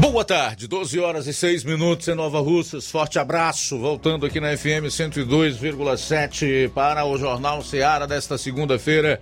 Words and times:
Boa 0.00 0.24
tarde, 0.24 0.66
12 0.66 0.98
horas 0.98 1.26
e 1.26 1.34
6 1.34 1.62
minutos 1.62 2.08
em 2.08 2.14
Nova 2.14 2.40
Russas. 2.40 2.90
Forte 2.90 3.18
abraço, 3.18 3.78
voltando 3.78 4.24
aqui 4.24 4.40
na 4.40 4.56
FM 4.56 4.88
102,7 4.88 6.70
para 6.70 7.04
o 7.04 7.18
Jornal 7.18 7.62
Seara 7.62 8.06
desta 8.06 8.38
segunda-feira, 8.38 9.20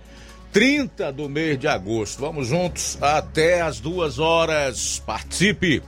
30 0.53 1.11
do 1.11 1.27
mês 1.27 1.59
de 1.59 1.67
agosto. 1.67 2.21
Vamos 2.21 2.47
juntos 2.47 2.97
até 3.01 3.59
as 3.59 3.81
duas 3.81 4.19
horas. 4.19 5.03
Participe! 5.05 5.83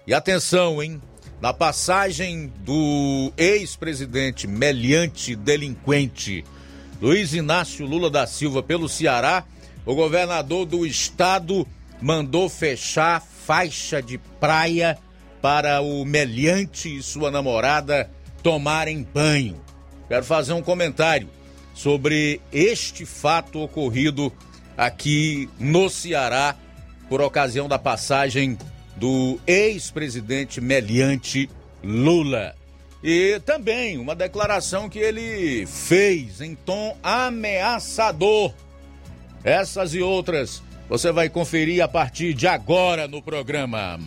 E 0.06 0.14
atenção, 0.14 0.82
hein? 0.82 1.00
Na 1.41 1.52
passagem 1.52 2.52
do 2.64 3.32
ex-presidente 3.36 4.46
meliante 4.46 5.36
delinquente 5.36 6.44
Luiz 7.00 7.32
Inácio 7.32 7.86
Lula 7.86 8.10
da 8.10 8.26
Silva 8.26 8.60
pelo 8.60 8.88
Ceará, 8.88 9.44
o 9.86 9.94
governador 9.94 10.66
do 10.66 10.84
estado 10.84 11.64
mandou 12.02 12.48
fechar 12.48 13.20
faixa 13.20 14.02
de 14.02 14.19
praia 14.40 14.98
para 15.40 15.80
o 15.80 16.04
meliante 16.04 16.96
e 16.96 17.02
sua 17.02 17.30
namorada 17.30 18.10
tomarem 18.42 19.06
banho. 19.14 19.60
Quero 20.08 20.24
fazer 20.24 20.54
um 20.54 20.62
comentário 20.62 21.28
sobre 21.74 22.41
este 22.50 23.04
fato 23.04 23.60
ocorrido 23.60 24.32
aqui 24.76 25.48
no 25.58 25.88
Ceará 25.91 26.56
por 27.08 27.20
ocasião 27.20 27.69
da 27.69 27.78
passagem 27.78 28.56
do 28.96 29.38
ex-presidente 29.46 30.60
meliante 30.60 31.48
Lula. 31.84 32.54
E 33.02 33.41
também 33.44 33.96
uma 33.98 34.14
declaração 34.14 34.88
que 34.88 34.98
ele 34.98 35.66
fez 35.66 36.40
em 36.40 36.54
tom 36.54 36.96
ameaçador. 37.02 38.52
Essas 39.44 39.94
e 39.94 40.00
outras 40.00 40.62
você 40.88 41.12
vai 41.12 41.28
conferir 41.28 41.82
a 41.82 41.86
partir 41.86 42.34
de 42.34 42.46
agora 42.46 43.06
no 43.06 43.22
programa. 43.22 44.00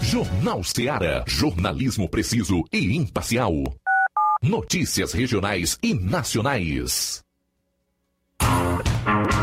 Jornal 0.00 0.64
Ceará, 0.64 1.24
jornalismo 1.26 2.08
preciso 2.08 2.64
e 2.72 2.96
imparcial. 2.96 3.52
Notícias 4.48 5.12
regionais 5.12 5.76
e 5.82 5.92
nacionais. 5.92 7.20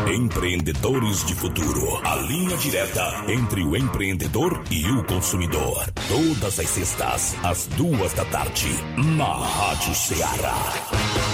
Empreendedores 0.08 1.26
de 1.26 1.34
Futuro. 1.34 2.00
A 2.06 2.16
linha 2.16 2.56
direta 2.56 3.24
entre 3.28 3.62
o 3.62 3.76
empreendedor 3.76 4.64
e 4.70 4.90
o 4.90 5.04
consumidor. 5.04 5.84
Todas 6.08 6.58
as 6.58 6.70
sextas, 6.70 7.36
às 7.44 7.66
duas 7.76 8.14
da 8.14 8.24
tarde, 8.24 8.70
na 9.14 9.34
Rádio 9.34 9.94
Ceará. 9.94 11.33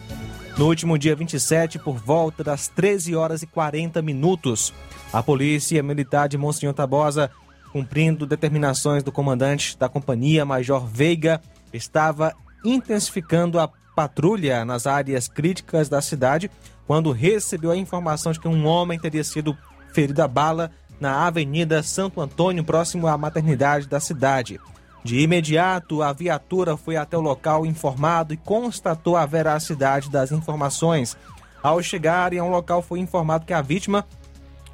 no 0.57 0.65
último 0.65 0.97
dia 0.97 1.15
27 1.15 1.77
por 1.77 1.95
volta 1.95 2.43
das 2.43 2.67
13 2.69 3.15
horas 3.15 3.43
e 3.43 3.45
40 3.45 4.01
minutos. 4.01 4.73
A 5.13 5.21
polícia 5.21 5.83
militar 5.83 6.27
de 6.27 6.39
Monsenhor 6.39 6.73
Tabosa, 6.73 7.29
cumprindo 7.71 8.25
determinações 8.25 9.03
do 9.03 9.11
comandante 9.11 9.77
da 9.77 9.87
companhia, 9.87 10.43
Major 10.43 10.83
Veiga, 10.83 11.39
estava 11.71 12.33
intensificando 12.65 13.59
a 13.59 13.69
patrulha 13.95 14.65
nas 14.65 14.87
áreas 14.87 15.27
críticas 15.27 15.87
da 15.87 16.01
cidade 16.01 16.49
quando 16.87 17.11
recebeu 17.11 17.71
a 17.71 17.77
informação 17.77 18.31
de 18.31 18.39
que 18.39 18.47
um 18.47 18.65
homem 18.65 18.99
teria 18.99 19.23
sido 19.23 19.57
ferido 19.93 20.21
a 20.21 20.27
bala 20.27 20.71
na 20.99 21.25
Avenida 21.25 21.81
Santo 21.83 22.21
Antônio, 22.21 22.63
próximo 22.63 23.07
à 23.07 23.17
maternidade 23.17 23.87
da 23.87 23.99
cidade. 23.99 24.59
De 25.03 25.19
imediato, 25.19 26.01
a 26.01 26.11
viatura 26.11 26.75
foi 26.75 26.97
até 26.97 27.17
o 27.17 27.21
local 27.21 27.65
informado 27.65 28.33
e 28.33 28.37
constatou 28.37 29.15
a 29.15 29.25
veracidade 29.25 30.09
das 30.09 30.31
informações. 30.31 31.15
Ao 31.61 31.81
chegarem 31.81 32.39
ao 32.39 32.49
local, 32.49 32.81
foi 32.81 32.99
informado 32.99 33.45
que 33.45 33.53
a 33.53 33.61
vítima, 33.61 34.05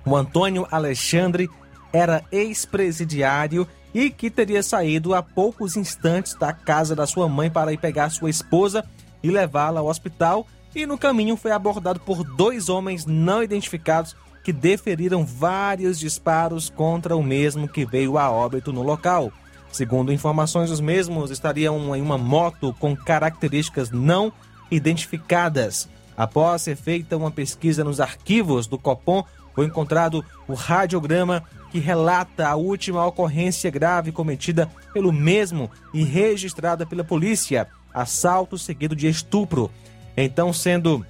o 0.05 0.15
Antônio 0.15 0.67
Alexandre, 0.71 1.49
era 1.91 2.23
ex-presidiário 2.31 3.67
e 3.93 4.09
que 4.09 4.29
teria 4.29 4.63
saído 4.63 5.13
há 5.13 5.21
poucos 5.21 5.75
instantes 5.75 6.33
da 6.35 6.53
casa 6.53 6.95
da 6.95 7.05
sua 7.05 7.27
mãe 7.27 7.49
para 7.49 7.73
ir 7.73 7.77
pegar 7.77 8.09
sua 8.09 8.29
esposa 8.29 8.85
e 9.21 9.29
levá-la 9.29 9.81
ao 9.81 9.87
hospital. 9.87 10.47
E 10.75 10.85
no 10.85 10.97
caminho 10.97 11.35
foi 11.35 11.51
abordado 11.51 11.99
por 11.99 12.23
dois 12.23 12.69
homens 12.69 13.05
não 13.05 13.43
identificados 13.43 14.15
que 14.43 14.53
deferiram 14.53 15.25
vários 15.25 15.99
disparos 15.99 16.69
contra 16.69 17.15
o 17.15 17.23
mesmo 17.23 17.67
que 17.67 17.85
veio 17.85 18.17
a 18.17 18.31
óbito 18.31 18.71
no 18.71 18.81
local. 18.81 19.31
Segundo 19.71 20.11
informações, 20.11 20.71
os 20.71 20.79
mesmos 20.79 21.31
estariam 21.31 21.95
em 21.95 22.01
uma 22.01 22.17
moto 22.17 22.75
com 22.79 22.95
características 22.95 23.91
não 23.91 24.31
identificadas. 24.69 25.87
Após 26.17 26.63
ser 26.63 26.75
feita 26.75 27.17
uma 27.17 27.31
pesquisa 27.31 27.83
nos 27.83 27.99
arquivos 27.99 28.67
do 28.67 28.77
Copom, 28.77 29.23
foi 29.53 29.65
encontrado 29.65 30.23
o 30.47 30.53
radiograma 30.53 31.43
que 31.71 31.79
relata 31.79 32.47
a 32.47 32.55
última 32.55 33.05
ocorrência 33.05 33.69
grave 33.69 34.11
cometida 34.11 34.69
pelo 34.93 35.11
mesmo 35.11 35.69
e 35.93 36.03
registrada 36.03 36.85
pela 36.85 37.03
polícia, 37.03 37.67
assalto 37.93 38.57
seguido 38.57 38.95
de 38.95 39.07
estupro. 39.07 39.71
Então, 40.15 40.51
sendo 40.51 41.05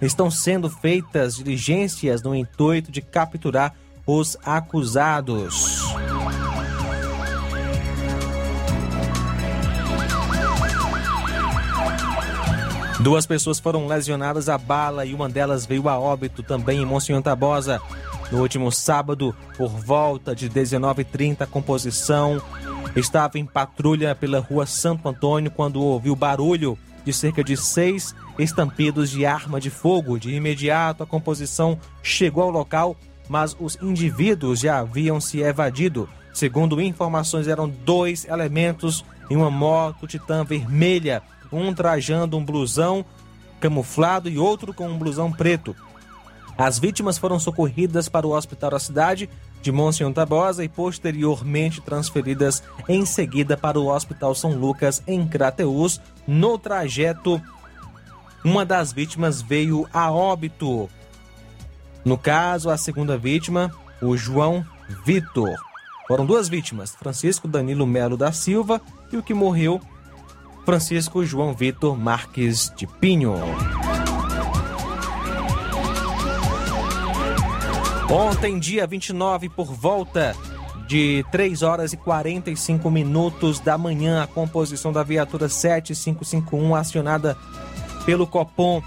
estão 0.00 0.30
sendo 0.30 0.70
feitas 0.70 1.36
diligências 1.36 2.22
no 2.22 2.34
intuito 2.34 2.90
de 2.90 3.02
capturar 3.02 3.74
os 4.06 4.36
acusados. 4.44 5.88
Duas 13.00 13.26
pessoas 13.26 13.60
foram 13.60 13.86
lesionadas 13.86 14.48
a 14.48 14.58
bala 14.58 15.04
e 15.04 15.14
uma 15.14 15.28
delas 15.28 15.64
veio 15.64 15.88
a 15.88 15.98
óbito 15.98 16.42
também 16.42 16.80
em 16.80 16.86
Monsenhor 16.86 17.22
Tabosa. 17.22 17.80
No 18.30 18.40
último 18.40 18.70
sábado, 18.72 19.34
por 19.56 19.68
volta 19.70 20.34
de 20.34 20.50
19h30, 20.50 21.42
a 21.42 21.46
composição 21.46 22.42
estava 22.96 23.38
em 23.38 23.46
patrulha 23.46 24.14
pela 24.14 24.40
rua 24.40 24.66
Santo 24.66 25.08
Antônio 25.08 25.50
quando 25.50 25.80
ouviu 25.80 26.14
barulho 26.16 26.76
de 27.04 27.12
cerca 27.12 27.42
de 27.42 27.56
seis 27.56 28.14
estampidos 28.38 29.10
de 29.10 29.26
arma 29.26 29.60
de 29.60 29.70
fogo. 29.70 30.18
De 30.18 30.34
imediato, 30.34 31.02
a 31.02 31.06
composição 31.06 31.78
chegou 32.02 32.44
ao 32.44 32.50
local, 32.50 32.96
mas 33.28 33.56
os 33.58 33.76
indivíduos 33.82 34.60
já 34.60 34.78
haviam 34.78 35.20
se 35.20 35.40
evadido. 35.40 36.08
Segundo 36.32 36.80
informações, 36.80 37.48
eram 37.48 37.68
dois 37.68 38.24
elementos 38.24 39.04
em 39.30 39.36
uma 39.36 39.50
moto 39.50 40.06
Titan 40.06 40.44
vermelha, 40.44 41.22
um 41.52 41.74
trajando 41.74 42.36
um 42.36 42.44
blusão 42.44 43.04
camuflado 43.60 44.28
e 44.28 44.38
outro 44.38 44.72
com 44.72 44.88
um 44.88 44.98
blusão 44.98 45.32
preto. 45.32 45.74
As 46.56 46.78
vítimas 46.78 47.18
foram 47.18 47.38
socorridas 47.38 48.08
para 48.08 48.26
o 48.26 48.32
hospital 48.32 48.70
da 48.70 48.78
cidade 48.80 49.28
de 49.62 49.70
Monsenhor 49.70 50.12
Tabosa 50.12 50.64
e 50.64 50.68
posteriormente 50.68 51.80
transferidas 51.80 52.62
em 52.88 53.04
seguida 53.04 53.56
para 53.56 53.78
o 53.78 53.88
Hospital 53.88 54.34
São 54.34 54.52
Lucas 54.52 55.02
em 55.06 55.26
Crateús. 55.26 56.00
No 56.26 56.58
trajeto, 56.58 57.40
uma 58.44 58.64
das 58.64 58.92
vítimas 58.92 59.42
veio 59.42 59.88
a 59.92 60.10
óbito. 60.10 60.88
No 62.04 62.16
caso, 62.16 62.70
a 62.70 62.76
segunda 62.76 63.18
vítima, 63.18 63.72
o 64.00 64.16
João 64.16 64.64
Vitor. 65.04 65.54
Foram 66.06 66.24
duas 66.24 66.48
vítimas, 66.48 66.94
Francisco 66.94 67.46
Danilo 67.46 67.86
Melo 67.86 68.16
da 68.16 68.32
Silva 68.32 68.80
e 69.12 69.16
o 69.16 69.22
que 69.22 69.34
morreu, 69.34 69.80
Francisco 70.64 71.24
João 71.24 71.54
Vitor 71.54 71.96
Marques 71.96 72.72
de 72.76 72.86
Pinho. 72.86 73.34
Ontem, 78.10 78.58
dia 78.58 78.86
29, 78.86 79.50
por 79.50 79.66
volta 79.66 80.34
de 80.86 81.22
3 81.30 81.62
horas 81.62 81.92
e 81.92 81.96
45 81.98 82.90
minutos 82.90 83.60
da 83.60 83.76
manhã, 83.76 84.22
a 84.22 84.26
composição 84.26 84.90
da 84.90 85.02
viatura 85.02 85.46
7551 85.46 86.74
acionada 86.74 87.36
pelo 88.08 88.26
Copom 88.26 88.82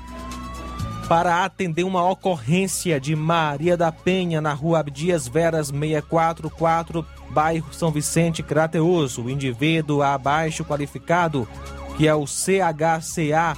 para 1.07 1.45
atender 1.45 1.83
uma 1.83 2.03
ocorrência 2.09 2.99
de 2.99 3.15
Maria 3.15 3.77
da 3.77 3.91
Penha 3.91 4.41
na 4.41 4.51
rua 4.51 4.79
Abdias 4.79 5.27
Veras 5.27 5.67
644, 5.67 7.05
bairro 7.29 7.71
São 7.71 7.91
Vicente, 7.91 8.41
Crateus. 8.41 9.19
O 9.19 9.29
indivíduo 9.29 10.01
abaixo 10.01 10.65
qualificado, 10.65 11.47
que 11.95 12.07
é 12.07 12.15
o 12.15 12.25
CHCA, 12.25 13.55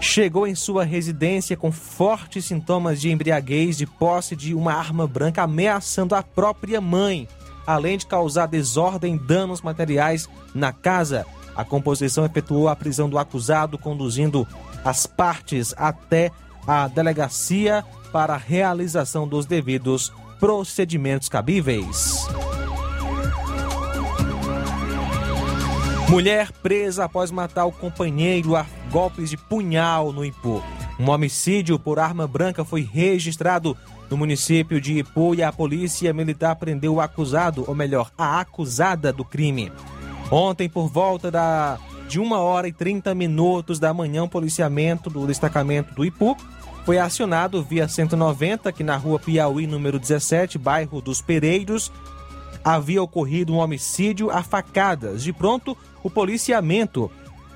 chegou 0.00 0.46
em 0.46 0.54
sua 0.54 0.82
residência 0.82 1.58
com 1.58 1.70
fortes 1.70 2.46
sintomas 2.46 3.02
de 3.02 3.10
embriaguez 3.10 3.76
de 3.76 3.86
posse 3.86 4.34
de 4.34 4.54
uma 4.54 4.72
arma 4.72 5.06
branca 5.06 5.42
ameaçando 5.42 6.14
a 6.14 6.22
própria 6.22 6.80
mãe, 6.80 7.28
além 7.66 7.98
de 7.98 8.06
causar 8.06 8.46
desordem 8.46 9.16
e 9.16 9.18
danos 9.18 9.60
materiais 9.60 10.26
na 10.54 10.72
casa. 10.72 11.26
A 11.60 11.64
composição 11.64 12.24
efetuou 12.24 12.68
a 12.68 12.76
prisão 12.76 13.08
do 13.08 13.18
acusado, 13.18 13.76
conduzindo 13.76 14.46
as 14.84 15.06
partes 15.06 15.74
até 15.76 16.30
a 16.66 16.88
delegacia 16.88 17.84
para 18.12 18.34
a 18.34 18.38
realização 18.38 19.26
dos 19.26 19.46
devidos 19.46 20.12
procedimentos 20.38 21.28
cabíveis. 21.28 22.26
Mulher 26.08 26.50
presa 26.50 27.04
após 27.04 27.30
matar 27.30 27.66
o 27.66 27.72
companheiro 27.72 28.56
a 28.56 28.66
golpes 28.90 29.30
de 29.30 29.36
punhal 29.36 30.12
no 30.12 30.24
Ipu. 30.24 30.62
Um 30.98 31.08
homicídio 31.08 31.78
por 31.78 32.00
arma 32.00 32.26
branca 32.26 32.64
foi 32.64 32.82
registrado 32.82 33.76
no 34.10 34.16
município 34.16 34.80
de 34.80 34.98
Ipu 34.98 35.36
e 35.36 35.42
a 35.42 35.52
polícia 35.52 36.12
militar 36.12 36.56
prendeu 36.56 36.94
o 36.94 37.00
acusado, 37.00 37.64
ou 37.66 37.76
melhor, 37.76 38.10
a 38.18 38.40
acusada 38.40 39.12
do 39.12 39.24
crime. 39.24 39.70
Ontem, 40.32 40.68
por 40.68 40.88
volta 40.88 41.30
da, 41.30 41.78
de 42.10 42.18
1 42.18 42.32
hora 42.32 42.66
e 42.66 42.72
30 42.72 43.14
minutos 43.14 43.78
da 43.78 43.94
manhã, 43.94 44.24
o 44.24 44.28
policiamento 44.28 45.08
do 45.08 45.28
destacamento 45.28 45.94
do 45.94 46.04
Ipu 46.04 46.36
foi 46.84 46.98
acionado 46.98 47.62
via 47.62 47.86
190, 47.86 48.68
aqui 48.68 48.82
na 48.82 48.96
rua 48.96 49.20
Piauí, 49.20 49.64
número 49.64 49.96
17, 49.96 50.58
bairro 50.58 51.00
dos 51.00 51.22
Pereiros. 51.22 51.92
Havia 52.64 53.00
ocorrido 53.00 53.54
um 53.54 53.58
homicídio 53.58 54.28
a 54.28 54.42
facadas. 54.42 55.22
De 55.22 55.32
pronto, 55.32 55.78
o 56.02 56.10
policiamento 56.10 57.08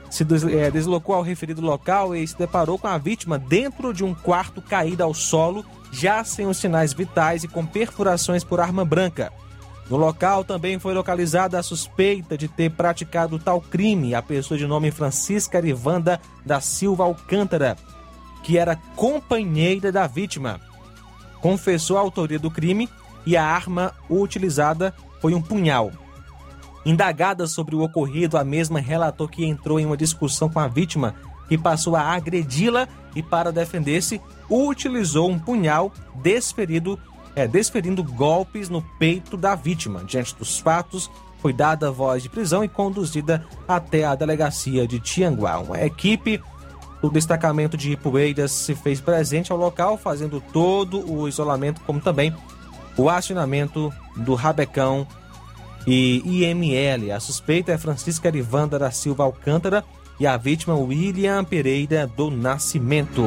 se 0.08 0.24
é, 0.56 0.70
deslocou 0.70 1.16
ao 1.16 1.22
referido 1.22 1.60
local 1.60 2.14
e 2.14 2.24
se 2.24 2.38
deparou 2.38 2.78
com 2.78 2.86
a 2.86 2.96
vítima 2.96 3.36
dentro 3.36 3.92
de 3.92 4.04
um 4.04 4.14
quarto 4.14 4.62
caído 4.62 5.02
ao 5.02 5.12
solo, 5.12 5.64
já 5.90 6.22
sem 6.22 6.46
os 6.46 6.58
sinais 6.58 6.92
vitais 6.92 7.42
e 7.42 7.48
com 7.48 7.66
perfurações 7.66 8.44
por 8.44 8.60
arma 8.60 8.84
branca. 8.84 9.32
No 9.88 9.96
local 9.96 10.44
também 10.44 10.78
foi 10.78 10.94
localizada 10.94 11.58
a 11.58 11.62
suspeita 11.62 12.38
de 12.38 12.48
ter 12.48 12.70
praticado 12.70 13.38
tal 13.38 13.60
crime, 13.60 14.14
a 14.14 14.22
pessoa 14.22 14.56
de 14.56 14.66
nome 14.66 14.90
Francisca 14.90 15.58
Arivanda 15.58 16.20
da 16.44 16.60
Silva 16.60 17.04
Alcântara, 17.04 17.76
que 18.42 18.56
era 18.56 18.76
companheira 18.96 19.92
da 19.92 20.06
vítima. 20.06 20.60
Confessou 21.40 21.98
a 21.98 22.00
autoria 22.00 22.38
do 22.38 22.50
crime 22.50 22.88
e 23.26 23.36
a 23.36 23.44
arma 23.44 23.92
utilizada 24.08 24.94
foi 25.20 25.34
um 25.34 25.42
punhal. 25.42 25.92
Indagada 26.84 27.46
sobre 27.46 27.74
o 27.74 27.82
ocorrido, 27.82 28.36
a 28.36 28.44
mesma 28.44 28.80
relatou 28.80 29.26
que 29.28 29.44
entrou 29.44 29.80
em 29.80 29.86
uma 29.86 29.96
discussão 29.96 30.48
com 30.48 30.60
a 30.60 30.68
vítima, 30.68 31.14
que 31.48 31.56
passou 31.56 31.96
a 31.96 32.02
agredi-la 32.02 32.88
e, 33.14 33.22
para 33.22 33.52
defender-se, 33.52 34.20
utilizou 34.48 35.30
um 35.30 35.38
punhal 35.38 35.92
desferido, 36.22 36.98
é, 37.36 37.46
desferindo 37.46 38.02
golpes 38.02 38.68
no 38.68 38.82
peito 38.98 39.36
da 39.36 39.54
vítima. 39.54 40.04
Diante 40.04 40.34
dos 40.36 40.58
fatos, 40.58 41.10
foi 41.40 41.52
dada 41.52 41.90
voz 41.90 42.22
de 42.22 42.28
prisão 42.28 42.64
e 42.64 42.68
conduzida 42.68 43.44
até 43.68 44.04
a 44.04 44.14
delegacia 44.14 44.86
de 44.86 44.98
Tianguá. 44.98 45.58
Uma 45.58 45.82
equipe 45.82 46.40
do 47.02 47.10
destacamento 47.10 47.76
de 47.76 47.92
Ipueiras 47.92 48.50
se 48.50 48.74
fez 48.74 49.00
presente 49.00 49.52
ao 49.52 49.58
local, 49.58 49.98
fazendo 49.98 50.40
todo 50.40 51.06
o 51.10 51.28
isolamento, 51.28 51.82
como 51.82 52.00
também 52.00 52.34
o 52.96 53.10
acionamento 53.10 53.92
do 54.16 54.34
Rabecão 54.34 55.06
e 55.86 56.22
IML. 56.24 57.12
A 57.12 57.20
suspeita 57.20 57.72
é 57.72 57.78
Francisca 57.78 58.28
Arivanda 58.28 58.78
da 58.78 58.90
Silva 58.90 59.24
Alcântara 59.24 59.84
e 60.18 60.26
a 60.26 60.36
vítima 60.36 60.74
William 60.76 61.44
Pereira 61.44 62.06
do 62.06 62.30
Nascimento. 62.30 63.22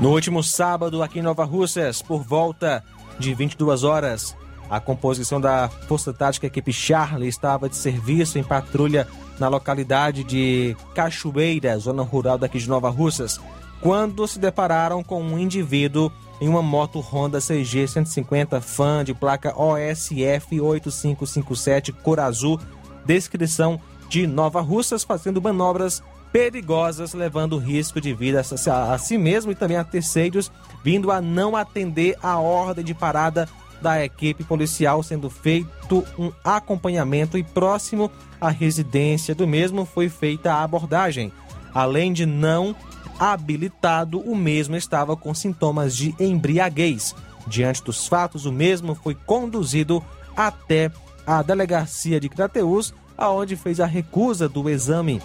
No 0.00 0.10
último 0.10 0.42
sábado, 0.42 1.02
aqui 1.02 1.18
em 1.18 1.22
Nova 1.22 1.44
Russas, 1.44 2.00
por 2.00 2.22
volta 2.22 2.84
de 3.18 3.34
22 3.34 3.82
horas, 3.82 4.36
a 4.70 4.78
composição 4.78 5.40
da 5.40 5.68
Força 5.68 6.12
Tática 6.12 6.46
Equipe 6.46 6.72
Charlie 6.72 7.28
estava 7.28 7.68
de 7.68 7.76
serviço 7.76 8.38
em 8.38 8.44
patrulha 8.44 9.08
na 9.38 9.48
localidade 9.48 10.22
de 10.22 10.76
Cachoeira, 10.94 11.78
zona 11.78 12.02
rural 12.02 12.38
daqui 12.38 12.58
de 12.58 12.68
Nova 12.68 12.90
Russas 12.90 13.40
quando 13.80 14.26
se 14.26 14.38
depararam 14.38 15.02
com 15.02 15.22
um 15.22 15.38
indivíduo 15.38 16.10
em 16.40 16.48
uma 16.48 16.62
moto 16.62 17.00
Honda 17.00 17.40
CG 17.40 17.86
150 17.86 18.60
Fan 18.60 19.04
de 19.04 19.14
placa 19.14 19.54
OSF 19.56 20.60
8557 20.60 21.92
cor 21.92 22.20
azul, 22.20 22.60
descrição 23.04 23.80
de 24.08 24.26
Nova 24.26 24.60
Russas, 24.60 25.04
fazendo 25.04 25.42
manobras 25.42 26.02
perigosas, 26.38 27.14
levando 27.14 27.58
risco 27.58 28.00
de 28.00 28.14
vida 28.14 28.40
a, 28.40 28.96
si 28.98 29.18
mesmo 29.18 29.50
e 29.50 29.56
também 29.56 29.76
a 29.76 29.82
terceiros, 29.82 30.52
vindo 30.84 31.10
a 31.10 31.20
não 31.20 31.56
atender 31.56 32.16
a 32.22 32.38
ordem 32.38 32.84
de 32.84 32.94
parada 32.94 33.48
da 33.82 34.04
equipe 34.04 34.44
policial, 34.44 35.02
sendo 35.02 35.28
feito 35.28 36.06
um 36.16 36.30
acompanhamento 36.44 37.36
e 37.36 37.42
próximo 37.42 38.08
à 38.40 38.50
residência 38.50 39.34
do 39.34 39.48
mesmo 39.48 39.84
foi 39.84 40.08
feita 40.08 40.52
a 40.52 40.62
abordagem. 40.62 41.32
Além 41.74 42.12
de 42.12 42.24
não 42.24 42.74
habilitado, 43.18 44.20
o 44.20 44.36
mesmo 44.36 44.76
estava 44.76 45.16
com 45.16 45.34
sintomas 45.34 45.96
de 45.96 46.14
embriaguez. 46.20 47.16
Diante 47.48 47.82
dos 47.82 48.06
fatos, 48.06 48.46
o 48.46 48.52
mesmo 48.52 48.94
foi 48.94 49.16
conduzido 49.26 50.04
até 50.36 50.92
a 51.26 51.42
delegacia 51.42 52.20
de 52.20 52.28
Crateus, 52.28 52.94
aonde 53.16 53.56
fez 53.56 53.80
a 53.80 53.86
recusa 53.86 54.48
do 54.48 54.70
exame. 54.70 55.20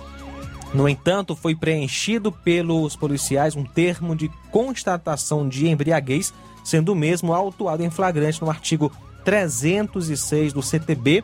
No 0.74 0.90
entanto, 0.90 1.36
foi 1.36 1.56
preenchido 1.56 2.32
pelos 2.32 2.96
policiais 2.96 3.56
um 3.56 3.64
termo 3.64 4.16
de 4.16 4.30
constatação 4.52 5.48
de 5.48 5.68
embriaguez, 5.68 6.34
sendo 6.64 6.94
o 6.94 6.96
mesmo 6.96 7.34
autuado 7.34 7.84
em 7.84 7.92
flagrante 7.92 8.42
no 8.42 8.50
artigo 8.50 8.92
306 9.24 10.52
do 10.52 10.64
CTB, 10.64 11.24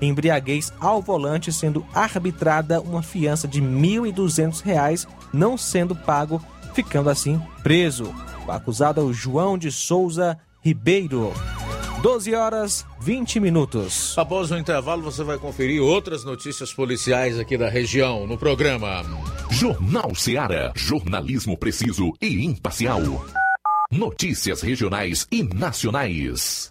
embriaguez 0.00 0.72
ao 0.80 1.00
volante, 1.00 1.52
sendo 1.52 1.86
arbitrada 1.94 2.80
uma 2.80 3.02
fiança 3.02 3.46
de 3.46 3.60
R$ 3.60 3.66
1.200 3.66 5.06
não 5.32 5.56
sendo 5.56 5.94
pago, 5.94 6.42
ficando 6.74 7.08
assim 7.10 7.40
preso. 7.62 8.12
O 8.46 8.50
acusado 8.50 9.00
é 9.00 9.04
o 9.04 9.12
João 9.12 9.58
de 9.58 9.70
Souza 9.70 10.38
Ribeiro. 10.60 11.32
12 12.02 12.34
horas 12.34 12.86
20 13.00 13.40
minutos. 13.40 14.16
Após 14.16 14.50
o 14.50 14.56
intervalo, 14.56 15.02
você 15.02 15.24
vai 15.24 15.38
conferir 15.38 15.82
outras 15.82 16.24
notícias 16.24 16.72
policiais 16.72 17.38
aqui 17.38 17.56
da 17.56 17.68
região 17.68 18.26
no 18.26 18.38
programa. 18.38 19.02
Jornal 19.50 20.14
Seara. 20.14 20.72
Jornalismo 20.76 21.56
preciso 21.56 22.12
e 22.20 22.44
imparcial. 22.44 23.00
Notícias 23.90 24.60
regionais 24.60 25.26
e 25.32 25.42
nacionais. 25.42 26.70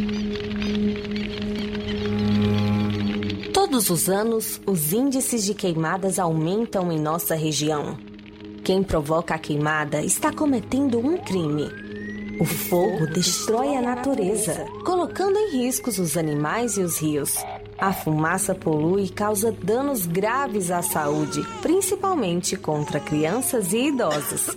Todos 3.71 3.89
os 3.89 4.09
anos, 4.09 4.59
os 4.65 4.91
índices 4.91 5.45
de 5.45 5.53
queimadas 5.53 6.19
aumentam 6.19 6.91
em 6.91 6.99
nossa 6.99 7.35
região. 7.35 7.97
Quem 8.65 8.83
provoca 8.83 9.35
a 9.35 9.39
queimada 9.39 10.03
está 10.03 10.29
cometendo 10.29 10.99
um 10.99 11.17
crime. 11.17 11.69
O 12.37 12.43
fogo 12.43 13.07
destrói 13.07 13.77
a 13.77 13.81
natureza, 13.81 14.65
colocando 14.83 15.37
em 15.37 15.51
riscos 15.51 15.99
os 15.99 16.17
animais 16.17 16.75
e 16.75 16.81
os 16.81 17.01
rios. 17.01 17.33
A 17.77 17.93
fumaça 17.93 18.53
polui 18.53 19.05
e 19.05 19.09
causa 19.09 19.53
danos 19.53 20.05
graves 20.05 20.69
à 20.69 20.81
saúde, 20.81 21.41
principalmente 21.61 22.57
contra 22.57 22.99
crianças 22.99 23.71
e 23.71 23.87
idosos. 23.87 24.49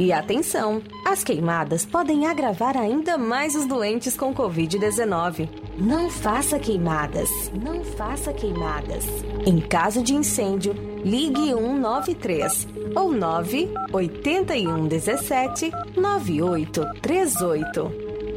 E 0.00 0.12
atenção, 0.14 0.82
as 1.06 1.22
queimadas 1.22 1.84
podem 1.84 2.26
agravar 2.26 2.74
ainda 2.74 3.18
mais 3.18 3.54
os 3.54 3.66
doentes 3.66 4.16
com 4.16 4.34
Covid-19. 4.34 5.46
Não 5.76 6.08
faça 6.08 6.58
queimadas. 6.58 7.28
Não 7.52 7.84
faça 7.84 8.32
queimadas. 8.32 9.04
Em 9.44 9.60
caso 9.60 10.02
de 10.02 10.14
incêndio, 10.14 10.72
ligue 11.04 11.50
193 11.50 12.66
ou 12.96 13.12
981 13.12 14.88
17 14.88 15.70
9838. 15.94 17.92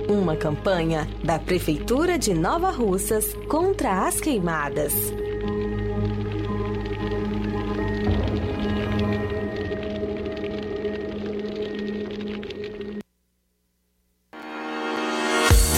Uma 0.09 0.35
campanha 0.35 1.07
da 1.23 1.39
Prefeitura 1.39 2.19
de 2.19 2.33
Nova 2.33 2.71
Russas 2.71 3.33
contra 3.47 4.05
as 4.05 4.19
queimadas. 4.19 4.93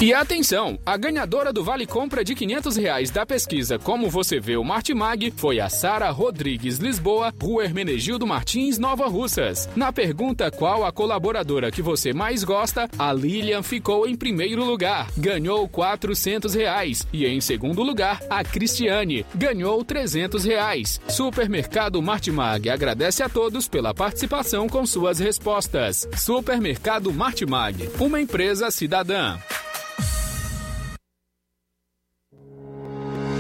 E 0.06 0.14
atenção, 0.14 0.78
a 0.86 0.96
ganhadora 0.98 1.52
do 1.52 1.64
Vale 1.64 1.88
Compra 1.88 2.24
de 2.24 2.36
500 2.36 2.78
reais 2.78 3.10
da 3.10 3.26
pesquisa 3.26 3.80
Como 3.80 4.08
Você 4.08 4.40
Vê 4.40 4.56
o 4.56 4.64
Martimag 4.64 5.34
foi 5.36 5.60
a 5.60 5.68
Sara 5.68 6.12
Rodrigues 6.12 6.78
Lisboa, 6.78 7.34
Rua 7.42 7.64
Hermenegildo 7.64 8.28
Martins, 8.28 8.78
Nova 8.78 9.08
Russas. 9.08 9.68
Na 9.76 9.92
pergunta 9.92 10.52
qual 10.52 10.86
a 10.86 10.92
colaboradora 10.92 11.72
que 11.72 11.82
você 11.82 12.14
mais 12.14 12.44
gosta, 12.44 12.88
a 13.00 13.12
Lilian 13.12 13.64
ficou 13.64 14.08
em 14.08 14.16
primeiro 14.16 14.64
lugar, 14.64 15.10
ganhou 15.18 15.68
400 15.68 16.54
reais. 16.54 17.08
E 17.12 17.26
em 17.26 17.42
segundo 17.42 17.82
lugar, 17.82 18.22
a 18.30 18.44
Cristiane, 18.44 19.26
ganhou 19.34 19.84
300 19.84 20.46
reais. 20.46 21.02
Supermercado 21.08 22.00
Martimag 22.00 22.70
agradece 22.70 23.24
a 23.24 23.28
todos 23.28 23.68
pela 23.68 23.92
participação 23.92 24.70
com 24.70 24.86
suas 24.86 25.18
respostas. 25.18 26.08
Supermercado 26.16 27.12
Martimag, 27.12 27.90
uma 28.00 28.22
empresa 28.22 28.70
cidadã. 28.70 29.40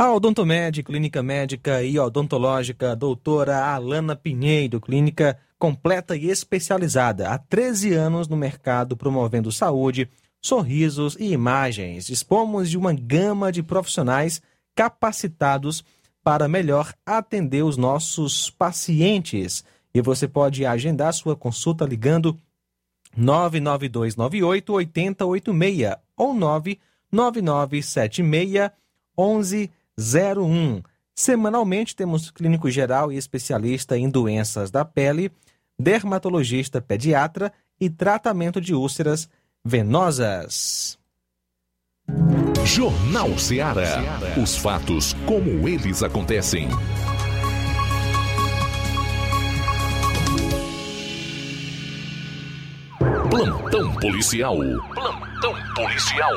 A 0.00 0.12
Odontomed, 0.12 0.84
clínica 0.84 1.24
médica 1.24 1.82
e 1.82 1.98
odontológica, 1.98 2.94
doutora 2.94 3.66
Alana 3.66 4.14
Pinheiro, 4.14 4.80
clínica 4.80 5.36
completa 5.58 6.16
e 6.16 6.30
especializada. 6.30 7.30
Há 7.30 7.36
13 7.36 7.94
anos 7.94 8.28
no 8.28 8.36
mercado 8.36 8.96
promovendo 8.96 9.50
saúde, 9.50 10.08
sorrisos 10.40 11.16
e 11.18 11.32
imagens. 11.32 12.06
Dispomos 12.06 12.70
de 12.70 12.78
uma 12.78 12.94
gama 12.94 13.50
de 13.50 13.60
profissionais 13.60 14.40
capacitados 14.72 15.84
para 16.22 16.46
melhor 16.46 16.94
atender 17.04 17.64
os 17.64 17.76
nossos 17.76 18.50
pacientes. 18.50 19.64
E 19.92 20.00
você 20.00 20.28
pode 20.28 20.64
agendar 20.64 21.12
sua 21.12 21.34
consulta 21.34 21.84
ligando 21.84 22.38
99298 23.16 24.72
8086 24.72 25.96
ou 26.16 26.32
99976 26.32 28.70
11 29.18 29.68
01. 29.98 30.82
Semanalmente 31.14 31.96
temos 31.96 32.30
clínico 32.30 32.70
geral 32.70 33.12
e 33.12 33.16
especialista 33.16 33.98
em 33.98 34.08
doenças 34.08 34.70
da 34.70 34.84
pele, 34.84 35.32
dermatologista 35.76 36.80
pediatra 36.80 37.52
e 37.80 37.90
tratamento 37.90 38.60
de 38.60 38.74
úlceras 38.74 39.28
venosas. 39.64 40.96
Jornal 42.64 43.36
Ceará. 43.38 43.98
Os 44.40 44.56
fatos 44.56 45.14
como 45.26 45.68
eles 45.68 46.02
acontecem. 46.02 46.68
Plantão 53.30 53.94
policial. 53.94 54.56
Plantão 54.94 55.54
policial. 55.74 56.32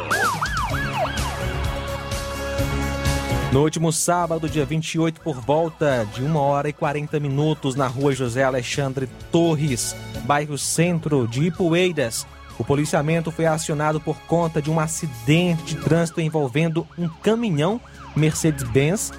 No 3.51 3.63
último 3.63 3.91
sábado, 3.91 4.49
dia 4.49 4.65
28, 4.65 5.19
por 5.19 5.41
volta 5.41 6.07
de 6.13 6.23
1 6.23 6.35
hora 6.37 6.69
e 6.69 6.73
40 6.73 7.19
minutos, 7.19 7.75
na 7.75 7.85
rua 7.85 8.15
José 8.15 8.43
Alexandre 8.43 9.09
Torres, 9.29 9.93
bairro 10.23 10.57
Centro 10.57 11.27
de 11.27 11.47
Ipueiras, 11.47 12.25
o 12.57 12.63
policiamento 12.63 13.29
foi 13.29 13.45
acionado 13.45 13.99
por 13.99 14.17
conta 14.21 14.61
de 14.61 14.71
um 14.71 14.79
acidente 14.79 15.63
de 15.63 15.75
trânsito 15.75 16.21
envolvendo 16.21 16.87
um 16.97 17.09
caminhão 17.09 17.81
Mercedes-Benz 18.15 19.11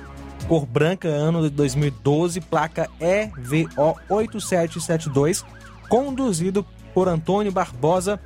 cor 0.49 0.67
branca, 0.67 1.09
ano 1.09 1.43
de 1.43 1.51
2012, 1.51 2.41
placa 2.41 2.89
EVO 3.01 3.97
8772, 4.09 5.45
conduzido 5.89 6.65
por 6.95 7.09
Antônio 7.09 7.53
Barbosa 7.53 8.21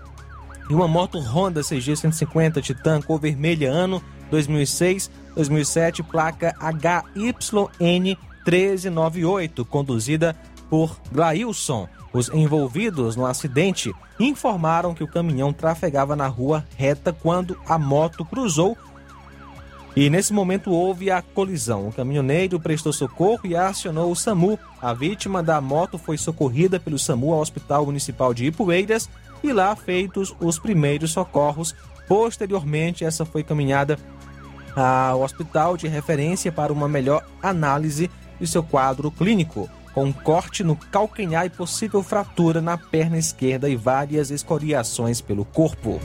e 0.69 0.75
uma 0.75 0.89
moto 0.89 1.19
Honda 1.19 1.63
CG 1.63 1.97
150 1.97 2.61
Titan 2.61 3.01
cor 3.03 3.21
vermelha, 3.21 3.71
ano 3.71 4.03
2006, 4.31 5.11
2007, 5.37 6.03
placa 6.03 6.55
HYN 6.61 8.17
1398, 8.45 9.65
conduzida 9.65 10.35
por 10.69 10.99
Glailson. 11.13 11.89
Os 12.13 12.29
envolvidos 12.31 13.15
no 13.15 13.27
acidente 13.27 13.95
informaram 14.19 14.95
que 14.95 15.05
o 15.05 15.09
caminhão 15.09 15.53
trafegava 15.53 16.17
na 16.17 16.27
rua 16.27 16.65
reta 16.77 17.13
quando 17.13 17.57
a 17.69 17.79
moto 17.79 18.25
cruzou 18.25 18.77
e 19.97 20.11
nesse 20.11 20.31
momento 20.31 20.71
houve 20.71 21.11
a 21.11 21.23
colisão. 21.23 21.89
O 21.89 21.93
caminhoneiro 21.93 22.61
prestou 22.61 22.93
socorro 22.93 23.41
e 23.45 23.57
acionou 23.57 24.13
o 24.13 24.17
SAMU. 24.17 24.59
A 24.81 24.93
vítima 24.93 25.43
da 25.43 25.59
moto 25.59 25.97
foi 25.97 26.19
socorrida 26.19 26.79
pelo 26.79 26.99
SAMU 26.99 27.33
ao 27.33 27.41
Hospital 27.41 27.87
Municipal 27.87 28.35
de 28.35 28.45
Ipueiras 28.45 29.09
e 29.43 29.55
lá 29.55 29.75
feitos 29.75 30.37
os 30.39 30.59
primeiros 30.59 31.13
socorros. 31.13 31.75
Posteriormente, 32.07 33.07
essa 33.07 33.25
foi 33.25 33.43
caminhada 33.43 33.99
ao 34.77 35.23
hospital 35.23 35.77
de 35.77 35.89
referência 35.89 36.53
para 36.53 36.73
uma 36.73 36.89
melhor 36.89 37.25
análise 37.43 38.11
de 38.39 38.47
seu 38.47 38.63
quadro 38.63 39.11
clínico, 39.11 39.69
com 39.95 40.13
corte 40.13 40.63
no 40.63 40.77
calcanhar 40.77 41.47
e 41.47 41.51
possível 41.51 42.03
fratura 42.03 42.61
na 42.61 42.77
perna 42.77 43.17
esquerda 43.17 43.69
e 43.69 43.77
várias 43.77 44.31
escoriações 44.31 45.23
pelo 45.23 45.45
corpo. 45.45 45.99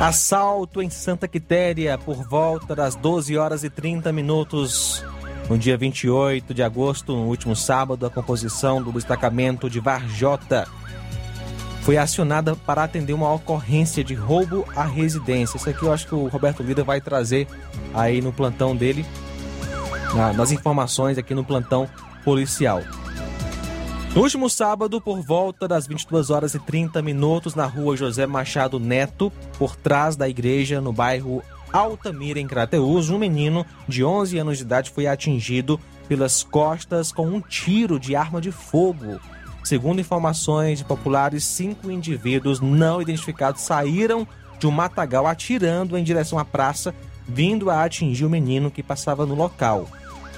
Assalto 0.00 0.80
em 0.80 0.88
Santa 0.88 1.28
Quitéria 1.28 1.98
por 1.98 2.26
volta 2.26 2.74
das 2.74 2.94
12 2.94 3.36
horas 3.36 3.64
e 3.64 3.68
30 3.68 4.10
minutos. 4.10 5.04
No 5.46 5.58
dia 5.58 5.76
28 5.76 6.54
de 6.54 6.62
agosto, 6.62 7.12
no 7.14 7.26
último 7.26 7.54
sábado, 7.54 8.06
a 8.06 8.10
composição 8.10 8.82
do 8.82 8.90
destacamento 8.92 9.68
de 9.68 9.78
Varjota 9.78 10.66
foi 11.82 11.98
acionada 11.98 12.56
para 12.56 12.82
atender 12.82 13.12
uma 13.12 13.30
ocorrência 13.30 14.02
de 14.02 14.14
roubo 14.14 14.66
à 14.74 14.84
residência. 14.84 15.58
Isso 15.58 15.68
aqui 15.68 15.82
eu 15.82 15.92
acho 15.92 16.06
que 16.06 16.14
o 16.14 16.28
Roberto 16.28 16.62
Lida 16.62 16.82
vai 16.82 16.98
trazer 17.02 17.46
aí 17.92 18.22
no 18.22 18.32
plantão 18.32 18.74
dele, 18.74 19.04
nas 20.34 20.50
informações 20.50 21.18
aqui 21.18 21.34
no 21.34 21.44
plantão 21.44 21.86
policial. 22.24 22.80
No 24.12 24.22
último 24.22 24.50
sábado, 24.50 25.00
por 25.00 25.22
volta 25.22 25.68
das 25.68 25.86
22 25.86 26.30
horas 26.30 26.54
e 26.54 26.58
30 26.58 27.00
minutos, 27.00 27.54
na 27.54 27.64
rua 27.64 27.96
José 27.96 28.26
Machado 28.26 28.80
Neto, 28.80 29.32
por 29.56 29.76
trás 29.76 30.16
da 30.16 30.28
igreja, 30.28 30.80
no 30.80 30.92
bairro 30.92 31.44
Altamira, 31.72 32.40
em 32.40 32.46
Crateús, 32.46 33.08
um 33.08 33.18
menino 33.18 33.64
de 33.86 34.02
11 34.02 34.36
anos 34.36 34.58
de 34.58 34.64
idade 34.64 34.90
foi 34.90 35.06
atingido 35.06 35.78
pelas 36.08 36.42
costas 36.42 37.12
com 37.12 37.24
um 37.24 37.40
tiro 37.40 38.00
de 38.00 38.16
arma 38.16 38.40
de 38.40 38.50
fogo. 38.50 39.20
Segundo 39.62 40.00
informações 40.00 40.78
de 40.78 40.84
populares, 40.84 41.44
cinco 41.44 41.88
indivíduos 41.88 42.60
não 42.60 43.00
identificados 43.00 43.62
saíram 43.62 44.26
de 44.58 44.66
um 44.66 44.72
matagal 44.72 45.24
atirando 45.28 45.96
em 45.96 46.02
direção 46.02 46.36
à 46.36 46.44
praça, 46.44 46.92
vindo 47.28 47.70
a 47.70 47.84
atingir 47.84 48.24
o 48.24 48.30
menino 48.30 48.72
que 48.72 48.82
passava 48.82 49.24
no 49.24 49.36
local. 49.36 49.86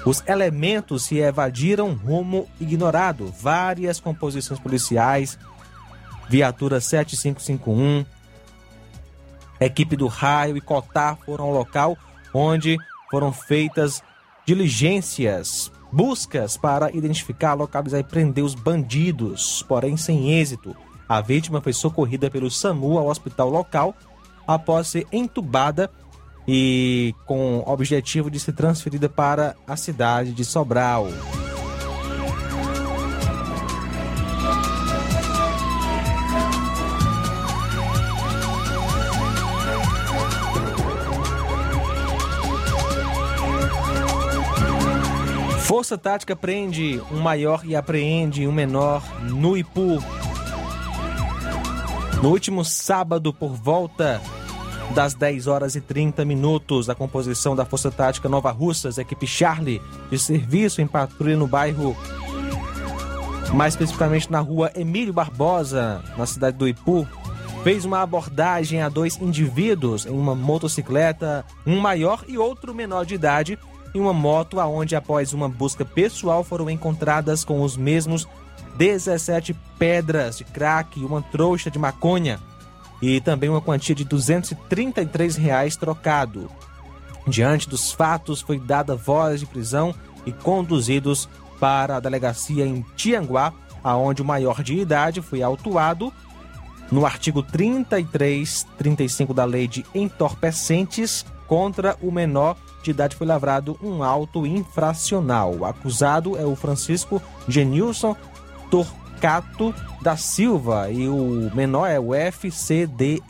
Os 0.05 0.21
elementos 0.27 1.03
se 1.03 1.19
evadiram 1.19 1.93
rumo 1.93 2.47
ignorado. 2.59 3.33
Várias 3.39 3.99
composições 3.99 4.59
policiais, 4.59 5.37
viatura 6.29 6.81
7551, 6.81 8.05
equipe 9.59 9.95
do 9.95 10.07
Raio 10.07 10.57
e 10.57 10.61
Cotar 10.61 11.17
foram 11.25 11.45
ao 11.45 11.53
local 11.53 11.97
onde 12.33 12.77
foram 13.09 13.31
feitas 13.31 14.01
diligências, 14.45 15.71
buscas 15.91 16.57
para 16.57 16.91
identificar, 16.91 17.53
localizar 17.53 17.99
e 17.99 18.03
prender 18.03 18.43
os 18.43 18.55
bandidos, 18.55 19.63
porém 19.67 19.95
sem 19.95 20.31
êxito. 20.31 20.75
A 21.07 21.21
vítima 21.21 21.61
foi 21.61 21.71
socorrida 21.71 22.29
pelo 22.29 22.49
SAMU 22.49 22.97
ao 22.97 23.07
hospital 23.07 23.49
local 23.49 23.95
após 24.47 24.87
ser 24.87 25.07
entubada 25.11 25.89
e 26.47 27.13
com 27.25 27.63
objetivo 27.65 28.29
de 28.29 28.39
ser 28.39 28.53
transferida 28.53 29.07
para 29.09 29.55
a 29.67 29.75
cidade 29.75 30.33
de 30.33 30.43
Sobral. 30.43 31.07
Força 45.73 45.97
Tática 45.97 46.35
prende 46.35 47.01
um 47.09 47.19
maior 47.19 47.65
e 47.65 47.75
apreende 47.75 48.45
um 48.45 48.51
menor 48.51 49.01
no 49.23 49.57
Ipu. 49.57 49.97
No 52.21 52.29
último 52.29 52.63
sábado, 52.63 53.33
por 53.33 53.55
volta 53.55 54.21
das 54.93 55.13
10 55.15 55.47
horas 55.47 55.75
e 55.75 55.81
30 55.81 56.23
minutos. 56.23 56.89
A 56.89 56.95
composição 56.95 57.55
da 57.55 57.65
Força 57.65 57.91
Tática 57.91 58.29
Nova 58.29 58.51
Russas, 58.51 58.97
equipe 58.97 59.25
Charlie, 59.25 59.81
de 60.09 60.19
serviço 60.19 60.81
em 60.81 60.87
patrulha 60.87 61.35
no 61.35 61.47
bairro, 61.47 61.97
mais 63.53 63.73
especificamente 63.73 64.31
na 64.31 64.39
rua 64.39 64.71
Emílio 64.75 65.13
Barbosa, 65.13 66.03
na 66.17 66.25
cidade 66.25 66.57
do 66.57 66.67
Ipu, 66.67 67.07
fez 67.63 67.85
uma 67.85 68.01
abordagem 68.01 68.81
a 68.81 68.89
dois 68.89 69.19
indivíduos 69.19 70.05
em 70.05 70.11
uma 70.11 70.35
motocicleta, 70.35 71.45
um 71.65 71.79
maior 71.79 72.23
e 72.27 72.37
outro 72.37 72.73
menor 72.73 73.05
de 73.05 73.15
idade, 73.15 73.57
em 73.95 73.99
uma 73.99 74.13
moto 74.13 74.59
aonde 74.59 74.95
após 74.95 75.33
uma 75.33 75.49
busca 75.49 75.85
pessoal 75.85 76.43
foram 76.43 76.69
encontradas 76.69 77.43
com 77.43 77.61
os 77.61 77.77
mesmos 77.77 78.27
17 78.75 79.55
pedras 79.77 80.37
de 80.37 80.43
crack 80.43 80.99
e 80.99 81.05
uma 81.05 81.21
trouxa 81.21 81.69
de 81.69 81.77
maconha 81.77 82.39
e 83.05 83.19
também 83.19 83.49
uma 83.49 83.59
quantia 83.59 83.93
de 83.93 84.05
233 84.05 85.35
reais 85.35 85.75
trocado. 85.75 86.49
Diante 87.27 87.67
dos 87.67 87.91
fatos, 87.91 88.39
foi 88.39 88.57
dada 88.57 88.95
voz 88.95 89.41
de 89.41 89.45
prisão 89.45 89.93
e 90.25 90.31
conduzidos 90.31 91.27
para 91.59 91.97
a 91.97 91.99
delegacia 91.99 92.65
em 92.65 92.81
Tianguá, 92.95 93.51
aonde 93.83 94.21
o 94.21 94.25
maior 94.25 94.63
de 94.63 94.77
idade 94.77 95.21
foi 95.21 95.43
autuado 95.43 96.13
no 96.89 97.05
artigo 97.05 97.43
33, 97.43 98.65
35 98.77 99.33
da 99.33 99.43
Lei 99.43 99.67
de 99.67 99.85
Entorpecentes 99.93 101.25
contra 101.45 101.97
o 102.01 102.09
menor 102.09 102.55
de 102.83 102.91
idade 102.91 103.17
foi 103.17 103.27
lavrado 103.27 103.77
um 103.83 104.01
auto 104.01 104.45
infracional. 104.45 105.53
O 105.55 105.65
acusado 105.65 106.37
é 106.37 106.45
o 106.45 106.55
Francisco 106.55 107.21
Genilson 107.49 108.15
Torquato 108.71 109.02
Cato 109.23 109.73
da 110.01 110.17
Silva 110.17 110.91
e 110.91 111.07
o 111.07 111.49
menor 111.55 111.87
é 111.87 111.97
o 111.97 112.13
FCDSF. 112.13 113.21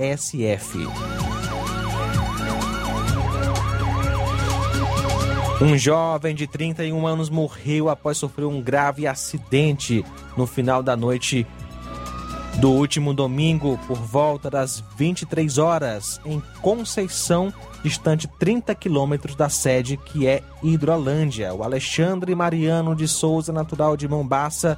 Um 5.61 5.77
jovem 5.77 6.33
de 6.33 6.47
31 6.47 7.05
anos 7.05 7.29
morreu 7.29 7.89
após 7.89 8.17
sofrer 8.17 8.45
um 8.45 8.59
grave 8.59 9.05
acidente 9.05 10.03
no 10.35 10.47
final 10.47 10.81
da 10.81 10.97
noite 10.97 11.45
do 12.55 12.71
último 12.71 13.13
domingo, 13.13 13.79
por 13.87 13.97
volta 13.97 14.49
das 14.49 14.83
23 14.97 15.59
horas, 15.59 16.19
em 16.25 16.41
Conceição, 16.59 17.53
distante 17.83 18.27
30 18.39 18.73
quilômetros 18.73 19.35
da 19.35 19.47
sede 19.47 19.95
que 19.97 20.25
é 20.25 20.41
Hidrolândia. 20.63 21.53
O 21.53 21.61
Alexandre 21.61 22.33
Mariano 22.33 22.95
de 22.95 23.07
Souza, 23.07 23.53
natural 23.53 23.95
de 23.95 24.07
Mombaça, 24.07 24.75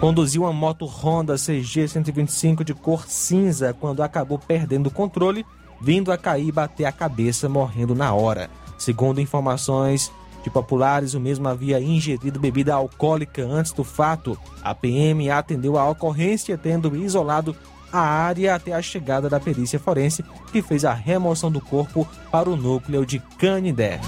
conduziu 0.00 0.42
uma 0.42 0.52
moto 0.52 0.86
Honda 0.86 1.36
CG 1.36 1.88
125 1.88 2.64
de 2.64 2.72
cor 2.72 3.06
cinza 3.08 3.74
quando 3.78 4.02
acabou 4.02 4.38
perdendo 4.38 4.86
o 4.86 4.92
controle, 4.92 5.44
vindo 5.80 6.12
a 6.12 6.18
cair 6.18 6.48
e 6.48 6.52
bater 6.52 6.84
a 6.84 6.92
cabeça, 6.92 7.48
morrendo 7.48 7.94
na 7.94 8.12
hora. 8.12 8.48
Segundo 8.78 9.20
informações 9.20 10.12
de 10.44 10.50
populares, 10.50 11.14
o 11.14 11.20
mesmo 11.20 11.48
havia 11.48 11.80
ingerido 11.80 12.38
bebida 12.38 12.74
alcoólica 12.74 13.42
antes 13.42 13.72
do 13.72 13.82
fato. 13.82 14.38
A 14.62 14.74
PM 14.74 15.28
atendeu 15.30 15.76
a 15.76 15.88
ocorrência, 15.88 16.56
tendo 16.56 16.96
isolado 16.96 17.56
a 17.92 18.00
área 18.00 18.54
até 18.54 18.72
a 18.72 18.82
chegada 18.82 19.28
da 19.28 19.40
perícia 19.40 19.80
forense, 19.80 20.24
que 20.52 20.62
fez 20.62 20.84
a 20.84 20.92
remoção 20.92 21.50
do 21.50 21.60
corpo 21.60 22.06
para 22.30 22.48
o 22.48 22.56
núcleo 22.56 23.04
de 23.04 23.18
Canidé. 23.38 23.98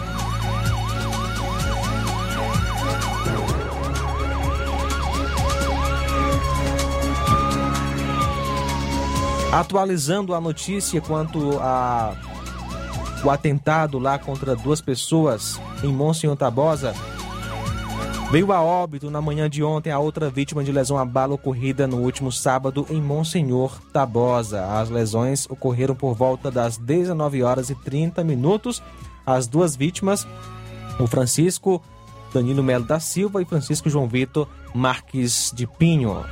Atualizando 9.53 10.35
a 10.35 10.41
notícia 10.41 11.01
quanto 11.01 11.59
a 11.61 12.15
o 13.23 13.31
atentado 13.31 13.99
lá 13.99 14.19
contra 14.19 14.57
duas 14.57 14.81
pessoas 14.81 15.61
em 15.83 15.93
Monsenhor 15.93 16.37
Tabosa. 16.37 16.95
Veio 18.31 18.53
a 18.53 18.63
óbito 18.63 19.11
na 19.11 19.21
manhã 19.21 19.51
de 19.51 19.63
ontem 19.63 19.91
a 19.91 19.99
outra 19.99 20.31
vítima 20.31 20.63
de 20.63 20.71
lesão 20.71 20.97
à 20.97 21.05
bala 21.05 21.35
ocorrida 21.35 21.87
no 21.87 21.97
último 21.97 22.31
sábado 22.31 22.87
em 22.89 23.01
Monsenhor 23.01 23.79
Tabosa. 23.93 24.65
As 24.65 24.89
lesões 24.89 25.47
ocorreram 25.51 25.97
por 25.97 26.15
volta 26.15 26.51
das 26.51 26.79
19 26.79 27.43
horas 27.43 27.71
e 27.71 27.75
30 27.75 28.23
minutos. 28.23 28.81
As 29.27 29.47
duas 29.49 29.75
vítimas, 29.75 30.27
o 30.99 31.07
Francisco 31.07 31.83
Danilo 32.33 32.63
Melo 32.63 32.85
da 32.85 33.01
Silva 33.01 33.43
e 33.43 33.45
Francisco 33.45 33.91
João 33.91 34.07
Vitor 34.07 34.47
Marques 34.73 35.53
de 35.55 35.67
Pinho. 35.67 36.25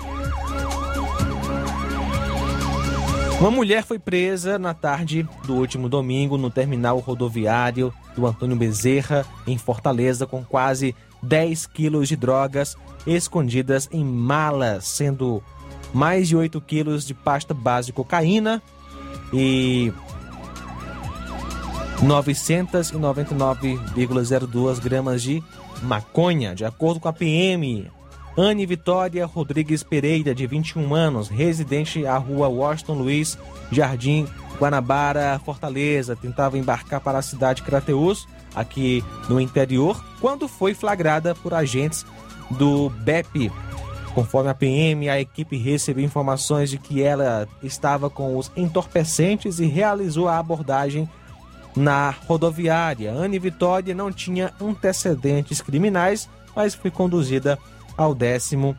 Uma 3.41 3.51
mulher 3.53 3.85
foi 3.85 4.01
presa 4.01 4.59
na 4.59 4.75
tarde 4.75 5.25
do 5.45 5.55
último 5.55 5.89
domingo 5.89 6.37
no 6.37 6.51
terminal 6.51 6.99
rodoviário 6.99 7.95
do 8.17 8.27
Antônio 8.27 8.57
Bezerra, 8.57 9.25
em 9.47 9.57
Fortaleza, 9.57 10.27
com 10.27 10.43
quase 10.43 10.93
10 11.23 11.69
quilos 11.69 12.09
de 12.09 12.17
drogas 12.17 12.77
escondidas 13.07 13.89
em 13.93 14.05
malas, 14.05 14.87
sendo 14.87 15.41
mais 15.95 16.27
de 16.27 16.37
8 16.37 16.61
quilos 16.61 17.07
de 17.07 17.15
pasta 17.15 17.55
base 17.55 17.87
de 17.87 17.93
cocaína 17.93 18.61
e 19.33 19.93
999,02 22.03 24.81
gramas 24.81 25.23
de 25.23 25.41
maconha. 25.83 26.57
De 26.57 26.65
acordo 26.65 26.99
com 26.99 27.09
a 27.09 27.13
PM, 27.13 27.89
Anne 28.41 28.65
Vitória 28.67 29.27
Rodrigues 29.27 29.83
Pereira, 29.83 30.33
de 30.33 30.47
21 30.47 30.95
anos, 30.95 31.29
residente 31.29 32.07
à 32.07 32.17
rua 32.17 32.47
Washington 32.47 32.95
Luiz, 32.95 33.37
Jardim 33.73 34.29
Guanabara, 34.61 35.41
Fortaleza, 35.45 36.15
tentava 36.15 36.57
embarcar 36.57 37.01
para 37.01 37.19
a 37.19 37.23
cidade 37.23 37.63
de 37.63 37.67
Crateus, 37.67 38.29
aqui 38.55 39.05
no 39.29 39.41
interior, 39.41 40.01
quando 40.21 40.47
foi 40.47 40.73
flagrada 40.73 41.35
por 41.35 41.53
agentes 41.53 42.07
do 42.53 42.89
BEP. 42.89 43.51
Conforme 44.15 44.51
a 44.51 44.55
PM, 44.55 45.09
a 45.09 45.21
equipe 45.21 45.57
recebeu 45.57 46.05
informações 46.05 46.71
de 46.71 46.79
que 46.79 47.03
ela 47.03 47.49
estava 47.61 48.09
com 48.09 48.37
os 48.37 48.53
entorpecentes 48.57 49.59
e 49.59 49.67
realizou 49.67 50.29
a 50.29 50.39
abordagem 50.39 51.09
na 51.75 52.11
rodoviária. 52.11 53.13
Anne 53.13 53.41
Vitória 53.41 53.97
não 53.97 54.13
tinha 54.13 54.55
antecedentes 54.61 55.61
criminais, 55.61 56.29
mas 56.55 56.73
foi 56.73 56.91
conduzida 56.93 57.59
ao 57.99 58.15
décimo 58.15 58.75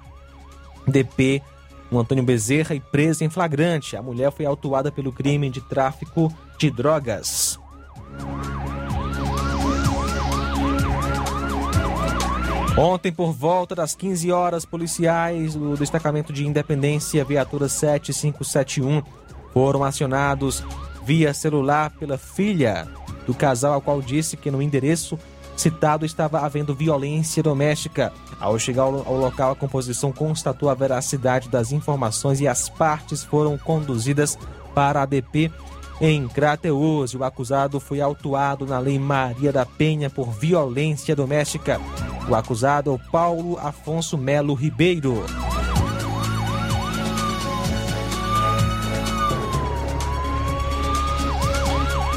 DP, 0.88 1.44
o 1.92 2.00
Antônio 2.00 2.24
Bezerra, 2.24 2.74
e 2.74 2.80
presa 2.80 3.26
em 3.26 3.30
flagrante. 3.30 3.98
A 3.98 4.02
mulher 4.02 4.32
foi 4.32 4.46
autuada 4.46 4.92
pelo 4.92 5.12
crime 5.12 5.50
de 5.50 5.62
tráfico 5.62 6.34
de 6.58 6.72
drogas. 6.72 7.60
Ontem, 12.78 13.12
por 13.12 13.34
volta 13.34 13.76
das 13.76 13.94
15 13.94 14.32
horas, 14.32 14.64
policiais 14.64 15.54
do 15.54 15.76
destacamento 15.76 16.32
de 16.32 16.48
Independência, 16.48 17.26
viatura 17.26 17.68
7571, 17.68 19.04
foram 19.52 19.84
acionados 19.84 20.64
via 21.04 21.34
celular 21.34 21.90
pela 21.92 22.18
filha 22.18 22.88
do 23.28 23.34
casal, 23.34 23.74
ao 23.74 23.82
qual 23.82 24.02
disse 24.02 24.38
que 24.38 24.50
no 24.50 24.62
endereço 24.62 25.20
citado 25.58 26.06
estava 26.06 26.40
havendo 26.40 26.74
violência 26.74 27.44
doméstica. 27.44 28.14
Ao 28.40 28.58
chegar 28.58 28.84
ao 28.84 29.18
local, 29.18 29.52
a 29.52 29.56
composição 29.56 30.12
constatou 30.12 30.70
a 30.70 30.74
veracidade 30.74 31.50
das 31.50 31.72
informações 31.72 32.40
e 32.40 32.48
as 32.48 32.70
partes 32.70 33.24
foram 33.24 33.58
conduzidas 33.58 34.38
para 34.74 35.02
a 35.02 35.06
DP 35.06 35.52
em 36.00 36.28
Crateus. 36.28 37.14
O 37.14 37.24
acusado 37.24 37.80
foi 37.80 38.00
autuado 38.00 38.66
na 38.66 38.80
Lei 38.80 38.98
Maria 38.98 39.52
da 39.52 39.66
Penha 39.66 40.10
por 40.10 40.32
violência 40.32 41.16
doméstica. 41.16 41.82
O 42.30 42.36
acusado 42.36 42.92
é 42.92 42.94
o 42.94 43.00
Paulo 43.12 43.58
Afonso 43.60 44.18
Melo 44.18 44.54
Ribeiro. 44.54 45.26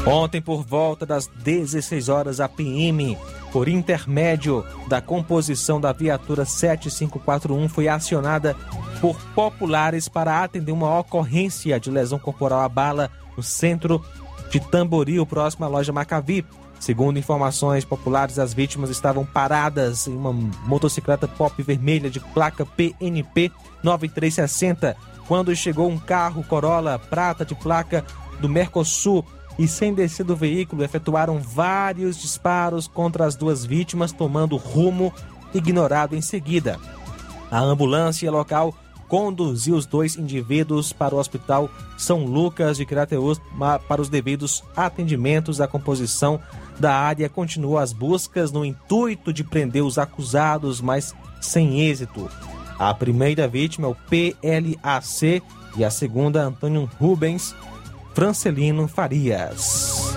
Ontem, 0.05 0.41
por 0.41 0.63
volta 0.63 1.05
das 1.05 1.27
16 1.27 2.09
horas, 2.09 2.39
a 2.41 2.49
PM, 2.49 3.17
por 3.53 3.69
intermédio 3.69 4.65
da 4.87 4.99
composição 4.99 5.79
da 5.79 5.93
viatura 5.93 6.43
7541, 6.43 7.69
foi 7.69 7.87
acionada 7.87 8.55
por 8.99 9.15
populares 9.35 10.09
para 10.09 10.43
atender 10.43 10.71
uma 10.71 10.99
ocorrência 10.99 11.79
de 11.79 11.91
lesão 11.91 12.17
corporal 12.17 12.61
à 12.61 12.67
bala 12.67 13.11
no 13.37 13.43
centro 13.43 14.03
de 14.49 14.59
Tamboril, 14.59 15.23
próximo 15.23 15.65
à 15.65 15.67
loja 15.67 15.93
Macavi. 15.93 16.43
Segundo 16.79 17.19
informações 17.19 17.85
populares, 17.85 18.39
as 18.39 18.55
vítimas 18.55 18.89
estavam 18.89 19.23
paradas 19.23 20.07
em 20.07 20.15
uma 20.15 20.33
motocicleta 20.33 21.27
pop 21.27 21.61
vermelha 21.61 22.09
de 22.09 22.19
placa 22.19 22.65
PNP 22.65 23.51
9360 23.83 24.97
quando 25.27 25.55
chegou 25.55 25.89
um 25.89 25.97
carro 25.97 26.43
Corolla 26.43 26.97
prata 26.97 27.45
de 27.45 27.55
placa 27.55 28.03
do 28.41 28.49
Mercosul 28.49 29.23
e, 29.57 29.67
sem 29.67 29.93
descer 29.93 30.25
do 30.25 30.35
veículo, 30.35 30.83
efetuaram 30.83 31.39
vários 31.39 32.17
disparos 32.17 32.87
contra 32.87 33.25
as 33.25 33.35
duas 33.35 33.65
vítimas, 33.65 34.11
tomando 34.11 34.57
rumo 34.57 35.13
ignorado 35.53 36.15
em 36.15 36.21
seguida. 36.21 36.79
A 37.51 37.59
ambulância 37.59 38.31
local 38.31 38.73
conduziu 39.07 39.75
os 39.75 39.85
dois 39.85 40.15
indivíduos 40.15 40.91
para 40.91 41.13
o 41.13 41.19
Hospital 41.19 41.69
São 41.97 42.25
Lucas 42.25 42.77
de 42.77 42.85
Crateus 42.85 43.39
para 43.87 44.01
os 44.01 44.09
devidos 44.09 44.63
atendimentos. 44.75 45.61
A 45.61 45.67
composição 45.67 46.39
da 46.79 46.95
área 46.95 47.29
continuou 47.29 47.77
as 47.77 47.93
buscas 47.93 48.51
no 48.51 48.65
intuito 48.65 49.31
de 49.31 49.43
prender 49.43 49.83
os 49.83 49.99
acusados, 49.99 50.81
mas 50.81 51.13
sem 51.39 51.81
êxito. 51.81 52.27
A 52.79 52.91
primeira 52.91 53.47
vítima 53.47 53.87
é 53.87 53.91
o 53.91 53.95
PLAC 53.95 55.43
e 55.77 55.83
a 55.85 55.91
segunda, 55.91 56.43
Antônio 56.43 56.89
Rubens, 56.99 57.55
Francelino 58.13 58.87
Farias. 58.87 60.15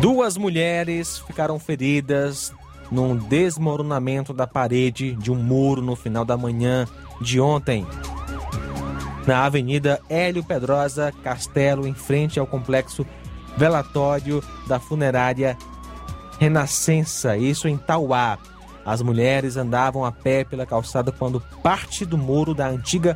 Duas 0.00 0.36
mulheres 0.36 1.18
ficaram 1.18 1.60
feridas 1.60 2.52
num 2.90 3.16
desmoronamento 3.16 4.34
da 4.34 4.48
parede 4.48 5.14
de 5.14 5.30
um 5.30 5.36
muro 5.36 5.80
no 5.80 5.94
final 5.94 6.24
da 6.24 6.36
manhã 6.36 6.88
de 7.20 7.40
ontem. 7.40 7.86
Na 9.24 9.44
Avenida 9.44 10.00
Hélio 10.10 10.42
Pedrosa 10.42 11.12
Castelo, 11.22 11.86
em 11.86 11.94
frente 11.94 12.40
ao 12.40 12.46
complexo 12.48 13.06
velatório 13.56 14.42
da 14.66 14.78
funerária 14.78 15.56
Renascença, 16.38 17.36
isso 17.36 17.68
em 17.68 17.76
Tauá. 17.76 18.38
As 18.84 19.00
mulheres 19.00 19.56
andavam 19.56 20.04
a 20.04 20.10
pé 20.10 20.42
pela 20.42 20.66
calçada 20.66 21.12
quando 21.12 21.40
parte 21.62 22.04
do 22.04 22.18
muro 22.18 22.52
da 22.52 22.66
antiga 22.66 23.14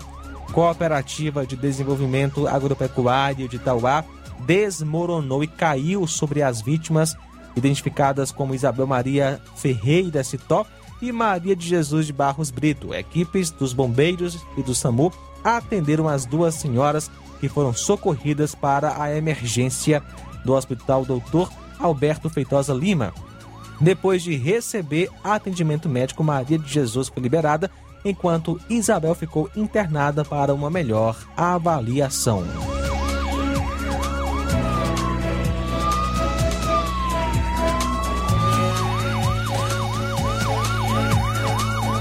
Cooperativa 0.52 1.44
de 1.44 1.56
Desenvolvimento 1.56 2.46
Agropecuário 2.46 3.48
de 3.48 3.58
Tauá 3.58 4.04
desmoronou 4.44 5.42
e 5.42 5.46
caiu 5.46 6.06
sobre 6.06 6.42
as 6.42 6.60
vítimas, 6.60 7.16
identificadas 7.56 8.30
como 8.30 8.54
Isabel 8.54 8.86
Maria 8.86 9.40
Ferreira 9.56 10.22
Citó 10.22 10.64
e 11.00 11.10
Maria 11.10 11.56
de 11.56 11.66
Jesus 11.66 12.06
de 12.06 12.12
Barros 12.12 12.50
Brito. 12.50 12.94
Equipes 12.94 13.50
dos 13.50 13.72
bombeiros 13.72 14.38
e 14.56 14.62
do 14.62 14.74
SAMU 14.74 15.12
atenderam 15.42 16.08
as 16.08 16.24
duas 16.24 16.54
senhoras 16.54 17.10
que 17.40 17.48
foram 17.48 17.72
socorridas 17.72 18.54
para 18.54 19.02
a 19.02 19.14
emergência 19.14 20.02
do 20.46 20.54
Hospital 20.54 21.04
Doutor 21.04 21.50
Alberto 21.78 22.30
Feitosa 22.30 22.72
Lima. 22.72 23.12
Depois 23.78 24.22
de 24.22 24.34
receber 24.34 25.10
atendimento 25.22 25.88
médico, 25.88 26.24
Maria 26.24 26.58
de 26.58 26.72
Jesus 26.72 27.08
foi 27.08 27.22
liberada, 27.22 27.70
enquanto 28.02 28.58
Isabel 28.70 29.14
ficou 29.14 29.50
internada 29.54 30.24
para 30.24 30.54
uma 30.54 30.70
melhor 30.70 31.16
avaliação. 31.36 32.44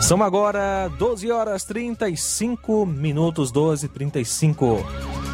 São 0.02 0.22
agora 0.22 0.88
12 1.00 1.32
horas 1.32 1.64
35 1.64 2.86
minutos, 2.86 3.52
12 3.52 3.88
e 3.88 3.90
35. 3.90 5.25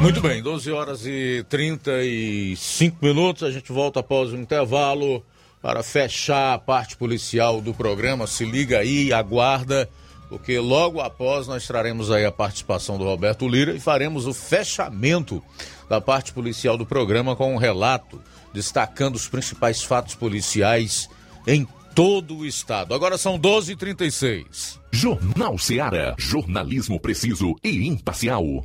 Muito 0.00 0.20
bem, 0.20 0.42
12 0.42 0.70
horas 0.70 1.06
e 1.06 1.44
35 1.48 2.98
minutos. 3.04 3.42
A 3.42 3.50
gente 3.50 3.72
volta 3.72 4.00
após 4.00 4.30
o 4.30 4.36
intervalo 4.36 5.24
para 5.62 5.82
fechar 5.82 6.54
a 6.54 6.58
parte 6.58 6.96
policial 6.96 7.60
do 7.60 7.72
programa. 7.72 8.26
Se 8.26 8.44
liga 8.44 8.78
aí, 8.78 9.12
aguarda, 9.12 9.88
porque 10.28 10.58
logo 10.58 11.00
após 11.00 11.46
nós 11.46 11.66
traremos 11.66 12.10
aí 12.10 12.24
a 12.24 12.30
participação 12.30 12.98
do 12.98 13.04
Roberto 13.04 13.48
Lira 13.48 13.74
e 13.74 13.80
faremos 13.80 14.26
o 14.26 14.34
fechamento 14.34 15.42
da 15.88 16.00
parte 16.00 16.32
policial 16.32 16.76
do 16.76 16.84
programa 16.84 17.34
com 17.34 17.54
um 17.54 17.58
relato 17.58 18.20
destacando 18.52 19.16
os 19.16 19.28
principais 19.28 19.82
fatos 19.82 20.14
policiais 20.14 21.08
em 21.46 21.66
todo 21.94 22.36
o 22.36 22.46
estado. 22.46 22.94
Agora 22.94 23.16
são 23.16 23.38
12h36. 23.38 24.78
Jornal 24.92 25.58
Seara. 25.58 26.14
Jornalismo 26.18 27.00
preciso 27.00 27.54
e 27.64 27.86
imparcial. 27.86 28.64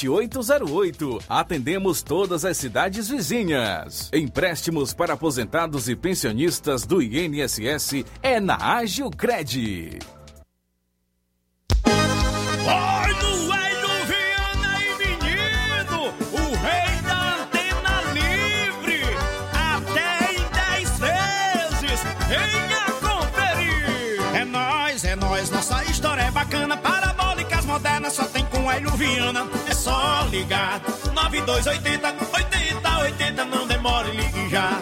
85996337808. 0.09 1.23
Atendemos 1.29 2.03
todas 2.03 2.45
as 2.45 2.57
cidades 2.57 3.09
vizinhas. 3.09 4.11
Empréstimos 4.13 4.93
para 4.95 5.15
aposentados 5.15 5.89
e 5.89 5.97
pensionistas 5.97 6.85
do 6.87 7.03
INSS 7.03 8.05
é 8.23 8.41
na 8.41 8.57
Agilcred. 8.77 9.99
Oi, 12.63 13.13
no 13.15 13.55
Hélio 13.55 13.89
Viana 14.07 14.73
e 14.83 14.85
menino, 14.99 16.15
o 16.33 16.43
rei 16.63 16.93
da 17.03 17.21
antena 17.43 17.95
livre, 18.13 19.01
até 19.53 20.33
em 20.33 20.43
10 20.79 20.99
vezes, 20.99 22.01
venha 22.29 22.85
conferir. 23.01 24.37
É 24.37 24.45
nóis, 24.45 25.05
é 25.05 25.17
nóis, 25.17 25.51
nossa 25.51 25.83
história 25.85 26.23
é 26.23 26.31
bacana, 26.31 26.77
parabólicas 26.77 27.65
modernas 27.65 28.13
Hélio 28.81 28.97
Viana, 28.97 29.47
é 29.69 29.75
só 29.75 30.27
ligar, 30.31 30.81
9280, 31.13 32.15
80, 32.33 32.99
80, 32.99 33.45
não 33.45 33.67
demore, 33.67 34.11
ligue 34.11 34.49
já. 34.49 34.81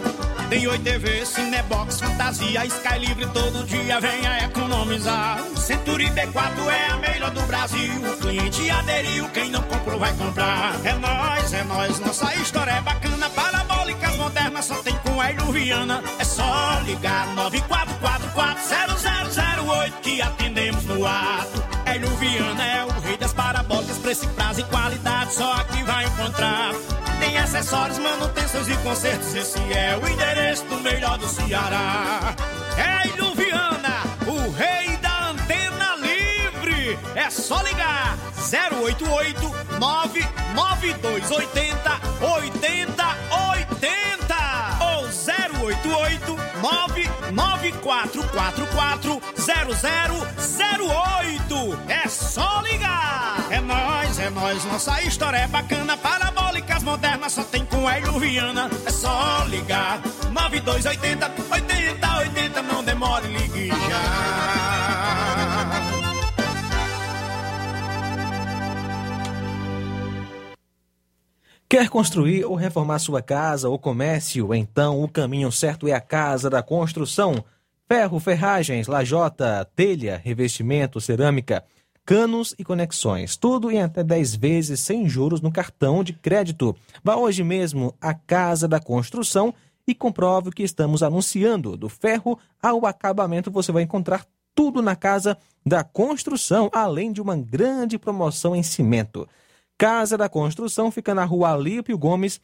Tem 0.49 0.69
Oi 0.69 0.79
TV, 0.79 1.27
Cinebox, 1.27 2.01
Fantasia, 2.01 2.65
Sky 2.65 2.99
Livre 3.01 3.27
todo 3.27 3.67
dia 3.67 3.99
venha 3.99 4.45
economizar. 4.45 5.43
Century 5.57 6.11
B4 6.11 6.69
é 6.69 6.93
a 6.93 6.97
melhor 6.99 7.33
do 7.33 7.43
Brasil. 7.43 7.93
O 8.01 8.17
cliente 8.19 8.71
aderiu, 8.71 9.29
quem 9.31 9.51
não 9.51 9.63
comprou 9.63 9.99
vai 9.99 10.13
comprar. 10.13 10.77
É 10.85 10.93
nós, 10.93 11.53
é 11.53 11.65
nós, 11.65 11.99
nossa 11.99 12.33
história 12.37 12.71
é 12.71 12.81
bacana. 12.81 13.29
Parabólicas 13.31 14.15
modernas 14.15 14.65
só 14.65 14.77
tem 14.77 14.95
com 14.99 15.21
a 15.21 15.27
Viana. 15.51 16.05
É 16.21 16.25
só 16.25 16.79
ligar 16.87 17.35
94440008 17.35 19.93
que 20.03 20.23
atendemos 20.23 20.85
no 20.85 21.05
ato. 21.05 21.67
Hélio 21.85 22.17
Viana 22.17 22.65
é 22.65 22.85
o 22.85 23.08
preço, 24.09 24.27
prazo 24.29 24.61
e 24.61 24.63
qualidade, 24.65 25.35
só 25.35 25.53
aqui 25.53 25.83
vai 25.83 26.07
encontrar. 26.07 26.73
Tem 27.21 27.37
acessórios, 27.37 27.99
manutenções 27.99 28.67
e 28.67 28.75
consertos, 28.79 29.35
esse 29.35 29.59
é 29.71 30.01
o 30.03 30.09
endereço 30.09 30.65
do 30.65 30.77
melhor 30.77 31.19
do 31.19 31.29
Ceará. 31.29 32.35
Hélio 32.75 33.35
Viana, 33.35 34.03
o 34.27 34.51
rei 34.53 34.97
da 34.97 35.29
antena 35.29 35.95
livre. 35.97 36.99
É 37.15 37.29
só 37.29 37.61
ligar 37.61 38.17
088 38.83 39.55
99280 39.79 42.01
8080 42.23 43.05
ou 44.81 45.05
088 45.67 46.35
99444 46.63 47.08
0008. 49.37 51.79
É 51.89 52.09
só 52.09 52.61
ligar. 52.63 53.47
É 53.51 53.61
nós, 53.61 54.19
é 54.19 54.31
nós, 54.31 54.65
nossa 54.65 55.01
história 55.03 55.37
é 55.39 55.47
bacana. 55.47 55.97
Parabólicas 55.97 56.83
modernas 56.83 57.33
só 57.33 57.45
tem 57.45 57.65
com 57.65 57.89
Hélio 57.89 58.19
Viana. 58.19 58.69
É 58.87 58.91
só 58.91 59.45
ligar. 59.49 60.01
9280 60.31 61.33
8080, 61.51 62.63
não 62.63 62.85
demore, 62.85 63.29
ligue 63.29 63.69
já. 63.69 64.78
Quer 71.71 71.91
construir 71.91 72.47
ou 72.47 72.55
reformar 72.55 72.99
sua 72.99 73.21
casa 73.21 73.69
ou 73.69 73.79
comércio? 73.79 74.55
Então 74.55 75.05
o 75.05 75.07
caminho 75.07 75.53
certo 75.53 75.87
é 75.87 75.93
a 75.93 76.01
Casa 76.01 76.49
da 76.49 76.63
Construção. 76.63 77.45
Ferro, 77.87 78.19
ferragens, 78.19 78.87
lajota, 78.87 79.69
telha, 79.77 80.19
revestimento, 80.25 80.99
cerâmica, 80.99 81.63
canos 82.07 82.55
e 82.59 82.65
conexões. 82.65 83.37
Tudo 83.37 83.71
em 83.71 83.83
até 83.83 84.03
10 84.03 84.37
vezes 84.37 84.81
sem 84.81 85.07
juros 85.07 85.43
no 85.43 85.53
cartão 85.53 86.03
de 86.03 86.15
crédito. 86.15 86.75
Vá 87.05 87.17
hoje 87.17 87.45
mesmo 87.45 87.95
à 88.01 88.15
Casa 88.15 88.67
da 88.67 88.81
Construção 88.81 89.53
e 89.87 89.95
comprove 89.95 90.49
o 90.49 90.53
que 90.53 90.63
estamos 90.63 91.03
anunciando. 91.03 91.77
Do 91.77 91.91
ferro 91.91 92.39
ao 92.63 92.87
acabamento 92.87 93.51
você 93.51 93.71
vai 93.71 93.83
encontrar 93.83 94.25
tudo 94.55 94.81
na 94.81 94.97
Casa 94.97 95.37
da 95.67 95.85
Construção, 95.85 96.71
além 96.73 97.13
de 97.13 97.21
uma 97.21 97.37
grande 97.37 97.99
promoção 97.99 98.57
em 98.57 98.63
cimento. 98.63 99.29
Casa 99.79 100.19
da 100.19 100.29
Construção 100.29 100.91
fica 100.91 101.15
na 101.15 101.25
rua 101.25 101.53
Alípio 101.53 101.97
Gomes, 101.97 102.41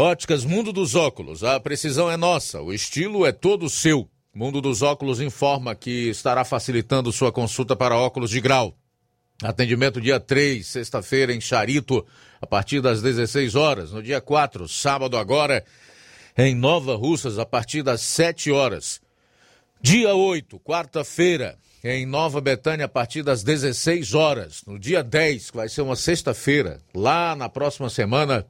Óticas 0.00 0.46
Mundo 0.46 0.72
dos 0.72 0.94
Óculos, 0.94 1.44
a 1.44 1.60
precisão 1.60 2.10
é 2.10 2.16
nossa, 2.16 2.62
o 2.62 2.72
estilo 2.72 3.26
é 3.26 3.32
todo 3.32 3.68
seu. 3.68 4.08
Mundo 4.34 4.58
dos 4.58 4.80
Óculos 4.80 5.20
informa 5.20 5.74
que 5.74 6.08
estará 6.08 6.42
facilitando 6.42 7.12
sua 7.12 7.30
consulta 7.30 7.76
para 7.76 7.98
óculos 7.98 8.30
de 8.30 8.40
grau. 8.40 8.74
Atendimento 9.42 10.00
dia 10.00 10.18
3, 10.18 10.66
sexta-feira, 10.66 11.34
em 11.34 11.40
Charito, 11.40 12.02
a 12.40 12.46
partir 12.46 12.80
das 12.80 13.02
16 13.02 13.54
horas. 13.54 13.92
No 13.92 14.02
dia 14.02 14.22
4, 14.22 14.66
sábado 14.66 15.18
agora, 15.18 15.62
em 16.34 16.54
Nova 16.54 16.96
Russas, 16.96 17.38
a 17.38 17.44
partir 17.44 17.82
das 17.82 18.00
7 18.00 18.50
horas. 18.50 19.02
Dia 19.82 20.14
8, 20.14 20.58
quarta-feira, 20.60 21.58
em 21.84 22.06
Nova 22.06 22.40
Betânia, 22.40 22.86
a 22.86 22.88
partir 22.88 23.22
das 23.22 23.42
16 23.42 24.14
horas. 24.14 24.62
No 24.66 24.78
dia 24.78 25.02
10, 25.02 25.50
que 25.50 25.58
vai 25.58 25.68
ser 25.68 25.82
uma 25.82 25.94
sexta-feira, 25.94 26.80
lá 26.94 27.36
na 27.36 27.50
próxima 27.50 27.90
semana, 27.90 28.46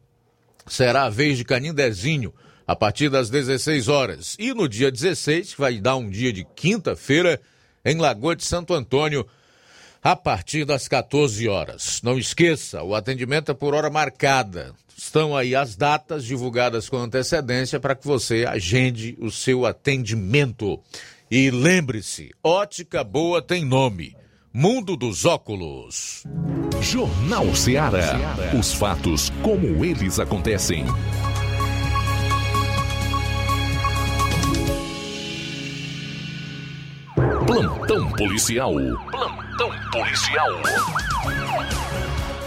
será 0.66 1.04
a 1.04 1.10
vez 1.10 1.38
de 1.38 1.44
Canindezinho, 1.44 2.32
a 2.66 2.76
partir 2.76 3.08
das 3.08 3.30
16 3.30 3.88
horas. 3.88 4.36
E 4.38 4.54
no 4.54 4.68
dia 4.68 4.90
16, 4.90 5.54
que 5.54 5.60
vai 5.60 5.80
dar 5.80 5.96
um 5.96 6.08
dia 6.08 6.32
de 6.32 6.44
quinta-feira, 6.54 7.40
em 7.84 7.96
Lagoa 7.96 8.36
de 8.36 8.44
Santo 8.44 8.74
Antônio, 8.74 9.26
a 10.02 10.14
partir 10.14 10.64
das 10.64 10.86
14 10.86 11.48
horas. 11.48 12.00
Não 12.02 12.18
esqueça, 12.18 12.82
o 12.82 12.94
atendimento 12.94 13.50
é 13.50 13.54
por 13.54 13.74
hora 13.74 13.90
marcada. 13.90 14.74
Estão 14.96 15.36
aí 15.36 15.56
as 15.56 15.76
datas 15.76 16.24
divulgadas 16.24 16.88
com 16.88 16.98
antecedência 16.98 17.80
para 17.80 17.94
que 17.94 18.06
você 18.06 18.44
agende 18.46 19.16
o 19.18 19.30
seu 19.30 19.64
atendimento. 19.64 20.78
E 21.30 21.50
lembre-se, 21.50 22.30
ótica 22.44 23.02
boa 23.02 23.40
tem 23.40 23.64
nome. 23.64 24.19
Mundo 24.52 24.96
dos 24.96 25.24
Óculos. 25.24 26.24
Jornal 26.82 27.54
Ceará. 27.54 28.18
Os 28.58 28.74
fatos 28.74 29.30
como 29.44 29.84
eles 29.84 30.18
acontecem. 30.18 30.84
Plantão 37.46 38.10
policial. 38.14 38.74
Plantão 39.12 39.70
policial. 39.92 40.48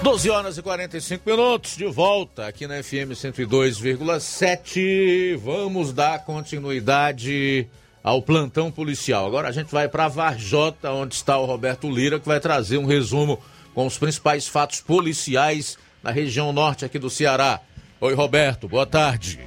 12 0.04 0.30
horas 0.30 0.58
e 0.58 0.62
45 0.62 1.30
minutos, 1.30 1.78
de 1.78 1.86
volta 1.86 2.48
aqui 2.48 2.68
na 2.68 2.84
FM 2.84 3.16
102,7. 3.16 5.38
Vamos 5.38 5.94
dar 5.94 6.26
continuidade 6.26 7.70
ao 8.04 8.22
plantão 8.22 8.70
policial. 8.70 9.26
Agora 9.26 9.48
a 9.48 9.52
gente 9.52 9.72
vai 9.72 9.88
para 9.88 10.10
Varjota, 10.10 10.92
onde 10.92 11.16
está 11.16 11.38
o 11.38 11.46
Roberto 11.46 11.90
Lira, 11.90 12.20
que 12.20 12.28
vai 12.28 12.40
trazer 12.40 12.78
um 12.78 12.86
resumo 12.86 13.42
com 13.74 13.88
os 13.88 13.98
principais 13.98 14.48
fatos 14.48 14.82
policiais 14.82 15.80
na 16.04 16.12
região 16.12 16.52
norte 16.52 16.84
aqui 16.84 17.00
do 17.00 17.10
Ceará. 17.10 17.62
Oi, 18.02 18.14
Roberto, 18.14 18.68
boa 18.68 18.86
tarde. 18.86 19.40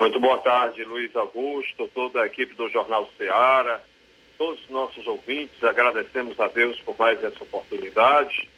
Muito 0.00 0.18
boa 0.18 0.38
tarde, 0.38 0.82
Luiz 0.84 1.14
Augusto, 1.14 1.88
toda 1.94 2.22
a 2.22 2.26
equipe 2.26 2.54
do 2.54 2.68
Jornal 2.70 3.08
Ceará, 3.18 3.80
todos 4.38 4.60
os 4.64 4.70
nossos 4.70 5.06
ouvintes, 5.06 5.62
agradecemos 5.62 6.40
a 6.40 6.48
Deus 6.48 6.80
por 6.80 6.98
mais 6.98 7.22
essa 7.22 7.42
oportunidade 7.44 8.48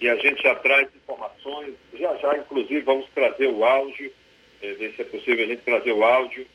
e 0.00 0.08
a 0.08 0.16
gente 0.16 0.42
já 0.42 0.54
traz 0.54 0.88
informações, 0.94 1.74
já 1.98 2.14
já 2.16 2.38
inclusive 2.38 2.80
vamos 2.80 3.06
trazer 3.14 3.48
o 3.48 3.64
áudio, 3.64 4.12
eh, 4.62 4.72
ver 4.74 4.94
se 4.94 5.02
é 5.02 5.04
possível 5.04 5.44
a 5.44 5.48
gente 5.48 5.62
trazer 5.62 5.92
o 5.92 6.04
áudio 6.04 6.46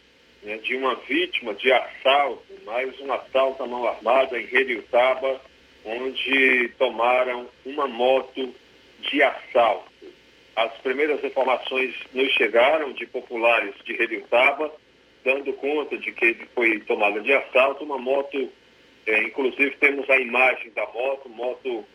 né, 0.43 0.57
de 0.57 0.75
uma 0.75 0.95
vítima 0.95 1.53
de 1.53 1.71
assalto, 1.71 2.43
mais 2.65 2.99
um 2.99 3.11
assalto 3.11 3.63
à 3.63 3.67
mão 3.67 3.87
armada 3.87 4.39
em 4.39 4.45
Reriutaba, 4.45 5.39
onde 5.85 6.69
tomaram 6.77 7.47
uma 7.65 7.87
moto 7.87 8.53
de 8.99 9.23
assalto. 9.23 9.91
As 10.55 10.71
primeiras 10.79 11.23
informações 11.23 11.95
nos 12.13 12.31
chegaram 12.33 12.91
de 12.93 13.05
populares 13.05 13.73
de 13.83 13.93
Reriutaba, 13.93 14.71
dando 15.23 15.53
conta 15.53 15.97
de 15.97 16.11
que 16.11 16.35
foi 16.53 16.79
tomada 16.81 17.21
de 17.21 17.33
assalto 17.33 17.83
uma 17.83 17.97
moto, 17.97 18.49
eh, 19.05 19.23
inclusive 19.23 19.71
temos 19.77 20.09
a 20.09 20.17
imagem 20.17 20.71
da 20.71 20.85
moto, 20.87 21.29
moto 21.29 21.85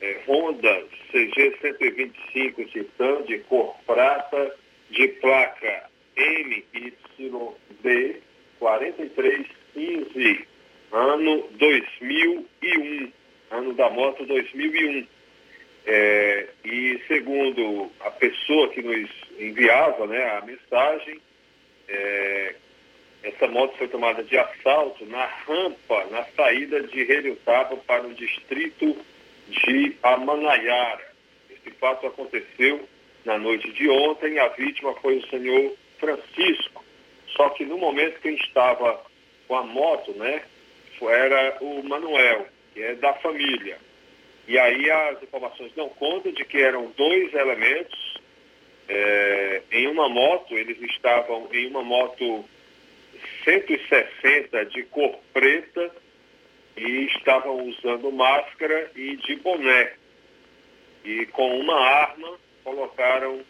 eh, 0.00 0.20
Honda 0.26 0.84
CG 1.10 1.56
125 1.60 2.64
Titan 2.64 3.22
de 3.22 3.38
cor 3.40 3.76
prata, 3.86 4.56
de 4.90 5.08
placa 5.08 5.89
MYB 6.16 8.22
4315, 8.58 10.46
ano 10.92 11.48
2001, 11.52 13.12
ano 13.50 13.72
da 13.74 13.90
moto 13.90 14.24
2001. 14.26 15.06
É, 15.86 16.48
e 16.64 17.00
segundo 17.08 17.90
a 18.00 18.10
pessoa 18.10 18.68
que 18.68 18.82
nos 18.82 19.10
enviava 19.38 20.06
né, 20.06 20.36
a 20.36 20.42
mensagem, 20.42 21.20
é, 21.88 22.54
essa 23.22 23.48
moto 23.48 23.76
foi 23.76 23.88
tomada 23.88 24.22
de 24.22 24.38
assalto 24.38 25.04
na 25.06 25.24
rampa, 25.24 26.06
na 26.10 26.24
saída 26.36 26.82
de 26.82 27.04
Relutaba 27.04 27.76
para 27.78 28.06
o 28.06 28.14
distrito 28.14 28.96
de 29.48 29.96
Amanaiara. 30.02 31.10
Esse 31.50 31.70
fato 31.72 32.06
aconteceu 32.06 32.86
na 33.24 33.38
noite 33.38 33.70
de 33.72 33.88
ontem. 33.88 34.38
A 34.38 34.48
vítima 34.48 34.94
foi 34.96 35.18
o 35.18 35.26
senhor 35.28 35.76
Francisco. 36.00 36.84
Só 37.36 37.50
que 37.50 37.64
no 37.64 37.78
momento 37.78 38.20
que 38.20 38.30
estava 38.30 39.00
com 39.46 39.56
a 39.56 39.62
moto, 39.62 40.12
né, 40.14 40.42
era 41.02 41.56
o 41.60 41.82
Manuel, 41.82 42.46
que 42.74 42.82
é 42.82 42.94
da 42.94 43.14
família. 43.14 43.78
E 44.48 44.58
aí 44.58 44.90
as 44.90 45.22
informações 45.22 45.72
dão 45.74 45.88
conta 45.90 46.32
de 46.32 46.44
que 46.44 46.58
eram 46.58 46.92
dois 46.96 47.32
elementos 47.32 48.18
é, 48.88 49.62
em 49.70 49.86
uma 49.86 50.08
moto, 50.08 50.58
eles 50.58 50.80
estavam 50.82 51.48
em 51.52 51.68
uma 51.68 51.82
moto 51.82 52.44
160 53.44 54.66
de 54.66 54.82
cor 54.84 55.16
preta 55.32 55.94
e 56.76 57.06
estavam 57.06 57.68
usando 57.68 58.10
máscara 58.10 58.90
e 58.96 59.16
de 59.16 59.36
boné. 59.36 59.92
E 61.04 61.26
com 61.26 61.58
uma 61.60 61.78
arma 61.78 62.36
colocaram, 62.64 63.40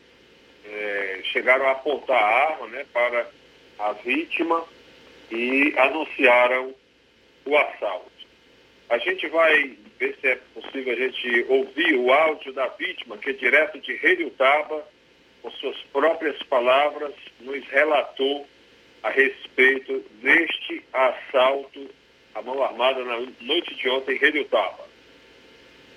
é, 0.71 1.21
chegaram 1.25 1.66
a 1.66 1.73
apontar 1.73 2.23
a 2.23 2.53
arma 2.53 2.66
né, 2.68 2.87
para 2.93 3.29
a 3.79 3.93
vítima 3.93 4.64
e 5.31 5.75
anunciaram 5.77 6.75
o 7.45 7.57
assalto. 7.57 8.11
A 8.89 8.99
gente 8.99 9.29
vai 9.29 9.77
ver 9.99 10.16
se 10.21 10.29
é 10.29 10.39
possível 10.55 10.93
a 10.93 10.97
gente 10.97 11.47
ouvir 11.49 11.95
o 11.95 12.12
áudio 12.12 12.53
da 12.53 12.66
vítima, 12.68 13.18
que 13.18 13.31
é 13.31 13.33
direto 13.33 13.79
de 13.81 13.95
Relutaba, 13.95 14.85
com 15.43 15.51
suas 15.53 15.77
próprias 15.93 16.43
palavras, 16.45 17.14
nos 17.41 17.64
relatou 17.68 18.47
a 19.03 19.11
respeito 19.11 20.05
deste 20.23 20.85
assalto 20.93 21.89
à 22.35 22.43
mão 22.43 22.62
armada 22.62 23.05
na 23.05 23.21
noite 23.41 23.75
de 23.75 23.89
ontem 23.89 24.16
em 24.16 24.18
Relutaba. 24.18 24.89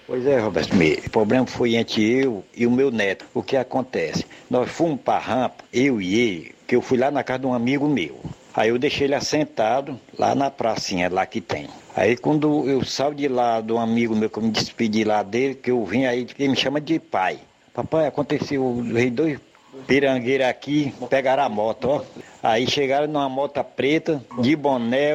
Pois 0.06 0.26
é, 0.26 0.38
Roberto, 0.38 0.74
o 0.74 1.10
problema 1.10 1.46
foi 1.48 1.76
entre 1.76 2.04
eu 2.04 2.44
e 2.56 2.68
o 2.68 2.72
meu 2.72 2.92
neto. 2.92 3.26
O 3.34 3.42
que 3.42 3.56
acontece? 3.56 4.26
Nós 4.50 4.70
fomos 4.70 5.00
para 5.00 5.16
a 5.16 5.20
rampa, 5.20 5.64
eu 5.72 6.02
e 6.02 6.20
ele, 6.20 6.56
que 6.68 6.76
eu 6.76 6.82
fui 6.82 6.98
lá 6.98 7.10
na 7.10 7.24
casa 7.24 7.40
de 7.40 7.46
um 7.48 7.54
amigo 7.54 7.88
meu. 7.88 8.20
Aí 8.54 8.70
eu 8.70 8.78
deixei 8.78 9.08
ele 9.08 9.16
assentado 9.16 9.98
lá 10.20 10.36
na 10.36 10.52
pracinha 10.52 11.10
lá 11.10 11.26
que 11.26 11.40
tem. 11.40 11.70
Aí 11.96 12.18
quando 12.18 12.70
eu 12.70 12.84
saio 12.84 13.16
de 13.16 13.28
lá 13.30 13.62
do 13.62 13.78
amigo 13.78 14.14
meu, 14.16 14.30
que 14.30 14.38
eu 14.38 14.44
me 14.44 14.52
despedi 14.52 15.06
lá 15.06 15.24
dele, 15.24 15.56
que 15.56 15.72
eu 15.72 15.84
vim 15.86 16.06
aí, 16.06 16.28
ele 16.38 16.50
me 16.50 16.56
chama 16.56 16.82
de 16.82 17.00
pai. 17.00 17.40
Papai, 17.74 18.06
aconteceu, 18.06 18.84
veio 18.84 19.10
dois 19.10 19.40
pirangueiros 19.88 20.48
aqui, 20.48 20.94
pegaram 21.10 21.44
a 21.44 21.50
moto, 21.50 21.90
ó. 21.90 22.02
Aí 22.42 22.70
chegaram 22.70 23.08
numa 23.08 23.30
moto 23.30 23.64
preta, 23.64 24.22
de 24.40 24.56
boné 24.56 25.12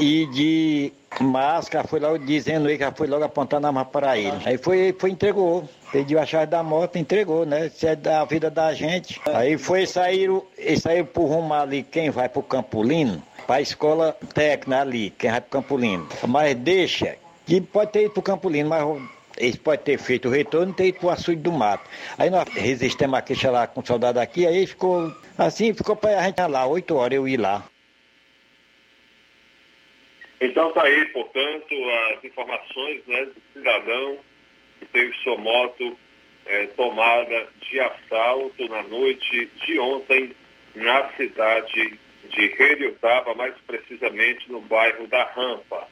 e 0.00 0.26
de 0.26 0.92
máscara, 1.20 1.86
foi 1.86 2.00
logo 2.00 2.18
dizendo 2.18 2.68
aí 2.68 2.78
que 2.78 2.90
foi 2.92 3.06
logo 3.06 3.24
apontando 3.24 3.66
a 3.66 3.70
arma 3.70 3.84
para 3.84 4.18
ele. 4.18 4.36
Aí 4.44 4.56
foi, 4.58 4.94
foi 4.98 5.10
entregou. 5.10 5.68
Pediu 5.92 6.18
a 6.18 6.26
chave 6.26 6.46
da 6.46 6.62
moto, 6.62 6.96
entregou, 6.96 7.46
né? 7.46 7.66
Isso 7.66 7.86
é 7.86 7.94
da 7.94 8.24
vida 8.24 8.50
da 8.50 8.72
gente. 8.74 9.20
Aí 9.26 9.56
foi 9.58 9.82
e 9.82 9.86
saiu 9.86 10.42
pro 11.12 11.24
rumo 11.24 11.54
ali, 11.54 11.82
quem 11.82 12.10
vai 12.10 12.28
pro 12.28 12.42
Campolino, 12.42 13.22
pra 13.46 13.60
escola 13.60 14.16
técnica 14.34 14.80
ali, 14.80 15.10
quem 15.10 15.30
vai 15.30 15.40
pro 15.40 15.50
Campolino. 15.50 16.08
Mas 16.26 16.54
deixa, 16.56 17.16
que 17.46 17.60
pode 17.60 17.92
ter 17.92 18.04
ido 18.04 18.10
pro 18.10 18.22
Campolino, 18.22 18.68
mas 18.68 18.82
eles 19.36 19.56
podem 19.56 19.84
ter 19.84 19.98
feito 19.98 20.28
o 20.28 20.30
retorno 20.30 20.72
e 20.72 20.74
ter 20.74 20.86
ido 20.86 20.98
para 20.98 21.06
o 21.06 21.10
açude 21.10 21.42
do 21.42 21.52
mato. 21.52 21.88
Aí 22.18 22.30
nós 22.30 22.48
resistimos 22.48 23.18
a 23.18 23.22
queixa 23.22 23.50
lá 23.50 23.66
com 23.66 23.80
o 23.80 23.86
soldado 23.86 24.18
aqui, 24.18 24.46
aí 24.46 24.66
ficou 24.66 25.12
assim, 25.36 25.74
ficou 25.74 25.96
para 25.96 26.18
a 26.18 26.22
gente 26.22 26.40
lá, 26.40 26.66
oito 26.66 26.96
horas 26.96 27.16
eu 27.16 27.28
ir 27.28 27.38
lá. 27.38 27.68
Então 30.40 30.70
tá 30.72 30.82
aí, 30.82 31.04
portanto, 31.06 31.74
as 32.14 32.24
informações 32.24 33.00
né, 33.06 33.24
do 33.24 33.42
cidadão 33.54 34.18
que 34.78 34.86
teve 34.86 35.12
sua 35.22 35.38
moto 35.38 35.96
é, 36.46 36.66
tomada 36.68 37.48
de 37.60 37.80
assalto 37.80 38.68
na 38.68 38.82
noite 38.82 39.50
de 39.64 39.78
ontem 39.78 40.32
na 40.74 41.08
cidade 41.14 41.98
de 42.28 42.62
Heliotaba, 42.62 43.34
mais 43.34 43.54
precisamente 43.66 44.50
no 44.50 44.60
bairro 44.60 45.06
da 45.06 45.24
Rampa. 45.24 45.88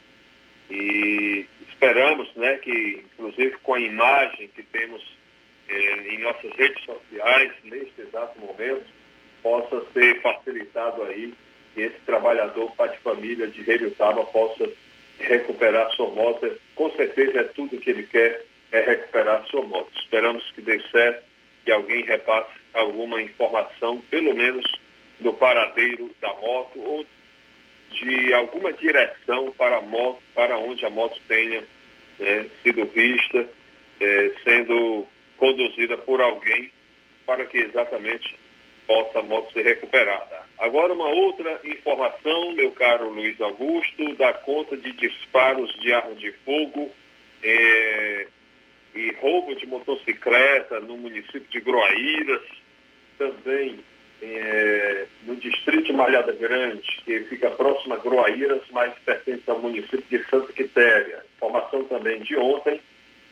E 0.71 1.47
esperamos 1.75 2.35
né, 2.37 2.57
que, 2.59 3.05
inclusive 3.13 3.59
com 3.63 3.75
a 3.75 3.81
imagem 3.81 4.49
que 4.49 4.63
temos 4.63 5.03
eh, 5.69 6.15
em 6.15 6.19
nossas 6.19 6.51
redes 6.53 6.83
sociais 6.85 7.53
neste 7.65 8.01
exato 8.01 8.39
momento, 8.41 8.87
possa 9.43 9.85
ser 9.93 10.21
facilitado 10.23 11.03
aí 11.03 11.35
que 11.75 11.83
esse 11.83 11.99
trabalhador 12.07 12.75
pai 12.77 12.89
de 12.91 12.99
família 12.99 13.47
de 13.49 13.63
Relutaba 13.63 14.25
possa 14.27 14.69
recuperar 15.19 15.91
sua 15.93 16.09
moto. 16.11 16.51
Com 16.75 16.91
certeza 16.93 17.41
é 17.41 17.45
tudo 17.45 17.79
que 17.79 17.91
ele 17.91 18.05
quer, 18.05 18.45
é 18.73 18.81
recuperar 18.81 19.45
sua 19.47 19.63
moto. 19.63 19.91
Esperamos 19.97 20.49
que 20.53 20.63
dê 20.63 20.81
certo, 20.91 21.25
que 21.65 21.73
alguém 21.73 22.05
repasse 22.05 22.53
alguma 22.73 23.21
informação, 23.21 24.01
pelo 24.11 24.35
menos 24.35 24.65
do 25.21 25.33
paradeiro 25.33 26.11
da 26.21 26.33
moto 26.35 26.81
ou 26.81 27.07
de 27.95 28.33
alguma 28.35 28.73
direção 28.73 29.53
para 29.57 29.81
moto, 29.81 30.21
para 30.35 30.59
onde 30.59 30.85
a 30.85 30.91
moto 30.91 31.21
tenha 31.29 31.65
é, 32.21 32.45
sido 32.63 32.85
vista, 32.87 33.49
é, 34.01 34.33
sendo 34.43 35.07
conduzida 35.37 35.97
por 35.99 36.21
alguém 36.21 36.71
para 37.27 37.45
que 37.47 37.59
exatamente 37.59 38.39
possa 38.87 39.21
a 39.21 39.23
moto 39.23 39.53
ser 39.53 39.65
recuperada. 39.65 40.45
Agora 40.59 40.93
uma 40.93 41.09
outra 41.09 41.61
informação, 41.65 42.53
meu 42.53 42.71
caro 42.73 43.09
Luiz 43.09 43.41
Augusto, 43.41 44.15
da 44.17 44.33
conta 44.33 44.77
de 44.77 44.93
disparos 44.93 45.73
de 45.81 45.93
arma 45.93 46.15
de 46.15 46.33
fogo 46.45 46.91
é, 47.43 48.27
e 48.95 49.11
roubo 49.21 49.55
de 49.57 49.67
motocicleta 49.67 50.81
no 50.81 50.97
município 50.97 51.49
de 51.51 51.61
Groaíras, 51.61 52.43
também 53.19 53.81
é, 54.25 55.07
no 55.27 55.37
distrito 55.37 55.85
de 55.85 55.93
Malhada 55.93 56.33
Grande, 56.33 57.03
que 57.05 57.21
fica 57.25 57.51
próximo 57.51 57.95
a 57.95 57.99
Groaíras, 57.99 58.63
mas 58.71 58.93
pertence 59.05 59.43
ao 59.49 59.59
município 59.59 60.05
de 60.09 60.25
Santa 60.29 60.53
Quitéria. 60.53 61.25
Informação 61.37 61.85
também 61.85 62.21
de 62.23 62.37
ontem, 62.37 62.81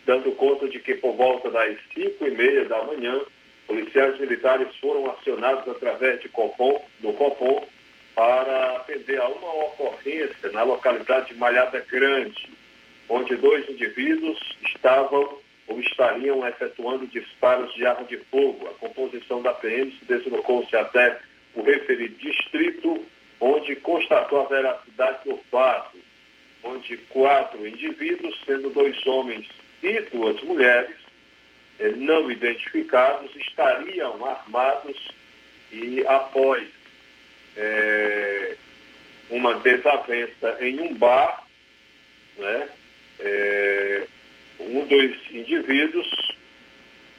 dando 0.05 0.32
conta 0.32 0.68
de 0.68 0.78
que 0.78 0.95
por 0.95 1.14
volta 1.14 1.51
das 1.51 1.76
5 1.95 2.26
e 2.26 2.30
meia 2.32 2.64
da 2.66 2.84
manhã, 2.84 3.20
policiais 3.66 4.18
militares 4.20 4.68
foram 4.76 5.11
acionados 5.11 5.66
através 5.68 6.20
de 6.20 6.28
Copom, 6.28 6.84
do 7.01 7.12
Copom 7.14 7.66
para 8.14 8.76
atender 8.76 9.18
a 9.20 9.28
uma 9.28 9.64
ocorrência 9.66 10.51
na 10.53 10.62
localidade 10.62 11.28
de 11.28 11.34
Malhada 11.34 11.84
Grande, 11.90 12.51
onde 13.09 13.34
dois 13.36 13.68
indivíduos 13.68 14.38
estavam 14.62 15.38
ou 15.73 15.81
estariam 15.81 16.47
efetuando 16.47 17.07
disparos 17.07 17.75
de 17.75 17.87
arma 17.87 18.05
de 18.05 18.18
fogo. 18.31 18.68
A 18.68 18.75
composição 18.75 19.41
da 19.41 19.55
PM 19.55 19.91
se 19.93 20.05
deslocou-se 20.05 20.77
até 20.77 21.18
o 21.55 21.62
referido 21.62 22.14
distrito, 22.16 23.05
onde 23.41 23.75
constatou 23.77 24.43
a 24.43 24.49
veracidade 24.49 25.25
do 25.25 25.39
fato, 25.51 25.99
onde 26.62 26.97
quatro 27.09 27.66
indivíduos, 27.66 28.39
sendo 28.47 28.70
dois 28.70 29.05
homens 29.07 29.49
e 29.83 30.01
duas 30.12 30.41
mulheres, 30.43 30.95
eh, 31.79 31.93
não 31.97 32.31
identificados, 32.31 33.35
estariam 33.35 34.25
armados 34.25 35.11
e 35.73 36.05
após 36.07 36.68
eh, 37.57 38.57
uma 39.31 39.55
desavença 39.55 40.59
em 40.61 40.81
um 40.81 40.95
bar, 40.95 41.45
né, 42.39 42.68
eh, 43.20 44.07
um 44.61 44.87
dos 44.87 45.31
indivíduos 45.31 46.37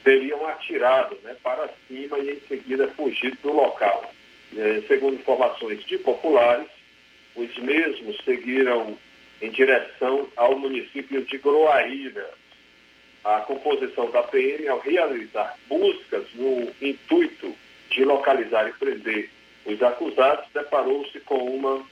teriam 0.04 0.46
atirado 0.46 1.18
né, 1.24 1.34
para 1.42 1.68
cima 1.88 2.18
e 2.18 2.32
em 2.32 2.40
seguida 2.46 2.88
fugido 2.88 3.36
do 3.42 3.52
local. 3.52 4.12
É, 4.56 4.82
segundo 4.86 5.14
informações 5.14 5.84
de 5.84 5.98
populares, 5.98 6.68
os 7.34 7.56
mesmos 7.56 8.16
seguiram 8.24 8.96
em 9.42 9.50
direção 9.50 10.28
ao 10.36 10.58
município 10.58 11.22
de 11.22 11.38
Groaíra. 11.38 12.30
A 13.24 13.40
composição 13.40 14.10
da 14.10 14.22
PM, 14.22 14.68
ao 14.68 14.78
realizar 14.80 15.56
buscas 15.66 16.26
no 16.34 16.70
intuito 16.80 17.56
de 17.90 18.04
localizar 18.04 18.68
e 18.68 18.72
prender 18.74 19.30
os 19.64 19.82
acusados, 19.82 20.44
deparou-se 20.52 21.18
com 21.20 21.38
uma, 21.38 21.84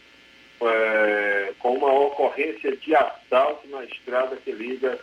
é, 0.61 1.53
com 1.59 1.75
uma 1.75 1.93
ocorrência 1.93 2.77
de 2.77 2.95
assalto 2.95 3.67
na 3.69 3.83
estrada 3.85 4.37
que 4.37 4.53
liga 4.53 5.01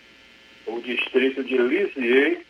o 0.70 0.82
distrito 0.82 1.44
de 1.44 1.58
Lisieux 1.58 2.42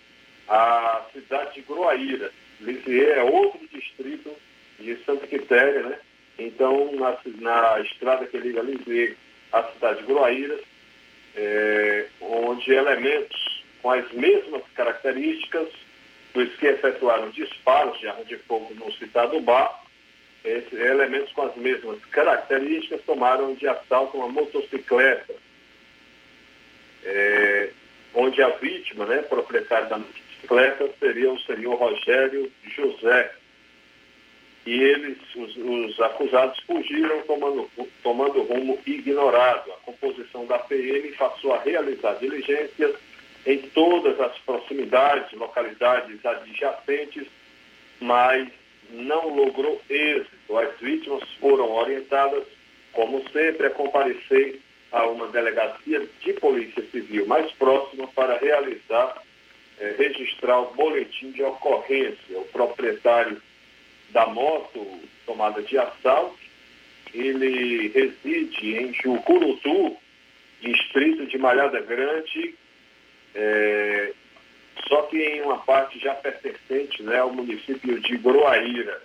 à 0.47 1.05
cidade 1.13 1.55
de 1.55 1.61
Groaíra. 1.61 2.31
Lisieux 2.61 3.17
é 3.17 3.23
outro 3.23 3.59
distrito 3.71 4.31
de 4.79 4.97
Santa 5.05 5.27
Quitéria, 5.27 5.83
né? 5.83 5.99
Então, 6.37 6.91
na, 6.95 7.17
na 7.41 7.81
estrada 7.81 8.25
que 8.25 8.37
liga 8.37 8.61
Lisieux 8.61 9.15
à 9.51 9.63
cidade 9.63 9.99
de 9.99 10.05
Groaíra, 10.05 10.59
é, 11.35 12.05
onde 12.21 12.71
elementos 12.71 13.63
com 13.81 13.91
as 13.91 14.11
mesmas 14.11 14.63
características 14.75 15.69
dos 16.33 16.49
que 16.57 16.67
efetuaram 16.67 17.29
disparos 17.29 17.99
de 17.99 18.07
arma 18.07 18.25
de 18.25 18.37
fogo 18.37 18.73
no 18.75 18.91
citado 18.93 19.39
bar, 19.41 19.83
esses 20.43 20.73
elementos 20.73 21.31
com 21.33 21.43
as 21.43 21.55
mesmas 21.55 21.99
características 22.05 23.01
tomaram 23.05 23.53
de 23.55 23.67
assalto 23.67 24.17
uma 24.17 24.29
motocicleta, 24.29 25.33
é, 27.03 27.69
onde 28.13 28.41
a 28.41 28.49
vítima, 28.49 29.05
né, 29.05 29.21
proprietário 29.23 29.89
da 29.89 29.97
motocicleta, 29.97 30.89
seria 30.99 31.31
o 31.31 31.39
senhor 31.41 31.75
Rogério 31.75 32.51
José. 32.63 33.31
E 34.65 34.73
eles, 34.73 35.17
os, 35.35 35.55
os 35.57 35.99
acusados, 35.99 36.59
fugiram 36.59 37.21
tomando, 37.23 37.69
tomando 38.03 38.41
rumo 38.43 38.79
ignorado. 38.85 39.71
A 39.71 39.85
composição 39.85 40.45
da 40.45 40.59
PM 40.59 41.11
passou 41.13 41.53
a 41.53 41.61
realizar 41.61 42.13
diligências 42.15 42.95
em 43.45 43.57
todas 43.69 44.19
as 44.19 44.37
proximidades, 44.39 45.31
localidades 45.33 46.23
adjacentes, 46.25 47.25
mas 47.99 48.47
não 48.91 49.29
logrou 49.29 49.81
êxito. 49.89 50.57
As 50.57 50.77
vítimas 50.79 51.23
foram 51.39 51.71
orientadas, 51.71 52.43
como 52.91 53.23
sempre, 53.29 53.67
a 53.67 53.69
comparecer 53.69 54.59
a 54.91 55.05
uma 55.07 55.27
delegacia 55.27 56.07
de 56.21 56.33
polícia 56.33 56.83
civil 56.91 57.25
mais 57.27 57.51
próxima 57.53 58.07
para 58.07 58.37
realizar, 58.37 59.21
eh, 59.79 59.95
registrar 59.97 60.59
o 60.59 60.73
boletim 60.73 61.31
de 61.31 61.43
ocorrência. 61.43 62.37
O 62.37 62.45
proprietário 62.45 63.41
da 64.09 64.25
moto 64.27 64.99
tomada 65.25 65.61
de 65.61 65.77
assalto, 65.77 66.39
ele 67.13 67.89
reside 67.89 68.75
em 68.75 68.93
Jucurutu, 68.93 69.97
distrito 70.61 71.25
de 71.27 71.37
Malhada 71.37 71.79
Grande, 71.81 72.55
é, 73.35 74.13
só 74.87 75.03
que 75.03 75.17
em 75.17 75.41
uma 75.41 75.59
parte 75.59 75.99
já 75.99 76.15
pertencente 76.15 77.03
né, 77.03 77.19
ao 77.19 77.31
município 77.31 77.99
de 77.99 78.17
Groaíras. 78.17 79.03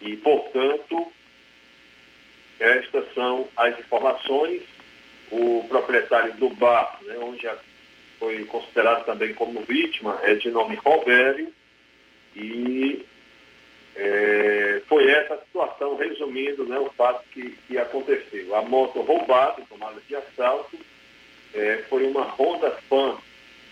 E, 0.00 0.16
portanto, 0.16 1.12
estas 2.62 3.12
são 3.14 3.48
as 3.56 3.78
informações. 3.78 4.62
O 5.30 5.64
proprietário 5.68 6.34
do 6.34 6.50
bar, 6.50 6.98
né, 7.02 7.16
onde 7.18 7.48
foi 8.18 8.44
considerado 8.44 9.04
também 9.04 9.34
como 9.34 9.60
vítima, 9.62 10.18
é 10.22 10.34
de 10.34 10.50
nome 10.50 10.76
Robério, 10.76 11.52
e 12.36 13.04
é, 13.96 14.82
foi 14.86 15.10
essa 15.10 15.38
situação, 15.38 15.96
resumindo 15.96 16.64
né, 16.64 16.78
o 16.78 16.90
fato 16.90 17.24
que, 17.30 17.50
que 17.66 17.78
aconteceu. 17.78 18.54
A 18.54 18.62
moto 18.62 19.00
roubada, 19.00 19.62
tomada 19.68 20.00
de 20.06 20.14
assalto, 20.14 20.78
é, 21.54 21.78
foi 21.88 22.06
uma 22.06 22.22
Honda 22.22 22.70
Fan 22.88 23.16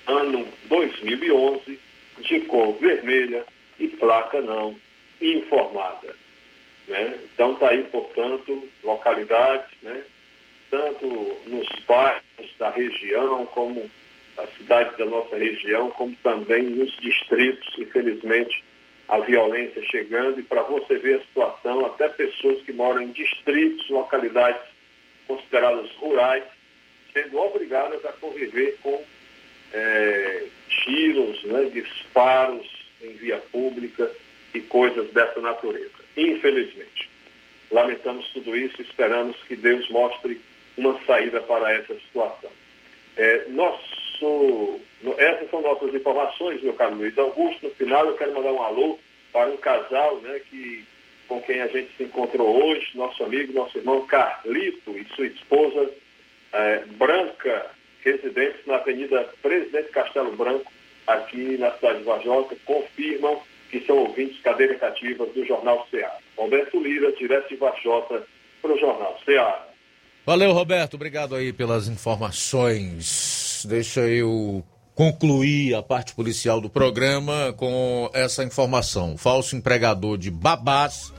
ano 0.06 0.46
2011, 0.64 1.78
de 2.18 2.40
cor 2.40 2.74
vermelha 2.78 3.44
e 3.78 3.88
placa 3.88 4.40
não 4.40 4.76
informada. 5.20 6.14
Né? 6.90 7.20
Então 7.32 7.52
está 7.52 7.68
aí, 7.68 7.84
portanto, 7.84 8.68
localidades, 8.82 9.70
né? 9.80 10.02
tanto 10.68 11.06
nos 11.46 11.68
bairros 11.86 12.56
da 12.58 12.70
região, 12.70 13.46
como 13.46 13.88
as 14.36 14.52
cidades 14.56 14.98
da 14.98 15.06
nossa 15.06 15.36
região, 15.36 15.90
como 15.92 16.16
também 16.16 16.64
nos 16.64 16.90
distritos, 16.96 17.78
infelizmente, 17.78 18.64
a 19.08 19.20
violência 19.20 19.80
chegando 19.84 20.40
e 20.40 20.42
para 20.42 20.62
você 20.62 20.98
ver 20.98 21.20
a 21.20 21.20
situação, 21.20 21.86
até 21.86 22.08
pessoas 22.08 22.60
que 22.62 22.72
moram 22.72 23.02
em 23.02 23.12
distritos, 23.12 23.88
localidades 23.88 24.62
consideradas 25.28 25.88
rurais, 25.92 26.42
sendo 27.12 27.38
obrigadas 27.38 28.04
a 28.04 28.12
conviver 28.14 28.76
com 28.82 29.04
é, 29.72 30.44
tiros, 30.82 31.40
né, 31.44 31.70
disparos 31.72 32.68
em 33.00 33.12
via 33.12 33.38
pública 33.38 34.10
e 34.52 34.60
coisas 34.60 35.08
dessa 35.12 35.40
natureza. 35.40 35.99
Infelizmente. 36.16 37.08
Lamentamos 37.70 38.28
tudo 38.32 38.56
isso, 38.56 38.82
esperamos 38.82 39.36
que 39.44 39.54
Deus 39.54 39.88
mostre 39.90 40.40
uma 40.76 40.98
saída 41.04 41.40
para 41.40 41.72
essa 41.72 41.94
situação. 41.94 42.50
É, 43.16 43.44
nosso, 43.48 44.80
essas 45.18 45.50
são 45.50 45.60
nossas 45.62 45.94
informações, 45.94 46.62
meu 46.62 46.72
caro 46.74 46.96
Luiz 46.96 47.16
Augusto. 47.18 47.66
No 47.66 47.74
final, 47.74 48.06
eu 48.06 48.16
quero 48.16 48.34
mandar 48.34 48.52
um 48.52 48.62
alô 48.62 48.98
para 49.32 49.50
um 49.50 49.56
casal 49.56 50.16
né, 50.16 50.40
que, 50.50 50.84
com 51.28 51.40
quem 51.42 51.60
a 51.60 51.68
gente 51.68 51.96
se 51.96 52.04
encontrou 52.04 52.64
hoje, 52.64 52.90
nosso 52.94 53.22
amigo, 53.22 53.52
nosso 53.52 53.78
irmão 53.78 54.06
Carlito 54.06 54.96
e 54.96 55.04
sua 55.14 55.26
esposa 55.26 55.90
é, 56.52 56.84
Branca, 56.96 57.70
residentes 58.02 58.66
na 58.66 58.76
Avenida 58.76 59.28
Presidente 59.42 59.90
Castelo 59.90 60.34
Branco, 60.36 60.72
aqui 61.06 61.56
na 61.58 61.70
cidade 61.72 61.98
de 61.98 62.04
Vajota, 62.04 62.56
confirmam 62.64 63.40
que 63.70 63.80
são 63.86 63.98
ouvintes 63.98 64.40
cadeira 64.42 64.74
cativa 64.76 65.26
do 65.26 65.44
Jornal 65.46 65.86
Ceará. 65.90 66.16
Roberto 66.36 66.80
Lira, 66.80 67.12
direto 67.12 67.48
de 67.48 67.56
Vajota, 67.56 68.26
para 68.60 68.72
o 68.72 68.78
Jornal 68.78 69.18
Ceará. 69.24 69.66
Valeu, 70.26 70.52
Roberto. 70.52 70.94
Obrigado 70.94 71.34
aí 71.34 71.52
pelas 71.52 71.88
informações. 71.88 73.64
Deixa 73.68 74.00
eu 74.00 74.64
concluir 74.94 75.74
a 75.74 75.82
parte 75.82 76.14
policial 76.14 76.60
do 76.60 76.68
programa 76.68 77.54
com 77.56 78.10
essa 78.12 78.44
informação. 78.44 79.16
Falso 79.16 79.56
empregador 79.56 80.18
de 80.18 80.30
babás 80.30 81.12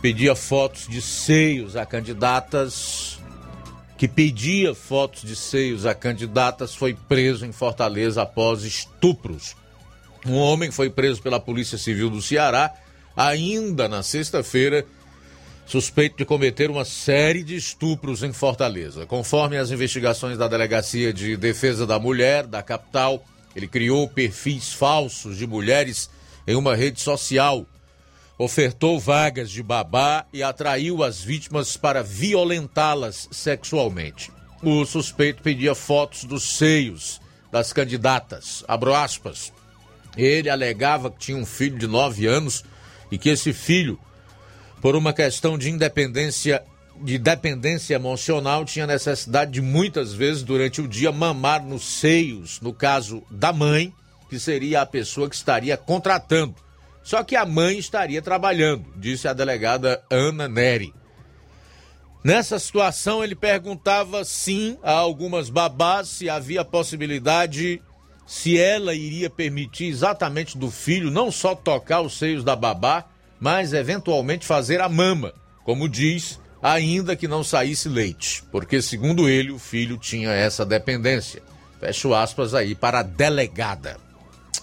pedia 0.00 0.34
fotos 0.34 0.86
de 0.88 1.00
seios 1.00 1.76
a 1.76 1.84
candidatas 1.84 3.18
que 3.96 4.08
pedia 4.08 4.74
fotos 4.74 5.22
de 5.22 5.36
seios 5.36 5.86
a 5.86 5.94
candidatas 5.94 6.74
foi 6.74 6.94
preso 6.94 7.46
em 7.46 7.52
Fortaleza 7.52 8.22
após 8.22 8.64
estupros. 8.64 9.56
Um 10.26 10.36
homem 10.36 10.70
foi 10.70 10.88
preso 10.88 11.22
pela 11.22 11.40
Polícia 11.40 11.76
Civil 11.76 12.10
do 12.10 12.22
Ceará 12.22 12.72
ainda 13.16 13.88
na 13.88 14.02
sexta-feira, 14.02 14.84
suspeito 15.66 16.16
de 16.16 16.24
cometer 16.24 16.70
uma 16.70 16.84
série 16.84 17.42
de 17.42 17.56
estupros 17.56 18.22
em 18.22 18.32
Fortaleza. 18.32 19.06
Conforme 19.06 19.56
as 19.56 19.70
investigações 19.70 20.36
da 20.36 20.48
Delegacia 20.48 21.12
de 21.12 21.36
Defesa 21.36 21.86
da 21.86 21.98
Mulher 21.98 22.46
da 22.46 22.62
capital, 22.62 23.24
ele 23.54 23.68
criou 23.68 24.08
perfis 24.08 24.72
falsos 24.72 25.36
de 25.36 25.46
mulheres 25.46 26.10
em 26.46 26.56
uma 26.56 26.74
rede 26.74 27.00
social 27.00 27.66
ofertou 28.38 28.98
vagas 28.98 29.50
de 29.50 29.62
babá 29.62 30.26
e 30.32 30.42
atraiu 30.42 31.02
as 31.02 31.20
vítimas 31.20 31.76
para 31.76 32.02
violentá-las 32.02 33.28
sexualmente. 33.30 34.30
O 34.62 34.84
suspeito 34.84 35.42
pedia 35.42 35.74
fotos 35.74 36.24
dos 36.24 36.56
seios 36.56 37.20
das 37.52 37.72
candidatas. 37.72 38.64
Abro 38.66 38.94
aspas. 38.94 39.52
Ele 40.16 40.48
alegava 40.48 41.10
que 41.10 41.18
tinha 41.18 41.36
um 41.36 41.46
filho 41.46 41.78
de 41.78 41.86
9 41.86 42.26
anos 42.26 42.64
e 43.10 43.18
que 43.18 43.28
esse 43.28 43.52
filho, 43.52 43.98
por 44.80 44.94
uma 44.96 45.12
questão 45.12 45.58
de 45.58 45.70
independência 45.70 46.62
de 47.02 47.18
dependência 47.18 47.96
emocional, 47.96 48.64
tinha 48.64 48.86
necessidade 48.86 49.50
de 49.50 49.60
muitas 49.60 50.12
vezes 50.12 50.44
durante 50.44 50.80
o 50.80 50.86
dia 50.86 51.10
mamar 51.10 51.60
nos 51.60 51.84
seios, 51.84 52.60
no 52.60 52.72
caso 52.72 53.20
da 53.28 53.52
mãe, 53.52 53.92
que 54.30 54.38
seria 54.38 54.82
a 54.82 54.86
pessoa 54.86 55.28
que 55.28 55.34
estaria 55.34 55.76
contratando 55.76 56.54
só 57.04 57.22
que 57.22 57.36
a 57.36 57.44
mãe 57.44 57.78
estaria 57.78 58.22
trabalhando, 58.22 58.86
disse 58.96 59.28
a 59.28 59.34
delegada 59.34 60.02
Ana 60.10 60.48
Neri. 60.48 60.94
Nessa 62.24 62.58
situação, 62.58 63.22
ele 63.22 63.34
perguntava 63.34 64.24
sim 64.24 64.78
a 64.82 64.92
algumas 64.92 65.50
babás 65.50 66.08
se 66.08 66.30
havia 66.30 66.64
possibilidade, 66.64 67.82
se 68.26 68.58
ela 68.58 68.94
iria 68.94 69.28
permitir 69.28 69.86
exatamente 69.86 70.56
do 70.56 70.70
filho 70.70 71.10
não 71.10 71.30
só 71.30 71.54
tocar 71.54 72.00
os 72.00 72.18
seios 72.18 72.42
da 72.42 72.56
babá, 72.56 73.04
mas 73.38 73.72
eventualmente 73.72 74.46
fazer 74.46 74.80
a 74.80 74.88
mama, 74.88 75.34
como 75.64 75.88
diz, 75.88 76.40
ainda 76.62 77.14
que 77.14 77.28
não 77.28 77.44
saísse 77.44 77.88
leite, 77.88 78.42
porque 78.50 78.80
segundo 78.80 79.28
ele 79.28 79.50
o 79.50 79.58
filho 79.58 79.98
tinha 79.98 80.30
essa 80.30 80.64
dependência. 80.64 81.42
Fecho 81.78 82.14
aspas 82.14 82.54
aí 82.54 82.74
para 82.74 83.00
a 83.00 83.02
delegada. 83.02 83.98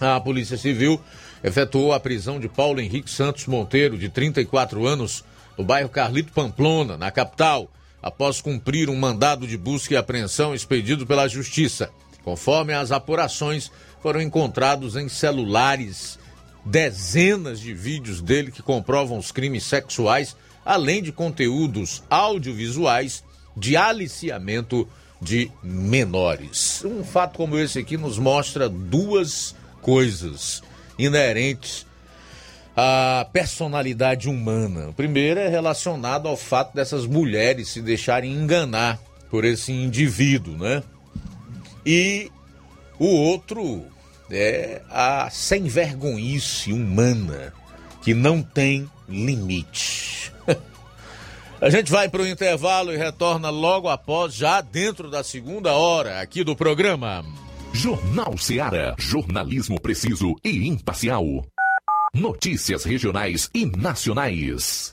A 0.00 0.18
Polícia 0.20 0.56
Civil 0.56 1.00
efetuou 1.44 1.92
a 1.92 2.00
prisão 2.00 2.40
de 2.40 2.48
Paulo 2.48 2.80
Henrique 2.80 3.10
Santos 3.10 3.46
Monteiro, 3.46 3.96
de 3.96 4.08
34 4.08 4.84
anos, 4.84 5.24
no 5.56 5.64
bairro 5.64 5.88
Carlito 5.88 6.32
Pamplona, 6.32 6.96
na 6.96 7.10
capital, 7.10 7.70
após 8.02 8.40
cumprir 8.40 8.90
um 8.90 8.96
mandado 8.96 9.46
de 9.46 9.56
busca 9.56 9.94
e 9.94 9.96
apreensão 9.96 10.54
expedido 10.54 11.06
pela 11.06 11.28
Justiça. 11.28 11.90
Conforme 12.24 12.72
as 12.72 12.92
apurações, 12.92 13.70
foram 14.02 14.20
encontrados 14.20 14.96
em 14.96 15.08
celulares 15.08 16.18
dezenas 16.64 17.60
de 17.60 17.74
vídeos 17.74 18.20
dele 18.20 18.52
que 18.52 18.62
comprovam 18.62 19.18
os 19.18 19.32
crimes 19.32 19.64
sexuais, 19.64 20.36
além 20.64 21.02
de 21.02 21.10
conteúdos 21.10 22.02
audiovisuais 22.08 23.24
de 23.56 23.76
aliciamento 23.76 24.88
de 25.20 25.50
menores. 25.62 26.84
Um 26.84 27.04
fato 27.04 27.36
como 27.36 27.58
esse 27.58 27.78
aqui 27.78 27.96
nos 27.96 28.18
mostra 28.18 28.68
duas 28.68 29.54
coisas 29.80 30.62
inerentes 30.98 31.86
à 32.76 33.26
personalidade 33.32 34.28
humana. 34.28 34.88
O 34.88 34.92
primeiro 34.92 35.38
é 35.38 35.48
relacionado 35.48 36.28
ao 36.28 36.36
fato 36.36 36.74
dessas 36.74 37.06
mulheres 37.06 37.68
se 37.68 37.80
deixarem 37.82 38.32
enganar 38.32 38.98
por 39.30 39.44
esse 39.44 39.72
indivíduo, 39.72 40.56
né? 40.56 40.82
E 41.84 42.30
o 42.98 43.06
outro 43.06 43.84
é 44.30 44.82
a 44.88 45.28
sem 45.30 45.64
vergonhice 45.64 46.72
humana 46.72 47.52
que 48.02 48.14
não 48.14 48.42
tem 48.42 48.88
limite. 49.08 50.32
A 51.60 51.70
gente 51.70 51.92
vai 51.92 52.08
para 52.08 52.22
o 52.22 52.26
intervalo 52.26 52.92
e 52.92 52.96
retorna 52.96 53.48
logo 53.48 53.88
após, 53.88 54.34
já 54.34 54.60
dentro 54.60 55.08
da 55.08 55.22
segunda 55.22 55.74
hora 55.74 56.20
aqui 56.20 56.42
do 56.42 56.56
programa. 56.56 57.24
Jornal 57.72 58.36
Seara. 58.36 58.94
Jornalismo 58.98 59.80
preciso 59.80 60.34
e 60.44 60.66
imparcial. 60.66 61.24
Notícias 62.12 62.84
regionais 62.84 63.48
e 63.54 63.64
nacionais. 63.64 64.92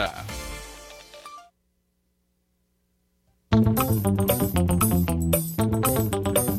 Florida. 0.01 0.25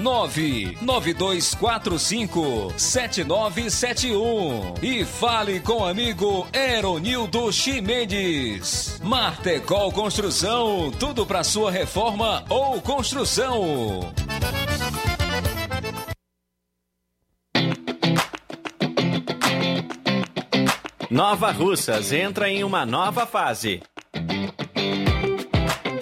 99245 0.00 2.72
7971 2.76 4.74
e 4.82 5.04
fale 5.04 5.60
com 5.60 5.82
o 5.82 5.86
amigo 5.86 6.48
Eronildo 6.52 7.52
Chimendes. 7.52 9.00
Martecol 9.04 9.92
Construção, 9.92 10.90
tudo 10.98 11.24
para 11.26 11.44
sua 11.44 11.70
reforma 11.70 12.44
ou 12.48 12.80
construção. 12.80 14.00
Nova 21.10 21.50
Russas 21.50 22.12
entra 22.12 22.48
em 22.48 22.62
uma 22.62 22.86
nova 22.86 23.26
fase. 23.26 23.82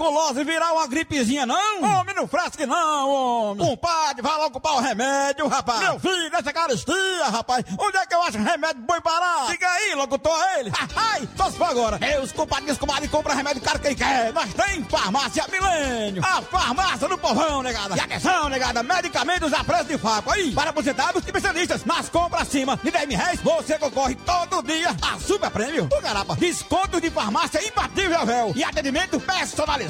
Tuberculose 0.00 0.44
virar 0.44 0.72
uma 0.72 0.86
gripezinha, 0.86 1.44
não? 1.44 1.82
Homem, 1.82 2.14
não 2.14 2.26
fresque 2.26 2.64
não, 2.64 3.10
homem. 3.10 3.66
Compadre, 3.66 4.22
vai 4.22 4.36
logo 4.38 4.52
comprar 4.52 4.72
o 4.72 4.80
remédio, 4.80 5.46
rapaz. 5.46 5.80
Meu 5.80 6.00
filho, 6.00 6.34
essa 6.34 6.52
caristia, 6.52 7.24
rapaz. 7.30 7.64
Onde 7.78 7.98
é 7.98 8.06
que 8.06 8.14
eu 8.14 8.22
acho 8.22 8.38
remédio 8.38 8.82
bom 8.82 8.98
parar? 9.02 9.48
Diga 9.48 9.68
aí, 9.68 9.94
locutor, 9.94 10.38
ele. 10.58 10.72
Ai, 10.96 11.28
só 11.36 11.50
se 11.50 11.58
for 11.58 11.68
agora. 11.68 11.98
Meus 11.98 12.32
compadres, 12.32 12.78
comadres, 12.78 13.10
compra 13.10 13.34
remédio 13.34 13.60
caro 13.60 13.78
quem 13.78 13.94
quer. 13.94 14.32
Nós 14.32 14.54
tem 14.54 14.82
farmácia 14.84 15.44
milênio. 15.50 16.24
A 16.24 16.40
farmácia 16.42 17.06
do 17.06 17.18
povão, 17.18 17.62
negada. 17.62 17.94
E 17.94 18.00
atenção, 18.00 18.48
negada, 18.48 18.82
medicamentos 18.82 19.52
a 19.52 19.62
preço 19.62 19.84
de 19.84 19.98
faco. 19.98 20.30
Aí, 20.30 20.52
para 20.52 20.70
aposentados 20.70 21.22
e 21.22 21.26
especialistas. 21.26 21.84
Nas 21.84 22.08
compras 22.08 22.42
acima 22.42 22.78
de 22.82 22.90
10 22.90 23.06
mil 23.06 23.18
reais, 23.18 23.40
você 23.40 23.78
concorre 23.78 24.14
todo 24.14 24.62
dia 24.62 24.96
a 25.02 25.18
super 25.18 25.50
prêmio. 25.50 25.88
O 25.92 26.00
garapa, 26.00 26.36
descontos 26.36 27.00
de 27.02 27.10
farmácia 27.10 27.60
imbatível, 27.66 28.24
véu. 28.24 28.52
E 28.56 28.64
atendimento 28.64 29.20
personalizado. 29.20 29.89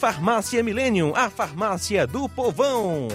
Farmácia 0.00 0.62
Millennium, 0.62 1.12
a 1.14 1.28
farmácia 1.28 2.06
do 2.06 2.26
povão. 2.26 3.06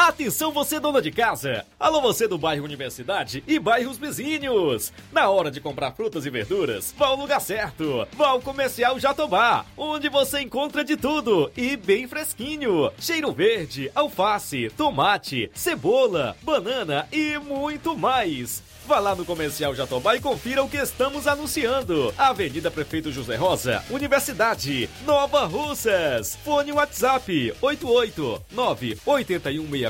Atenção 0.00 0.50
você 0.50 0.80
dona 0.80 1.02
de 1.02 1.10
casa! 1.10 1.66
Alô 1.78 2.00
você 2.00 2.26
do 2.26 2.38
bairro 2.38 2.64
Universidade 2.64 3.44
e 3.46 3.58
bairros 3.58 3.98
vizinhos! 3.98 4.94
Na 5.12 5.28
hora 5.28 5.50
de 5.50 5.60
comprar 5.60 5.92
frutas 5.92 6.24
e 6.24 6.30
verduras, 6.30 6.94
vá 6.96 7.08
ao 7.08 7.16
lugar 7.16 7.38
certo! 7.38 8.08
Vá 8.16 8.28
ao 8.28 8.40
Comercial 8.40 8.98
Jatobá, 8.98 9.66
onde 9.76 10.08
você 10.08 10.40
encontra 10.40 10.82
de 10.82 10.96
tudo 10.96 11.52
e 11.54 11.76
bem 11.76 12.08
fresquinho! 12.08 12.90
Cheiro 12.98 13.30
verde, 13.30 13.92
alface, 13.94 14.70
tomate, 14.74 15.50
cebola, 15.52 16.34
banana 16.42 17.06
e 17.12 17.36
muito 17.36 17.94
mais! 17.94 18.62
Vá 18.86 18.98
lá 18.98 19.14
no 19.14 19.24
Comercial 19.24 19.72
Jatobá 19.72 20.16
e 20.16 20.20
confira 20.20 20.64
o 20.64 20.68
que 20.68 20.76
estamos 20.76 21.28
anunciando. 21.28 22.12
Avenida 22.18 22.72
Prefeito 22.72 23.12
José 23.12 23.36
Rosa, 23.36 23.84
Universidade, 23.88 24.90
Nova 25.06 25.44
Russas. 25.44 26.36
Fone 26.44 26.72
WhatsApp 26.72 27.54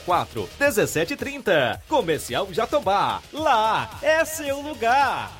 889-8164 0.07 0.49
1730. 0.59 1.83
Comercial 1.89 2.49
Jatobá. 2.53 3.21
Lá 3.33 3.99
é 4.03 4.25
seu 4.25 4.61
lugar. 4.61 5.40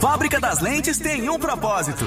Fábrica 0.00 0.40
das 0.40 0.60
Lentes 0.60 0.98
tem 0.98 1.30
um 1.30 1.38
propósito. 1.38 2.06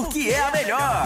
porque 0.01 0.29
é 0.29 0.41
a 0.41 0.51
melhor. 0.51 1.05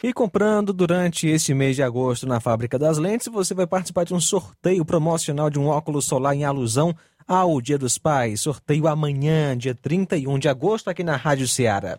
E 0.00 0.12
comprando 0.12 0.72
durante 0.72 1.26
este 1.26 1.52
mês 1.52 1.74
de 1.74 1.82
agosto 1.82 2.24
na 2.24 2.38
Fábrica 2.38 2.78
das 2.78 2.98
Lentes, 2.98 3.26
você 3.26 3.52
vai 3.52 3.66
participar 3.66 4.04
de 4.04 4.14
um 4.14 4.20
sorteio 4.20 4.84
promocional 4.84 5.50
de 5.50 5.58
um 5.58 5.66
óculos 5.66 6.04
solar 6.04 6.36
em 6.36 6.44
alusão 6.44 6.94
ao 7.26 7.60
Dia 7.60 7.76
dos 7.76 7.98
Pais. 7.98 8.40
Sorteio 8.40 8.86
amanhã, 8.86 9.58
dia 9.58 9.74
31 9.74 10.38
de 10.38 10.48
agosto, 10.48 10.88
aqui 10.88 11.02
na 11.02 11.16
Rádio 11.16 11.48
Ceará. 11.48 11.98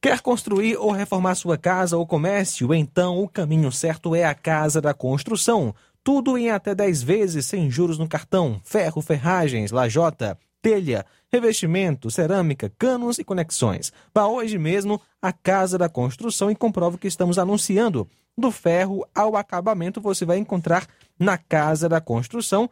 Quer 0.00 0.20
construir 0.20 0.76
ou 0.76 0.90
reformar 0.90 1.34
sua 1.34 1.58
casa 1.58 1.98
ou 1.98 2.06
comércio? 2.06 2.72
Então 2.72 3.22
o 3.22 3.28
caminho 3.28 3.70
certo 3.70 4.14
é 4.14 4.24
a 4.24 4.34
Casa 4.34 4.80
da 4.80 4.94
Construção. 4.94 5.74
Tudo 6.02 6.38
em 6.38 6.50
até 6.50 6.74
10 6.74 7.02
vezes 7.02 7.44
sem 7.44 7.70
juros 7.70 7.98
no 7.98 8.08
cartão. 8.08 8.60
Ferro, 8.64 9.02
ferragens, 9.02 9.72
lajota, 9.72 10.38
telha, 10.62 11.04
revestimento, 11.32 12.10
cerâmica, 12.10 12.72
canos 12.78 13.18
e 13.18 13.24
conexões. 13.24 13.92
Vá 14.14 14.26
hoje 14.26 14.58
mesmo 14.58 15.00
à 15.20 15.32
Casa 15.32 15.76
da 15.76 15.88
Construção 15.88 16.50
e 16.50 16.56
comprove 16.56 16.96
o 16.96 16.98
que 16.98 17.08
estamos 17.08 17.38
anunciando. 17.38 18.08
Do 18.36 18.50
ferro 18.50 19.06
ao 19.14 19.36
acabamento 19.36 20.00
você 20.00 20.24
vai 20.24 20.38
encontrar 20.38 20.86
na 21.18 21.38
Casa 21.38 21.88
da 21.88 22.00
Construção 22.00 22.70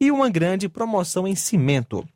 e 0.00 0.10
uma 0.10 0.30
grande 0.30 0.68
promoção 0.68 1.28
em 1.28 1.34
cimento. 1.34 2.06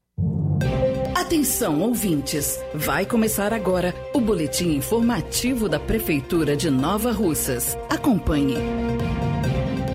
Atenção, 1.15 1.81
ouvintes! 1.81 2.59
Vai 2.73 3.05
começar 3.05 3.53
agora 3.53 3.93
o 4.11 4.19
boletim 4.19 4.75
informativo 4.75 5.69
da 5.69 5.79
Prefeitura 5.79 6.57
de 6.57 6.71
Nova 6.71 7.11
Russas. 7.11 7.77
Acompanhe. 7.91 8.55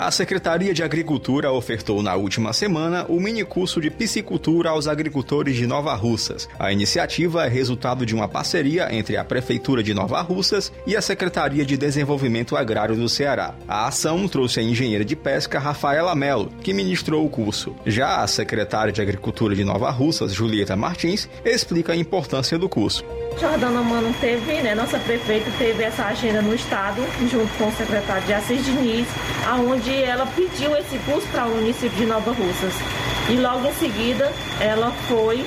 A 0.01 0.13
Secretaria 0.13 0.73
de 0.73 0.81
Agricultura 0.81 1.51
ofertou 1.51 2.05
na 2.05 2.15
última 2.15 2.53
semana 2.53 3.05
o 3.09 3.19
mini 3.19 3.45
curso 3.45 3.81
de 3.81 3.91
piscicultura 3.91 4.71
aos 4.71 4.87
agricultores 4.87 5.57
de 5.57 5.67
Nova 5.67 5.93
Russas. 5.97 6.49
A 6.57 6.71
iniciativa 6.73 7.45
é 7.45 7.49
resultado 7.49 8.07
de 8.07 8.15
uma 8.15 8.29
parceria 8.29 8.95
entre 8.95 9.17
a 9.17 9.25
Prefeitura 9.25 9.83
de 9.83 9.93
Nova 9.93 10.21
Russas 10.21 10.73
e 10.87 10.97
a 10.97 11.03
Secretaria 11.03 11.67
de 11.67 11.77
Desenvolvimento 11.77 12.57
Agrário 12.57 12.95
do 12.95 13.09
Ceará. 13.09 13.57
A 13.67 13.89
ação 13.89 14.29
trouxe 14.29 14.61
a 14.61 14.63
engenheira 14.63 15.05
de 15.05 15.17
pesca 15.17 15.59
Rafaela 15.59 16.15
Melo, 16.15 16.53
que 16.63 16.73
ministrou 16.73 17.27
o 17.27 17.29
curso. 17.29 17.75
Já 17.85 18.23
a 18.23 18.27
secretária 18.29 18.93
de 18.93 19.03
Agricultura 19.03 19.57
de 19.57 19.65
Nova 19.65 19.91
Russas, 19.91 20.33
Julieta 20.33 20.77
Martins, 20.77 21.29
explica 21.45 21.93
a 21.93 21.97
importância 21.97 22.57
do 22.57 22.69
curso. 22.69 23.05
Jordana 23.41 23.83
Mano 23.83 24.15
teve, 24.21 24.63
né, 24.63 24.77
nossa 24.77 24.99
prefeita 24.99 25.51
teve 25.59 25.83
essa 25.83 26.07
agenda 26.07 26.41
no 26.41 26.55
estado, 26.55 27.03
junto 27.29 27.53
com 27.59 27.69
o 27.69 27.73
secretário 27.73 28.27
de 28.27 28.33
Assis 28.33 28.65
Diniz, 28.65 29.07
aonde 29.47 29.88
ela 29.95 30.27
pediu 30.27 30.77
esse 30.77 30.99
curso 31.01 31.27
para 31.29 31.47
o 31.47 31.57
município 31.57 31.97
de 31.97 32.07
Nova 32.07 32.33
Russas. 32.33 32.75
E 33.31 33.37
logo 33.37 33.67
em 33.67 33.73
seguida 33.75 34.33
ela 34.61 34.91
foi 35.09 35.45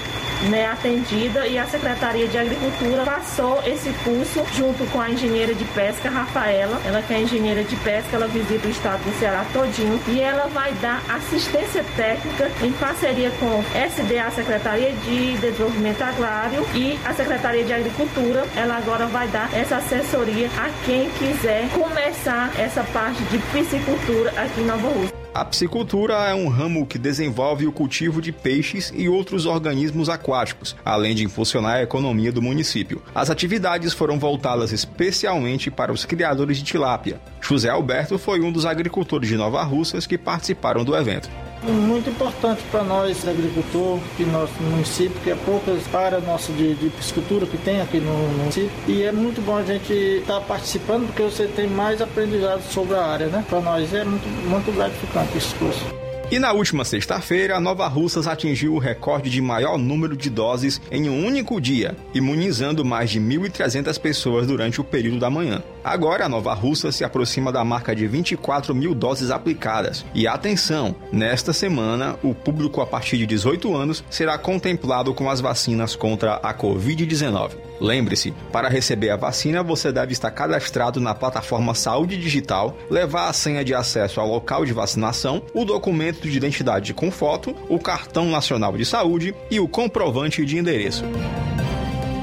né, 0.49 0.67
atendida 0.67 1.47
e 1.47 1.57
a 1.57 1.65
Secretaria 1.65 2.27
de 2.27 2.37
Agricultura 2.37 3.03
passou 3.03 3.61
esse 3.65 3.89
curso 4.03 4.43
junto 4.55 4.85
com 4.91 4.99
a 4.99 5.09
engenheira 5.09 5.53
de 5.53 5.63
pesca 5.65 6.09
Rafaela. 6.09 6.79
Ela 6.85 7.01
que 7.01 7.13
é 7.13 7.21
engenheira 7.21 7.63
de 7.63 7.75
pesca, 7.77 8.15
ela 8.15 8.27
visita 8.27 8.67
o 8.67 8.71
estado 8.71 9.03
do 9.03 9.19
Ceará 9.19 9.45
todinho 9.53 9.99
e 10.07 10.19
ela 10.19 10.47
vai 10.47 10.73
dar 10.75 11.01
assistência 11.09 11.83
técnica 11.95 12.49
em 12.61 12.71
parceria 12.73 13.31
com 13.31 13.63
SDA, 13.73 14.31
Secretaria 14.31 14.93
de 14.93 15.37
Desenvolvimento 15.37 16.01
Agrário 16.01 16.65
e 16.73 16.99
a 17.05 17.13
Secretaria 17.13 17.63
de 17.63 17.73
Agricultura. 17.73 18.45
Ela 18.55 18.77
agora 18.77 19.05
vai 19.07 19.27
dar 19.27 19.49
essa 19.53 19.77
assessoria 19.77 20.49
a 20.57 20.69
quem 20.85 21.09
quiser 21.11 21.69
começar 21.69 22.51
essa 22.57 22.83
parte 22.83 23.21
de 23.25 23.37
piscicultura 23.51 24.31
aqui 24.31 24.61
em 24.61 24.65
Nova 24.65 24.87
Rússia. 24.87 25.20
A 25.33 25.45
piscicultura 25.45 26.13
é 26.27 26.35
um 26.35 26.49
ramo 26.49 26.85
que 26.85 26.99
desenvolve 26.99 27.65
o 27.65 27.71
cultivo 27.71 28.21
de 28.21 28.33
peixes 28.33 28.91
e 28.93 29.07
outros 29.07 29.45
organismos 29.45 30.09
aquáticos, 30.09 30.75
além 30.83 31.15
de 31.15 31.23
impulsionar 31.23 31.75
a 31.75 31.83
economia 31.83 32.33
do 32.33 32.41
município. 32.41 33.01
As 33.15 33.29
atividades 33.29 33.93
foram 33.93 34.19
voltadas 34.19 34.73
especialmente 34.73 35.71
para 35.71 35.93
os 35.93 36.03
criadores 36.03 36.57
de 36.57 36.65
tilápia. 36.65 37.21
José 37.39 37.69
Alberto 37.69 38.19
foi 38.19 38.41
um 38.41 38.51
dos 38.51 38.65
agricultores 38.65 39.29
de 39.29 39.37
Nova 39.37 39.63
Russas 39.63 40.05
que 40.05 40.17
participaram 40.17 40.83
do 40.83 40.93
evento. 40.97 41.29
Muito 41.63 42.09
importante 42.09 42.63
para 42.71 42.83
nós, 42.83 43.27
agricultor, 43.27 43.99
que 44.17 44.25
nosso 44.25 44.53
município, 44.61 45.19
que 45.23 45.29
é 45.29 45.35
poucas 45.35 45.83
áreas 45.93 46.23
nossa 46.25 46.51
de, 46.53 46.73
de 46.73 46.89
piscicultura 46.89 47.45
que 47.45 47.57
tem 47.57 47.79
aqui 47.79 47.99
no 47.99 48.13
município. 48.39 48.71
E 48.87 49.03
é 49.03 49.11
muito 49.11 49.41
bom 49.45 49.57
a 49.57 49.63
gente 49.63 49.93
estar 49.93 50.39
tá 50.39 50.41
participando, 50.41 51.05
porque 51.05 51.21
você 51.21 51.45
tem 51.45 51.67
mais 51.67 52.01
aprendizado 52.01 52.63
sobre 52.63 52.95
a 52.95 53.05
área, 53.05 53.27
né? 53.27 53.45
Para 53.47 53.61
nós 53.61 53.93
é 53.93 54.03
muito, 54.03 54.27
muito 54.49 54.75
gratificante 54.75 55.37
esse 55.37 55.53
curso. 55.55 55.85
E 56.31 56.39
na 56.39 56.53
última 56.53 56.85
sexta-feira, 56.85 57.57
a 57.57 57.59
Nova 57.59 57.85
Russas 57.89 58.25
atingiu 58.25 58.73
o 58.73 58.79
recorde 58.79 59.29
de 59.29 59.41
maior 59.41 59.77
número 59.77 60.15
de 60.15 60.29
doses 60.29 60.79
em 60.89 61.09
um 61.09 61.27
único 61.27 61.59
dia, 61.59 61.93
imunizando 62.13 62.85
mais 62.85 63.09
de 63.09 63.19
1.300 63.19 63.99
pessoas 63.99 64.47
durante 64.47 64.79
o 64.79 64.83
período 64.83 65.19
da 65.19 65.29
manhã. 65.29 65.61
Agora, 65.83 66.27
a 66.27 66.29
Nova 66.29 66.53
Russa 66.53 66.89
se 66.89 67.03
aproxima 67.03 67.51
da 67.51 67.65
marca 67.65 67.93
de 67.93 68.07
24 68.07 68.73
mil 68.73 68.95
doses 68.95 69.29
aplicadas. 69.29 70.05
E 70.15 70.25
atenção, 70.25 70.95
nesta 71.11 71.51
semana, 71.51 72.17
o 72.23 72.33
público 72.33 72.79
a 72.79 72.85
partir 72.85 73.17
de 73.17 73.25
18 73.25 73.75
anos 73.75 74.01
será 74.09 74.37
contemplado 74.37 75.13
com 75.13 75.29
as 75.29 75.41
vacinas 75.41 75.97
contra 75.97 76.35
a 76.35 76.53
Covid-19. 76.53 77.70
Lembre-se, 77.81 78.31
para 78.51 78.69
receber 78.69 79.09
a 79.09 79.17
vacina 79.17 79.63
você 79.63 79.91
deve 79.91 80.13
estar 80.13 80.29
cadastrado 80.29 81.01
na 81.01 81.15
plataforma 81.15 81.73
Saúde 81.73 82.15
Digital, 82.15 82.77
levar 82.91 83.27
a 83.27 83.33
senha 83.33 83.65
de 83.65 83.73
acesso 83.73 84.21
ao 84.21 84.27
local 84.27 84.63
de 84.63 84.71
vacinação, 84.71 85.41
o 85.51 85.65
documento 85.65 86.29
de 86.29 86.37
identidade 86.37 86.93
com 86.93 87.09
foto, 87.09 87.55
o 87.67 87.79
cartão 87.79 88.29
nacional 88.29 88.77
de 88.77 88.85
saúde 88.85 89.33
e 89.49 89.59
o 89.59 89.67
comprovante 89.67 90.45
de 90.45 90.59
endereço. 90.59 91.03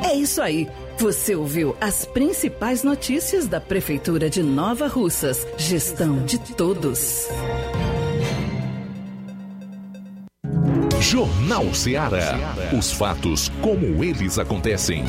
É 0.08 0.14
isso 0.14 0.40
aí. 0.40 0.68
Você 0.98 1.34
ouviu 1.34 1.76
as 1.80 2.04
principais 2.04 2.82
notícias 2.82 3.46
da 3.46 3.60
Prefeitura 3.60 4.30
de 4.30 4.42
Nova 4.42 4.86
Russas. 4.86 5.46
Gestão 5.56 6.24
de 6.24 6.38
todos. 6.38 7.28
Jornal 11.08 11.72
Ceará. 11.72 12.54
Os 12.78 12.92
fatos 12.92 13.50
como 13.62 14.04
eles 14.04 14.38
acontecem. 14.38 15.06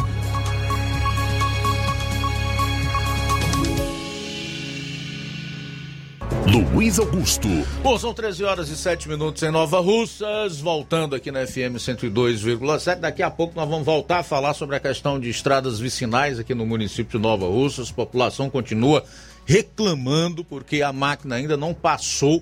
Luiz 6.47 6.97
Augusto. 6.99 7.49
Bom, 7.83 7.99
são 7.99 8.13
13 8.13 8.45
horas 8.45 8.69
e 8.69 8.77
7 8.77 9.09
minutos 9.09 9.43
em 9.43 9.51
Nova 9.51 9.81
Russas, 9.81 10.61
voltando 10.61 11.17
aqui 11.17 11.33
na 11.33 11.45
FM 11.45 11.75
102,7. 11.75 12.95
Daqui 13.01 13.21
a 13.21 13.29
pouco 13.29 13.53
nós 13.57 13.67
vamos 13.67 13.85
voltar 13.85 14.19
a 14.19 14.23
falar 14.23 14.53
sobre 14.53 14.77
a 14.77 14.79
questão 14.79 15.19
de 15.19 15.29
estradas 15.29 15.81
vicinais 15.81 16.39
aqui 16.39 16.55
no 16.55 16.65
município 16.65 17.19
de 17.19 17.21
Nova 17.21 17.45
Russas. 17.45 17.89
A 17.89 17.93
população 17.93 18.49
continua 18.49 19.03
reclamando 19.45 20.45
porque 20.45 20.81
a 20.81 20.93
máquina 20.93 21.35
ainda 21.35 21.57
não 21.57 21.73
passou 21.73 22.41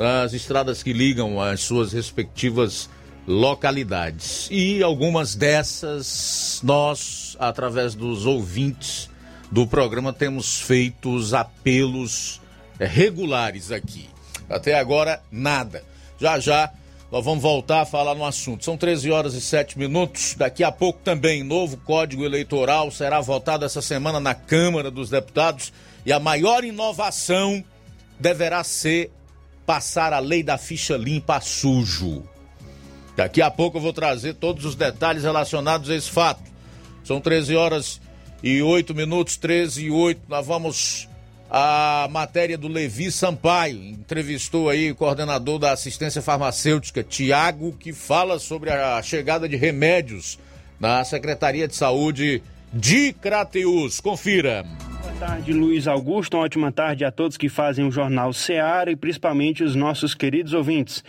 das 0.00 0.32
estradas 0.32 0.82
que 0.82 0.94
ligam 0.94 1.38
as 1.38 1.60
suas 1.60 1.92
respectivas 1.92 2.88
localidades. 3.26 4.48
E 4.50 4.82
algumas 4.82 5.34
dessas 5.34 6.58
nós, 6.64 7.36
através 7.38 7.94
dos 7.94 8.24
ouvintes 8.24 9.10
do 9.52 9.66
programa, 9.66 10.10
temos 10.10 10.58
feito 10.58 11.14
os 11.14 11.34
apelos 11.34 12.40
é, 12.78 12.86
regulares 12.86 13.70
aqui. 13.70 14.08
Até 14.48 14.78
agora, 14.78 15.22
nada. 15.30 15.84
Já 16.18 16.40
já 16.40 16.72
nós 17.12 17.22
vamos 17.22 17.42
voltar 17.42 17.82
a 17.82 17.86
falar 17.86 18.14
no 18.14 18.24
assunto. 18.24 18.64
São 18.64 18.78
13 18.78 19.10
horas 19.10 19.34
e 19.34 19.40
7 19.42 19.78
minutos. 19.78 20.34
Daqui 20.34 20.64
a 20.64 20.72
pouco 20.72 21.00
também, 21.04 21.44
novo 21.44 21.76
Código 21.76 22.24
Eleitoral 22.24 22.90
será 22.90 23.20
votado 23.20 23.66
essa 23.66 23.82
semana 23.82 24.18
na 24.18 24.34
Câmara 24.34 24.90
dos 24.90 25.10
Deputados. 25.10 25.74
E 26.06 26.12
a 26.12 26.18
maior 26.18 26.64
inovação 26.64 27.62
deverá 28.18 28.64
ser 28.64 29.12
passar 29.70 30.12
a 30.12 30.18
lei 30.18 30.42
da 30.42 30.58
ficha 30.58 30.96
limpa 30.96 31.36
a 31.36 31.40
sujo. 31.40 32.24
Daqui 33.14 33.40
a 33.40 33.48
pouco 33.48 33.78
eu 33.78 33.80
vou 33.80 33.92
trazer 33.92 34.34
todos 34.34 34.64
os 34.64 34.74
detalhes 34.74 35.22
relacionados 35.22 35.88
a 35.88 35.94
esse 35.94 36.10
fato. 36.10 36.42
São 37.04 37.20
13 37.20 37.54
horas 37.54 38.00
e 38.42 38.60
8 38.60 38.92
minutos, 38.96 39.36
13 39.36 39.84
e 39.84 39.90
8. 39.92 40.22
Nós 40.28 40.44
vamos 40.44 41.08
a 41.48 42.08
matéria 42.10 42.58
do 42.58 42.66
Levi 42.66 43.12
Sampaio. 43.12 43.80
Entrevistou 43.80 44.68
aí 44.68 44.90
o 44.90 44.96
coordenador 44.96 45.60
da 45.60 45.70
assistência 45.70 46.20
farmacêutica, 46.20 47.04
Tiago, 47.04 47.70
que 47.70 47.92
fala 47.92 48.40
sobre 48.40 48.70
a 48.70 49.00
chegada 49.04 49.48
de 49.48 49.54
remédios 49.54 50.36
na 50.80 51.04
Secretaria 51.04 51.68
de 51.68 51.76
Saúde 51.76 52.42
de 52.72 53.12
Crateus. 53.12 54.00
Confira. 54.00 54.64
Boa 55.00 55.14
tarde, 55.14 55.52
Luiz 55.52 55.86
Augusto. 55.86 56.36
Uma 56.36 56.44
ótima 56.44 56.72
tarde 56.72 57.04
a 57.04 57.10
todos 57.10 57.36
que 57.36 57.48
fazem 57.48 57.86
o 57.86 57.90
Jornal 57.90 58.32
Seara 58.32 58.90
e 58.90 58.96
principalmente 58.96 59.62
os 59.62 59.74
nossos 59.74 60.14
queridos 60.14 60.52
ouvintes. 60.52 61.04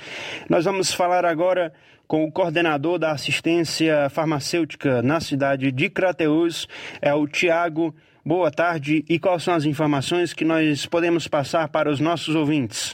Nós 0.50 0.66
vamos 0.66 0.94
falar 0.94 1.26
agora 1.26 1.74
com 2.08 2.26
o 2.26 2.32
coordenador 2.32 3.00
da 3.00 3.12
assistência 3.12 4.10
farmacêutica 4.10 5.02
na 5.02 5.20
cidade 5.22 5.72
de 5.72 5.90
Crateus, 5.90 6.68
é 7.02 7.14
o 7.14 7.26
Tiago 7.26 7.96
Boa 8.24 8.52
tarde 8.52 9.04
e 9.10 9.18
quais 9.18 9.42
são 9.42 9.56
as 9.56 9.66
informações 9.66 10.32
que 10.32 10.46
nós 10.46 10.86
podemos 10.86 11.28
passar 11.28 11.68
para 11.70 11.90
os 11.90 12.00
nossos 12.00 12.36
ouvintes? 12.36 12.92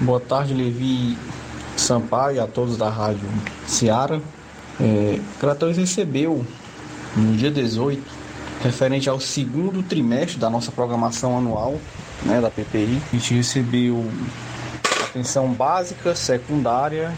Boa 0.00 0.18
tarde, 0.18 0.54
Levi 0.54 1.14
Sampaio 1.76 2.36
e 2.36 2.40
a 2.40 2.46
todos 2.46 2.78
da 2.78 2.88
Rádio 2.88 3.28
Seara. 3.66 4.18
É, 4.80 5.20
Crateus 5.38 5.76
recebeu 5.76 6.46
no 7.16 7.36
dia 7.36 7.50
18, 7.50 8.02
referente 8.62 9.08
ao 9.08 9.18
segundo 9.20 9.82
trimestre 9.82 10.38
da 10.38 10.48
nossa 10.48 10.70
programação 10.72 11.36
anual 11.36 11.78
né, 12.22 12.40
da 12.40 12.48
PPI, 12.50 13.02
a 13.12 13.16
gente 13.16 13.34
recebeu 13.34 14.08
atenção 15.02 15.52
básica, 15.52 16.14
secundária 16.14 17.12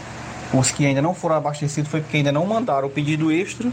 Os 0.53 0.71
que 0.71 0.85
ainda 0.85 1.01
não 1.01 1.15
foram 1.15 1.37
abastecidos 1.37 1.91
foi 1.91 2.01
porque 2.01 2.19
ainda 2.19 2.33
não 2.33 2.45
mandaram 2.45 2.89
o 2.89 2.91
pedido 2.91 3.31
extra 3.31 3.71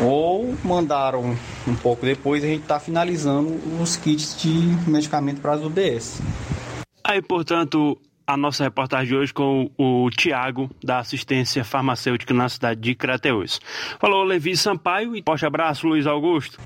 ou 0.00 0.54
mandaram 0.64 1.36
um 1.66 1.74
pouco 1.74 2.06
depois. 2.06 2.44
A 2.44 2.46
gente 2.46 2.62
está 2.62 2.78
finalizando 2.78 3.58
os 3.80 3.96
kits 3.96 4.40
de 4.40 4.48
medicamento 4.88 5.40
para 5.40 5.54
as 5.54 5.62
UBS. 5.62 6.20
Aí, 7.02 7.20
portanto, 7.20 7.98
a 8.28 8.36
nossa 8.36 8.62
reportagem 8.62 9.08
de 9.08 9.16
hoje 9.16 9.32
com 9.32 9.70
o 9.78 10.10
Tiago, 10.10 10.70
da 10.84 10.98
assistência 10.98 11.64
farmacêutica 11.64 12.34
na 12.34 12.46
cidade 12.46 12.78
de 12.78 12.94
Crateus. 12.94 13.58
Falou 13.98 14.22
Levi 14.22 14.54
Sampaio 14.54 15.16
e 15.16 15.22
forte 15.22 15.46
abraço, 15.46 15.88
Luiz 15.88 16.06
Augusto. 16.06 16.60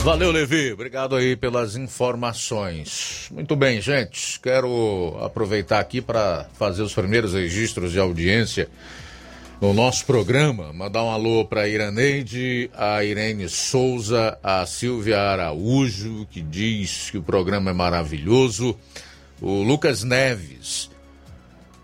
Valeu, 0.00 0.30
Levi. 0.30 0.72
Obrigado 0.72 1.14
aí 1.14 1.36
pelas 1.36 1.76
informações. 1.76 3.28
Muito 3.30 3.54
bem, 3.54 3.78
gente. 3.82 4.40
Quero 4.40 5.18
aproveitar 5.22 5.80
aqui 5.80 6.00
para 6.00 6.46
fazer 6.54 6.82
os 6.82 6.94
primeiros 6.94 7.34
registros 7.34 7.92
de 7.92 7.98
audiência 7.98 8.70
no 9.60 9.74
nosso 9.74 10.06
programa. 10.06 10.72
Mandar 10.72 11.04
um 11.04 11.10
alô 11.10 11.44
para 11.44 11.62
a 11.62 11.68
Iraneide, 11.68 12.70
a 12.74 13.04
Irene 13.04 13.50
Souza, 13.50 14.38
a 14.42 14.64
Silvia 14.64 15.20
Araújo, 15.20 16.26
que 16.30 16.40
diz 16.40 17.10
que 17.10 17.18
o 17.18 17.22
programa 17.22 17.70
é 17.70 17.74
maravilhoso. 17.74 18.78
O 19.40 19.62
Lucas 19.62 20.02
Neves, 20.04 20.90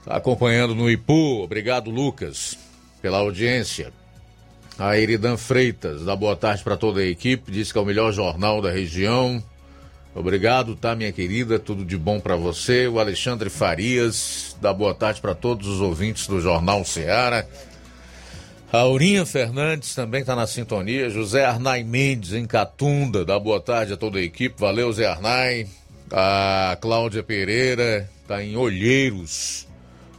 tá 0.04 0.16
acompanhando 0.16 0.74
no 0.74 0.90
Ipu. 0.90 1.42
Obrigado, 1.42 1.90
Lucas, 1.90 2.56
pela 3.02 3.18
audiência. 3.18 3.92
A 4.78 4.96
Iridan 4.96 5.36
Freitas, 5.36 6.04
dá 6.04 6.16
boa 6.16 6.34
tarde 6.34 6.64
para 6.64 6.76
toda 6.76 7.00
a 7.00 7.06
equipe, 7.06 7.52
diz 7.52 7.70
que 7.70 7.76
é 7.76 7.80
o 7.80 7.84
melhor 7.84 8.12
jornal 8.12 8.62
da 8.62 8.70
região. 8.70 9.42
Obrigado, 10.14 10.74
tá, 10.74 10.96
minha 10.96 11.12
querida? 11.12 11.58
Tudo 11.58 11.84
de 11.84 11.96
bom 11.96 12.18
para 12.18 12.34
você. 12.34 12.88
O 12.88 12.98
Alexandre 12.98 13.48
Farias, 13.48 14.56
dá 14.60 14.72
boa 14.72 14.94
tarde 14.94 15.20
para 15.20 15.34
todos 15.34 15.68
os 15.68 15.80
ouvintes 15.80 16.26
do 16.26 16.40
Jornal 16.40 16.84
Ceará. 16.84 17.46
A 18.72 18.78
Aurinha 18.78 19.26
Fernandes 19.26 19.94
também 19.94 20.20
está 20.20 20.34
na 20.34 20.46
sintonia. 20.46 21.10
José 21.10 21.44
Arnai 21.44 21.84
Mendes, 21.84 22.32
em 22.32 22.46
Catunda, 22.46 23.24
dá 23.24 23.38
boa 23.38 23.60
tarde 23.60 23.92
a 23.92 23.96
toda 23.96 24.18
a 24.18 24.22
equipe. 24.22 24.60
Valeu, 24.60 24.92
Zé 24.92 25.06
Arnai. 25.06 25.66
A 26.12 26.76
Cláudia 26.80 27.22
Pereira 27.22 28.10
está 28.20 28.42
em 28.42 28.56
Olheiros, 28.56 29.68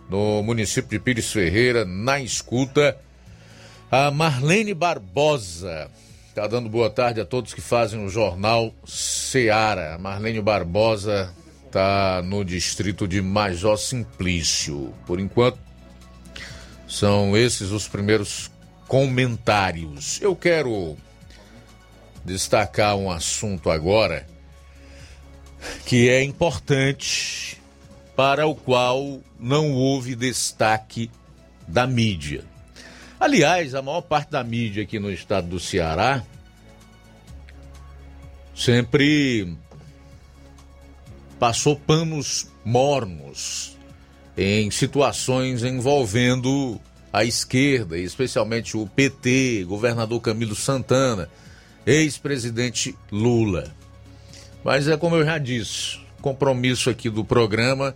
no 0.09 0.41
município 0.41 0.89
de 0.89 0.99
Pires 1.03 1.29
Ferreira, 1.29 1.83
na 1.83 2.21
escuta. 2.21 2.97
A 3.91 4.09
Marlene 4.09 4.73
Barbosa 4.73 5.91
está 6.29 6.47
dando 6.47 6.69
boa 6.69 6.89
tarde 6.89 7.19
a 7.19 7.25
todos 7.25 7.53
que 7.53 7.59
fazem 7.59 8.05
o 8.05 8.09
jornal 8.09 8.73
Seara. 8.85 9.95
A 9.95 9.97
Marlene 9.97 10.41
Barbosa 10.41 11.35
está 11.65 12.21
no 12.23 12.45
distrito 12.45 13.05
de 13.05 13.21
Major 13.21 13.77
Simplício. 13.77 14.93
Por 15.05 15.19
enquanto, 15.19 15.59
são 16.87 17.35
esses 17.35 17.71
os 17.71 17.89
primeiros 17.89 18.49
comentários. 18.87 20.21
Eu 20.21 20.37
quero 20.37 20.95
destacar 22.23 22.95
um 22.95 23.11
assunto 23.11 23.69
agora 23.69 24.25
que 25.85 26.09
é 26.09 26.23
importante 26.23 27.57
para 28.15 28.45
o 28.47 28.55
qual 28.55 29.19
não 29.39 29.73
houve 29.73 30.15
destaque 30.15 31.09
da 31.67 31.87
mídia. 31.87 32.43
Aliás, 33.19 33.75
a 33.75 33.81
maior 33.81 34.01
parte 34.01 34.31
da 34.31 34.43
mídia 34.43 34.83
aqui 34.83 34.99
no 34.99 35.11
estado 35.11 35.47
do 35.47 35.59
Ceará 35.59 36.23
sempre 38.55 39.55
passou 41.39 41.75
panos 41.75 42.47
mornos 42.63 43.77
em 44.37 44.69
situações 44.71 45.63
envolvendo 45.63 46.79
a 47.11 47.25
esquerda, 47.25 47.97
especialmente 47.97 48.77
o 48.77 48.87
PT, 48.87 49.65
governador 49.67 50.21
Camilo 50.21 50.55
Santana, 50.55 51.29
ex-presidente 51.85 52.95
Lula. 53.11 53.73
Mas 54.63 54.87
é 54.87 54.95
como 54.95 55.15
eu 55.15 55.25
já 55.25 55.37
disse, 55.37 55.99
compromisso 56.21 56.89
aqui 56.89 57.09
do 57.09 57.25
programa 57.25 57.95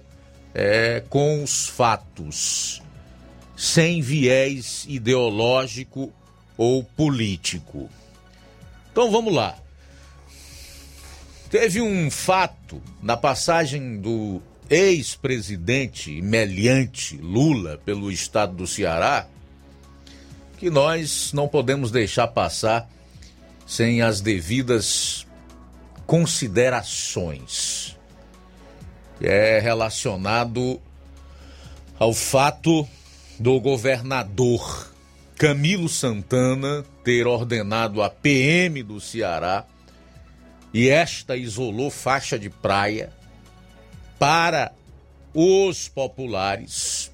é 0.54 1.04
com 1.10 1.44
os 1.44 1.68
fatos 1.68 2.82
sem 3.56 4.02
viés 4.02 4.86
ideológico 4.88 6.12
ou 6.58 6.84
político. 6.84 7.90
Então 8.92 9.12
vamos 9.12 9.34
lá. 9.34 9.58
Teve 11.50 11.82
um 11.82 12.10
fato 12.10 12.82
na 13.02 13.16
passagem 13.16 13.98
do 14.00 14.42
ex-presidente 14.70 16.22
meliante 16.22 17.18
Lula 17.18 17.80
pelo 17.86 18.12
estado 18.12 18.56
do 18.56 18.66
Ceará 18.66 19.28
que 20.58 20.70
nós 20.70 21.32
não 21.34 21.48
podemos 21.48 21.92
deixar 21.92 22.28
passar 22.28 22.90
sem 23.68 24.02
as 24.02 24.22
devidas 24.22 25.25
considerações. 26.06 27.98
É 29.22 29.60
relacionado 29.60 30.82
ao 31.98 32.14
fato 32.14 32.88
do 33.40 33.60
governador 33.60 34.94
Camilo 35.38 35.90
Santana 35.90 36.86
ter 37.04 37.28
ordenado 37.28 38.02
a 38.02 38.10
PM 38.10 38.82
do 38.84 39.02
Ceará 39.02 39.66
e 40.74 40.90
esta 40.90 41.36
isolou 41.38 41.90
faixa 41.90 42.38
de 42.38 42.50
praia 42.50 43.12
para 44.20 44.74
os 45.34 45.90
populares, 45.90 47.12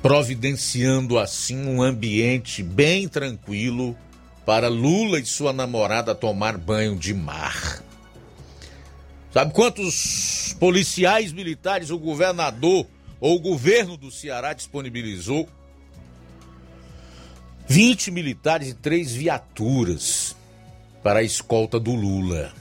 providenciando 0.00 1.18
assim 1.18 1.66
um 1.66 1.82
ambiente 1.82 2.62
bem 2.62 3.08
tranquilo 3.08 3.96
para 4.44 4.68
Lula 4.68 5.18
e 5.18 5.24
sua 5.24 5.52
namorada 5.52 6.14
tomar 6.14 6.58
banho 6.58 6.96
de 6.96 7.14
mar. 7.14 7.82
Sabe 9.32 9.52
quantos 9.52 10.54
policiais 10.60 11.32
militares 11.32 11.90
o 11.90 11.98
governador 11.98 12.86
ou 13.20 13.36
o 13.36 13.40
governo 13.40 13.96
do 13.96 14.10
Ceará 14.10 14.52
disponibilizou? 14.52 15.48
20 17.66 18.10
militares 18.10 18.68
e 18.68 18.74
três 18.74 19.14
viaturas 19.14 20.36
para 21.02 21.20
a 21.20 21.22
escolta 21.22 21.80
do 21.80 21.94
Lula. 21.94 22.52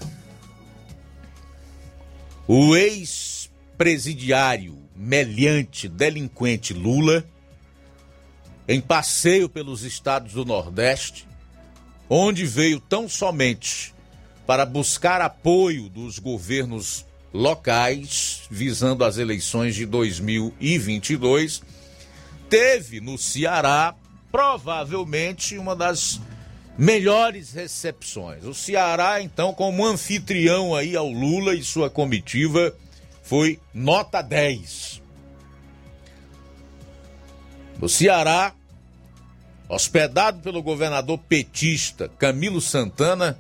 O 2.48 2.74
ex-presidiário, 2.76 4.78
meliante, 4.96 5.88
delinquente 5.88 6.74
Lula, 6.74 7.24
em 8.68 8.82
passeio 8.82 9.48
pelos 9.50 9.84
estados 9.84 10.34
do 10.34 10.44
Nordeste, 10.44 11.28
onde 12.16 12.46
veio 12.46 12.80
tão 12.80 13.10
somente 13.10 13.92
para 14.46 14.68
buscar 14.68 15.20
apoio 15.20 15.90
dos 15.90 16.20
governos 16.20 17.08
locais 17.34 18.44
visando 18.52 19.04
as 19.04 19.18
eleições 19.18 19.74
de 19.74 19.84
2022, 19.88 21.64
teve 22.48 23.02
no 23.02 23.18
Ceará 23.18 23.96
provavelmente 24.32 25.58
uma 25.58 25.76
das 25.76 26.22
melhores 26.78 27.52
recepções. 27.52 28.44
O 28.44 28.54
Ceará, 28.54 29.20
então, 29.20 29.52
como 29.52 29.84
anfitrião 29.84 30.76
aí 30.76 30.96
ao 30.96 31.10
Lula 31.10 31.56
e 31.56 31.64
sua 31.64 31.90
comitiva, 31.90 32.76
foi 33.24 33.60
nota 33.74 34.22
10. 34.22 35.02
O 37.82 37.90
Ceará, 37.90 38.54
hospedado 39.68 40.40
pelo 40.40 40.62
governador 40.62 41.18
petista 41.18 42.10
Camilo 42.18 42.62
Santana, 42.62 43.38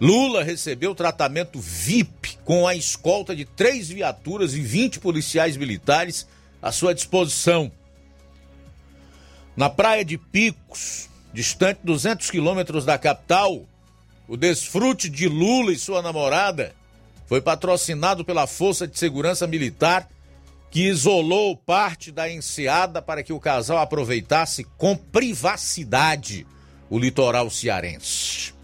Lula 0.00 0.42
recebeu 0.42 0.94
tratamento 0.94 1.60
VIP 1.60 2.38
com 2.44 2.66
a 2.66 2.74
escolta 2.74 3.36
de 3.36 3.44
três 3.44 3.88
viaturas 3.88 4.54
e 4.54 4.60
20 4.60 4.98
policiais 4.98 5.56
militares 5.56 6.26
à 6.60 6.72
sua 6.72 6.94
disposição. 6.94 7.70
Na 9.56 9.70
praia 9.70 10.04
de 10.04 10.18
Picos, 10.18 11.08
distante 11.32 11.80
200 11.84 12.30
quilômetros 12.30 12.84
da 12.84 12.98
capital, 12.98 13.62
o 14.26 14.36
desfrute 14.36 15.08
de 15.08 15.28
Lula 15.28 15.72
e 15.72 15.78
sua 15.78 16.02
namorada 16.02 16.74
foi 17.26 17.40
patrocinado 17.40 18.24
pela 18.24 18.46
Força 18.46 18.86
de 18.86 18.98
Segurança 18.98 19.46
Militar, 19.46 20.08
que 20.72 20.88
isolou 20.88 21.54
parte 21.54 22.10
da 22.10 22.30
enseada 22.30 23.02
para 23.02 23.22
que 23.22 23.32
o 23.32 23.38
casal 23.38 23.76
aproveitasse 23.76 24.64
com 24.78 24.96
privacidade 24.96 26.46
o 26.88 26.98
litoral 26.98 27.50
cearense. 27.50 28.54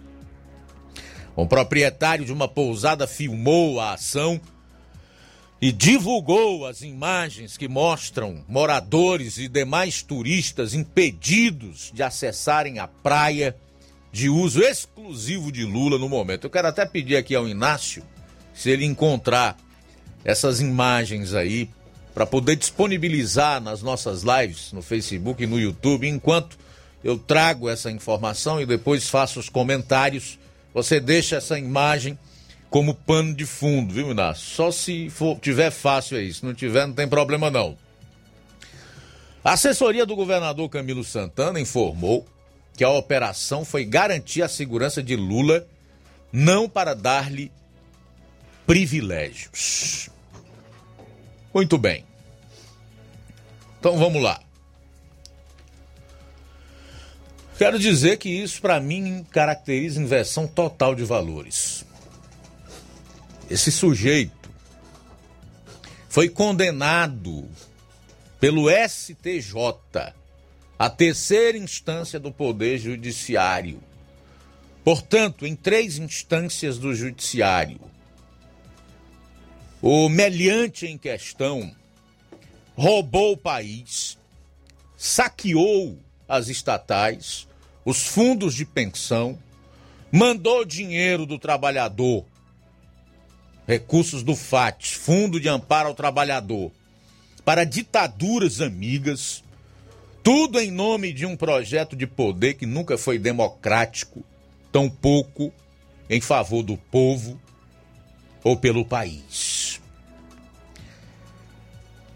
Um 1.37 1.47
proprietário 1.47 2.25
de 2.25 2.33
uma 2.33 2.49
pousada 2.49 3.07
filmou 3.07 3.79
a 3.79 3.93
ação 3.93 4.41
e 5.61 5.71
divulgou 5.71 6.67
as 6.67 6.81
imagens 6.81 7.59
que 7.59 7.69
mostram 7.69 8.43
moradores 8.49 9.37
e 9.37 9.47
demais 9.47 10.01
turistas 10.01 10.73
impedidos 10.73 11.91
de 11.93 12.03
acessarem 12.03 12.79
a 12.79 12.89
praia 12.89 13.55
de 14.11 14.31
uso 14.31 14.63
exclusivo 14.63 15.53
de 15.53 15.67
Lula 15.67 15.99
no 15.99 16.09
momento. 16.09 16.45
Eu 16.45 16.51
quero 16.51 16.69
até 16.69 16.87
pedir 16.87 17.17
aqui 17.17 17.35
ao 17.35 17.47
Inácio 17.47 18.03
se 18.55 18.71
ele 18.71 18.87
encontrar 18.87 19.59
essas 20.25 20.61
imagens 20.61 21.35
aí 21.35 21.69
para 22.19 22.27
poder 22.27 22.57
disponibilizar 22.57 23.61
nas 23.61 23.81
nossas 23.81 24.25
lives 24.25 24.73
no 24.73 24.83
Facebook 24.83 25.41
e 25.41 25.47
no 25.47 25.57
YouTube, 25.57 26.09
enquanto 26.09 26.59
eu 27.05 27.17
trago 27.17 27.69
essa 27.69 27.93
informação 27.93 28.61
e 28.61 28.67
depois 28.67 29.09
faço 29.09 29.39
os 29.39 29.49
comentários. 29.49 30.37
Você 30.75 30.99
deixa 30.99 31.37
essa 31.37 31.57
imagem 31.57 32.19
como 32.69 32.93
pano 32.93 33.33
de 33.33 33.47
fundo, 33.47 33.95
viu, 33.95 34.11
Inácio? 34.11 34.45
Só 34.45 34.73
se 34.73 35.09
for, 35.09 35.39
tiver 35.39 35.71
fácil 35.71 36.19
aí, 36.19 36.35
se 36.35 36.45
não 36.45 36.53
tiver, 36.53 36.89
não 36.89 36.93
tem 36.93 37.07
problema 37.07 37.53
não. 37.53 37.79
A 39.45 39.53
assessoria 39.53 40.05
do 40.05 40.17
governador 40.17 40.69
Camilo 40.69 41.05
Santana 41.05 41.61
informou 41.61 42.27
que 42.77 42.83
a 42.83 42.91
operação 42.91 43.65
foi 43.65 43.85
garantir 43.85 44.43
a 44.43 44.49
segurança 44.49 45.01
de 45.01 45.15
Lula, 45.15 45.65
não 46.33 46.69
para 46.69 46.95
dar-lhe 46.95 47.53
privilégios. 48.67 50.11
Muito 51.59 51.77
bem. 51.77 52.05
Então 53.81 53.99
vamos 53.99 54.23
lá. 54.23 54.41
Quero 57.59 57.81
dizer 57.81 58.17
que 58.19 58.29
isso 58.29 58.61
para 58.61 58.79
mim 58.79 59.27
caracteriza 59.29 60.01
inversão 60.01 60.47
total 60.47 60.95
de 60.95 61.03
valores. 61.03 61.85
Esse 63.51 63.73
sujeito 63.73 64.49
foi 66.09 66.29
condenado 66.29 67.49
pelo 68.39 68.71
STJ, 68.71 70.15
a 70.79 70.89
terceira 70.89 71.59
instância 71.59 72.21
do 72.21 72.31
Poder 72.31 72.79
Judiciário, 72.79 73.81
Portanto, 74.85 75.45
em 75.45 75.57
três 75.57 75.99
instâncias 75.99 76.79
do 76.79 76.95
judiciário, 76.95 77.81
o 79.81 80.09
meliante 80.09 80.87
em 80.87 80.99
questão 80.99 81.71
roubou 82.77 83.33
o 83.33 83.37
país, 83.37 84.19
saqueou 84.97 85.99
as 86.29 86.49
estatais, 86.49 87.47
os 87.85 88.07
fundos 88.07 88.55
de 88.55 88.65
pensão, 88.65 89.39
mandou 90.11 90.65
dinheiro 90.65 91.27
do 91.27 91.39
trabalhador, 91.39 92.25
recursos 93.67 94.23
do 94.23 94.35
FAT, 94.35 94.97
Fundo 94.97 95.39
de 95.39 95.49
Amparo 95.49 95.89
ao 95.89 95.95
Trabalhador, 95.95 96.73
para 97.45 97.65
ditaduras 97.65 98.61
amigas, 98.61 99.45
tudo 100.23 100.61
em 100.61 100.71
nome 100.71 101.13
de 101.13 101.25
um 101.25 101.37
projeto 101.37 101.95
de 101.97 102.07
poder 102.07 102.55
que 102.55 102.67
nunca 102.67 102.99
foi 102.99 103.19
democrático, 103.19 104.25
tampouco 104.73 105.53
em 106.11 106.21
favor 106.21 106.63
do 106.63 106.77
povo 106.77 107.41
ou 108.43 108.57
pelo 108.57 108.85
país. 108.85 109.58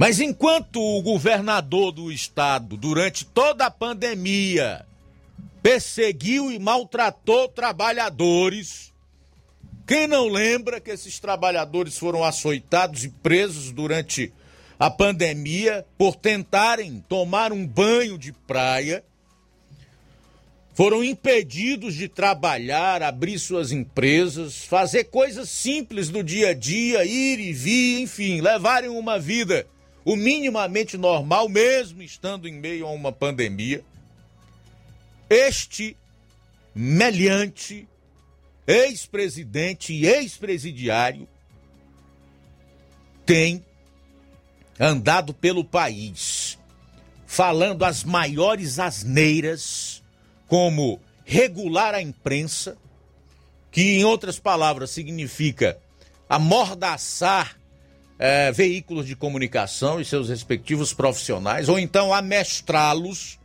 Mas 0.03 0.19
enquanto 0.19 0.81
o 0.83 1.01
governador 1.01 1.93
do 1.93 2.11
estado, 2.11 2.77
durante 2.77 3.25
toda 3.25 3.67
a 3.67 3.71
pandemia, 3.71 4.85
perseguiu 5.63 6.51
e 6.51 6.59
maltratou 6.59 7.47
trabalhadores, 7.47 8.93
quem 9.87 10.09
não 10.09 10.27
lembra 10.27 10.81
que 10.81 10.91
esses 10.91 11.21
trabalhadores 11.21 11.97
foram 11.97 12.25
açoitados 12.25 13.05
e 13.05 13.11
presos 13.11 13.71
durante 13.71 14.33
a 14.77 14.91
pandemia 14.91 15.87
por 15.97 16.17
tentarem 16.17 16.99
tomar 17.09 17.53
um 17.53 17.65
banho 17.65 18.19
de 18.19 18.33
praia? 18.33 19.05
Foram 20.75 21.05
impedidos 21.05 21.95
de 21.95 22.09
trabalhar, 22.09 23.05
abrir 23.05 23.39
suas 23.39 23.71
empresas, 23.71 24.65
fazer 24.65 25.05
coisas 25.05 25.49
simples 25.49 26.09
do 26.09 26.25
dia 26.25 26.49
a 26.49 26.55
dia, 26.55 27.05
ir 27.05 27.39
e 27.39 27.53
vir, 27.53 28.01
enfim, 28.01 28.41
levarem 28.41 28.91
uma 28.91 29.17
vida 29.17 29.65
o 30.05 30.17
minimamente 30.17 30.97
normal, 30.97 31.49
mesmo 31.49 32.03
estando 32.03 32.49
em 32.49 32.55
meio 32.55 32.87
a 32.87 32.91
uma 32.91 33.13
pandemia. 33.13 33.85
Este 35.31 35.97
meliante, 36.75 37.89
ex-presidente 38.67 39.93
e 39.93 40.07
ex-presidiário, 40.07 41.29
tem 43.25 43.65
andado 44.79 45.33
pelo 45.33 45.65
país 45.65 46.59
falando 47.33 47.83
as 47.85 48.05
maiores 48.05 48.79
asneiras, 48.79 50.03
como 50.47 51.01
regular 51.25 51.95
a 51.95 52.03
imprensa, 52.03 52.77
que 53.71 53.81
em 53.81 54.05
outras 54.05 54.39
palavras 54.39 54.91
significa 54.91 55.79
amordaçar 56.29 57.57
é, 58.25 58.53
veículos 58.53 59.05
de 59.05 59.17
comunicação 59.17 60.01
e 60.01 60.05
seus 60.05 60.29
respectivos 60.29 60.95
profissionais, 60.95 61.69
ou 61.69 61.77
então 61.77 62.15
amestrá-los 62.15 63.37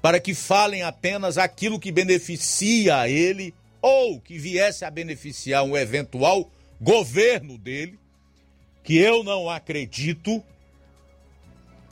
para 0.00 0.20
que 0.20 0.32
falem 0.32 0.84
apenas 0.84 1.36
aquilo 1.36 1.80
que 1.80 1.90
beneficia 1.90 2.98
a 2.98 3.08
ele 3.08 3.52
ou 3.82 4.20
que 4.20 4.38
viesse 4.38 4.84
a 4.84 4.90
beneficiar 4.90 5.64
um 5.64 5.76
eventual 5.76 6.48
governo 6.80 7.58
dele, 7.58 7.98
que 8.84 8.96
eu 8.96 9.24
não 9.24 9.50
acredito. 9.50 10.40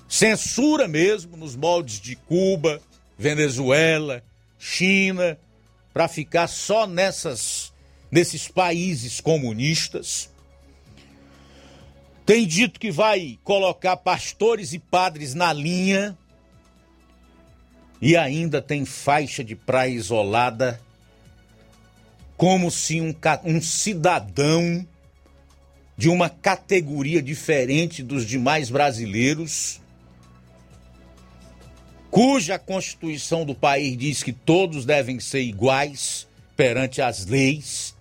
Censura 0.09 0.87
mesmo 0.87 1.37
nos 1.37 1.57
moldes 1.57 2.01
de 2.01 2.15
Cuba, 2.15 2.81
Venezuela, 3.19 4.23
China, 4.61 5.37
para 5.93 6.07
ficar 6.07 6.47
só 6.47 6.87
nessas 6.87 7.73
nesses 8.13 8.47
países 8.47 9.21
comunistas 9.21 10.32
tem 12.33 12.47
dito 12.47 12.81
que 12.81 12.91
vai 12.91 13.39
colocar 13.45 13.95
pastores 13.95 14.73
e 14.73 14.79
padres 14.79 15.35
na 15.35 15.53
linha 15.53 16.17
e 18.01 18.17
ainda 18.17 18.63
tem 18.63 18.87
faixa 18.87 19.45
de 19.45 19.55
praia 19.55 19.91
isolada, 19.91 20.81
como 22.35 22.71
se 22.71 23.03
um, 23.03 23.15
um 23.45 23.61
cidadão 23.61 24.89
de 25.95 26.09
uma 26.09 26.31
categoria 26.31 27.21
diferente 27.21 28.03
dos 28.03 28.25
demais 28.25 28.71
brasileiros, 28.71 29.79
cuja 32.11 32.59
Constituição 32.59 33.45
do 33.45 33.55
país 33.55 33.95
diz 33.99 34.23
que 34.23 34.33
todos 34.33 34.87
devem 34.87 35.21
ser 35.21 35.43
iguais 35.43 36.27
perante 36.57 37.03
as 37.03 37.27
leis, 37.27 37.95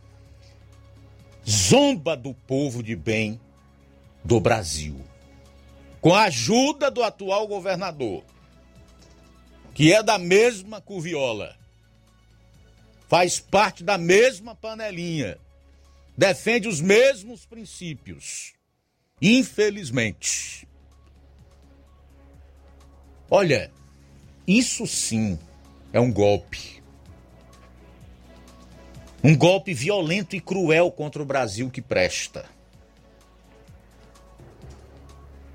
zomba 1.46 2.16
do 2.16 2.34
povo 2.34 2.82
de 2.82 2.96
bem 2.96 3.38
do 4.24 4.40
Brasil. 4.40 5.00
Com 6.00 6.14
a 6.14 6.24
ajuda 6.24 6.90
do 6.90 7.04
atual 7.04 7.48
governador, 7.48 8.24
que 9.74 9.94
é 9.94 10.02
da 10.02 10.18
mesma 10.18 10.82
cuviola, 10.82 11.56
faz 13.08 13.40
parte 13.40 13.84
da 13.84 13.98
mesma 13.98 14.56
panelinha, 14.56 15.38
defende 16.18 16.68
os 16.68 16.82
mesmos 16.82 17.46
princípios. 17.46 18.54
Infelizmente. 19.22 20.68
Olha, 23.30 23.72
isso 24.48 24.88
sim 24.88 25.38
é 25.94 26.00
um 26.00 26.12
golpe. 26.12 26.82
Um 29.24 29.36
golpe 29.38 29.74
violento 29.74 30.36
e 30.36 30.42
cruel 30.42 30.92
contra 30.92 31.22
o 31.22 31.26
Brasil 31.26 31.70
que 31.70 31.82
presta. 31.82 32.50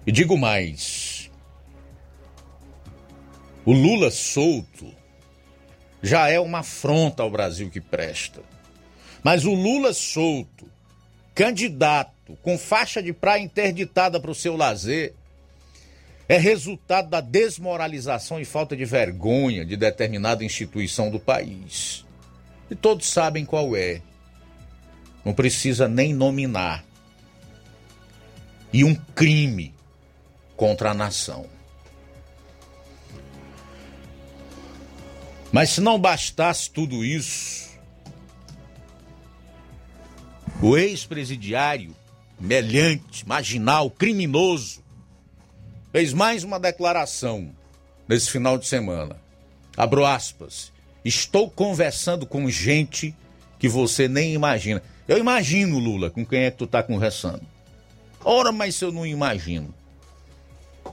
E 0.06 0.12
digo 0.12 0.38
mais: 0.38 1.30
o 3.64 3.72
Lula 3.72 4.10
solto 4.10 4.94
já 6.00 6.28
é 6.28 6.38
uma 6.38 6.60
afronta 6.60 7.22
ao 7.24 7.30
Brasil 7.30 7.68
que 7.68 7.80
presta. 7.80 8.40
Mas 9.24 9.44
o 9.44 9.52
Lula 9.52 9.92
solto, 9.92 10.70
candidato, 11.34 12.38
com 12.42 12.56
faixa 12.56 13.02
de 13.02 13.12
praia 13.12 13.42
interditada 13.42 14.20
para 14.20 14.30
o 14.30 14.34
seu 14.34 14.56
lazer, 14.56 15.14
é 16.28 16.38
resultado 16.38 17.08
da 17.08 17.20
desmoralização 17.20 18.40
e 18.40 18.44
falta 18.44 18.76
de 18.76 18.84
vergonha 18.84 19.64
de 19.64 19.76
determinada 19.76 20.44
instituição 20.44 21.10
do 21.10 21.18
país. 21.18 22.04
E 22.70 22.74
todos 22.76 23.08
sabem 23.08 23.44
qual 23.44 23.76
é. 23.76 24.00
Não 25.24 25.34
precisa 25.34 25.88
nem 25.88 26.14
nominar. 26.14 26.84
E 28.72 28.84
um 28.84 28.94
crime 28.94 29.75
contra 30.56 30.90
a 30.90 30.94
nação. 30.94 31.46
Mas 35.52 35.70
se 35.70 35.80
não 35.80 35.98
bastasse 35.98 36.70
tudo 36.70 37.04
isso, 37.04 37.70
o 40.60 40.76
ex-presidiário, 40.76 41.94
melhante, 42.38 43.26
marginal, 43.26 43.90
criminoso, 43.90 44.82
fez 45.92 46.12
mais 46.12 46.44
uma 46.44 46.58
declaração 46.58 47.50
nesse 48.08 48.30
final 48.30 48.58
de 48.58 48.66
semana. 48.66 49.16
Abro 49.76 50.04
aspas. 50.04 50.72
Estou 51.04 51.48
conversando 51.50 52.26
com 52.26 52.50
gente 52.50 53.14
que 53.58 53.68
você 53.68 54.08
nem 54.08 54.34
imagina. 54.34 54.82
Eu 55.06 55.18
imagino, 55.18 55.78
Lula, 55.78 56.10
com 56.10 56.24
quem 56.24 56.40
é 56.40 56.50
que 56.50 56.58
tu 56.58 56.66
tá 56.66 56.82
conversando. 56.82 57.42
Ora, 58.24 58.50
mas 58.50 58.80
eu 58.80 58.90
não 58.90 59.06
imagino. 59.06 59.72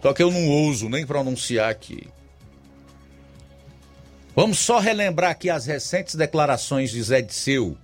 Só 0.04 0.14
que 0.14 0.22
eu 0.22 0.30
não 0.30 0.50
ouso 0.50 0.90
nem 0.90 1.06
pronunciar 1.06 1.70
aqui. 1.70 2.10
Vamos 4.36 4.60
só 4.60 4.78
relembrar 4.78 5.32
aqui 5.32 5.50
as 5.50 5.66
recentes 5.66 6.16
declarações 6.16 6.92
de 6.92 7.02
Zé 7.02 7.22
Disseu, 7.22 7.78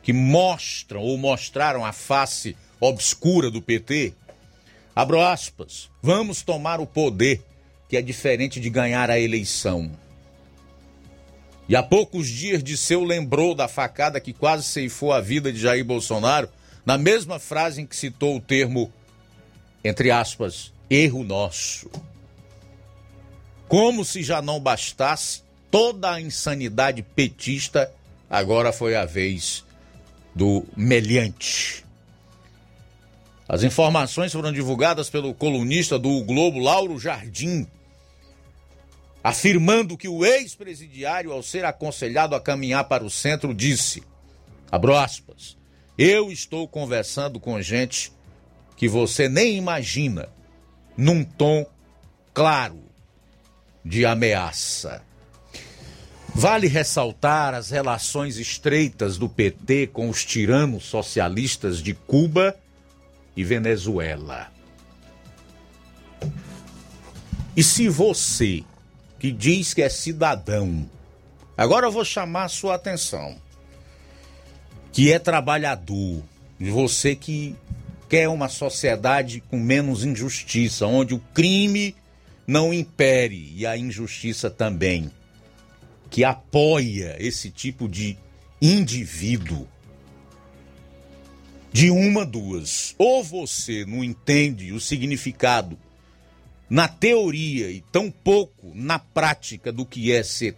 que 0.00 0.12
mostram 0.12 1.00
ou 1.00 1.18
mostraram 1.18 1.84
a 1.84 1.92
face 1.92 2.56
obscura 2.78 3.50
do 3.50 3.60
PT. 3.60 4.14
Abro 4.94 5.20
aspas. 5.20 5.90
Vamos 6.00 6.40
tomar 6.40 6.78
o 6.80 6.86
poder, 6.86 7.42
que 7.88 7.96
é 7.96 8.02
diferente 8.02 8.60
de 8.60 8.70
ganhar 8.70 9.10
a 9.10 9.18
eleição. 9.18 9.90
E 11.68 11.74
há 11.74 11.82
poucos 11.82 12.28
dias 12.28 12.62
Disseu 12.62 13.02
lembrou 13.02 13.56
da 13.56 13.66
facada 13.66 14.20
que 14.20 14.32
quase 14.32 14.62
ceifou 14.62 15.12
a 15.12 15.20
vida 15.20 15.52
de 15.52 15.58
Jair 15.58 15.84
Bolsonaro, 15.84 16.48
na 16.84 16.96
mesma 16.96 17.40
frase 17.40 17.82
em 17.82 17.86
que 17.86 17.96
citou 17.96 18.36
o 18.36 18.40
termo, 18.40 18.92
entre 19.82 20.12
aspas, 20.12 20.75
erro 20.88 21.24
nosso. 21.24 21.90
Como 23.68 24.04
se 24.04 24.22
já 24.22 24.40
não 24.40 24.60
bastasse 24.60 25.42
toda 25.70 26.12
a 26.12 26.20
insanidade 26.20 27.02
petista, 27.02 27.92
agora 28.30 28.72
foi 28.72 28.94
a 28.94 29.04
vez 29.04 29.64
do 30.34 30.64
meliante. 30.76 31.84
As 33.48 33.62
informações 33.62 34.32
foram 34.32 34.52
divulgadas 34.52 35.08
pelo 35.08 35.32
colunista 35.34 35.98
do 35.98 36.22
Globo, 36.24 36.58
Lauro 36.58 36.98
Jardim. 36.98 37.66
afirmando 39.26 39.96
que 39.96 40.06
o 40.06 40.24
ex-presidiário, 40.24 41.32
ao 41.32 41.42
ser 41.42 41.64
aconselhado 41.64 42.36
a 42.36 42.40
caminhar 42.40 42.84
para 42.84 43.04
o 43.04 43.10
centro, 43.10 43.52
disse: 43.52 44.04
abro 44.70 44.96
aspas, 44.96 45.56
eu 45.98 46.30
estou 46.30 46.68
conversando 46.68 47.40
com 47.40 47.60
gente 47.60 48.12
que 48.76 48.86
você 48.86 49.28
nem 49.28 49.56
imagina, 49.56 50.28
num 50.96 51.24
tom 51.24 51.66
claro 52.32 52.82
de 53.84 54.04
ameaça. 54.04 55.02
Vale 56.34 56.66
ressaltar 56.66 57.54
as 57.54 57.70
relações 57.70 58.36
estreitas 58.36 59.16
do 59.16 59.28
PT 59.28 59.88
com 59.88 60.10
os 60.10 60.24
tiranos 60.24 60.84
socialistas 60.84 61.78
de 61.78 61.94
Cuba 61.94 62.54
e 63.36 63.42
Venezuela. 63.42 64.52
E 67.56 67.62
se 67.62 67.88
você, 67.88 68.62
que 69.18 69.32
diz 69.32 69.72
que 69.72 69.80
é 69.80 69.88
cidadão, 69.88 70.86
agora 71.56 71.86
eu 71.86 71.92
vou 71.92 72.04
chamar 72.04 72.44
a 72.44 72.48
sua 72.50 72.74
atenção, 72.74 73.36
que 74.92 75.10
é 75.10 75.18
trabalhador, 75.18 76.22
você 76.60 77.16
que 77.16 77.56
quer 78.08 78.28
uma 78.28 78.48
sociedade 78.48 79.40
com 79.40 79.58
menos 79.58 80.04
injustiça, 80.04 80.86
onde 80.86 81.14
o 81.14 81.18
crime 81.34 81.94
não 82.46 82.72
impere 82.72 83.52
e 83.54 83.66
a 83.66 83.76
injustiça 83.76 84.48
também, 84.48 85.10
que 86.08 86.24
apoia 86.24 87.16
esse 87.18 87.50
tipo 87.50 87.88
de 87.88 88.16
indivíduo. 88.60 89.66
De 91.72 91.90
uma, 91.90 92.24
duas. 92.24 92.94
Ou 92.96 93.22
você 93.22 93.84
não 93.84 94.02
entende 94.02 94.72
o 94.72 94.80
significado 94.80 95.76
na 96.70 96.88
teoria 96.88 97.70
e 97.70 97.80
tão 97.92 98.10
pouco 98.10 98.72
na 98.74 98.98
prática 98.98 99.70
do 99.70 99.84
que 99.84 100.10
é 100.10 100.22
ser 100.22 100.56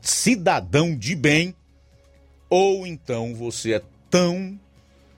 cidadão 0.00 0.96
de 0.96 1.14
bem, 1.14 1.54
ou 2.48 2.86
então 2.86 3.34
você 3.34 3.74
é 3.74 3.82
tão 4.10 4.58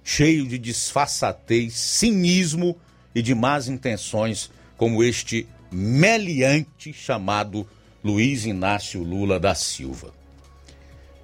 cheio 0.05 0.47
de 0.47 0.59
disfarçatez, 0.59 1.73
cinismo 1.73 2.77
e 3.15 3.23
de 3.23 3.35
más 3.35 3.67
intenções 3.67 4.51
como 4.77 5.03
este 5.03 5.47
meliante 5.73 6.93
chamado 6.93 7.67
Luiz 8.05 8.45
Inácio 8.45 9.03
Lula 9.03 9.41
da 9.41 9.55
Silva. 9.55 10.13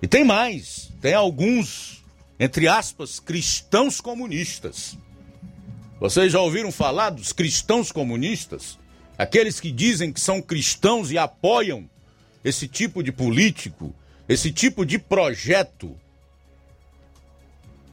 E 0.03 0.09
tem 0.09 0.25
mais, 0.25 0.91
tem 1.01 1.13
alguns, 1.13 2.03
entre 2.39 2.67
aspas, 2.67 3.21
cristãos 3.21 4.01
comunistas. 4.01 4.97
Vocês 6.01 6.33
já 6.33 6.41
ouviram 6.41 6.73
falar 6.73 7.11
dos 7.11 7.33
cristãos 7.33 7.93
comunistas? 7.93 8.79
Aqueles 9.19 9.61
que 9.61 9.71
dizem 9.71 10.11
que 10.11 10.21
são 10.21 10.41
cristãos 10.41 11.11
e 11.11 11.19
apoiam 11.19 11.89
esse 12.43 12.67
tipo 12.67 13.03
de 13.03 13.13
político, 13.13 13.95
esse 14.27 14.51
tipo 14.51 14.87
de 14.87 14.99
projeto. 14.99 15.95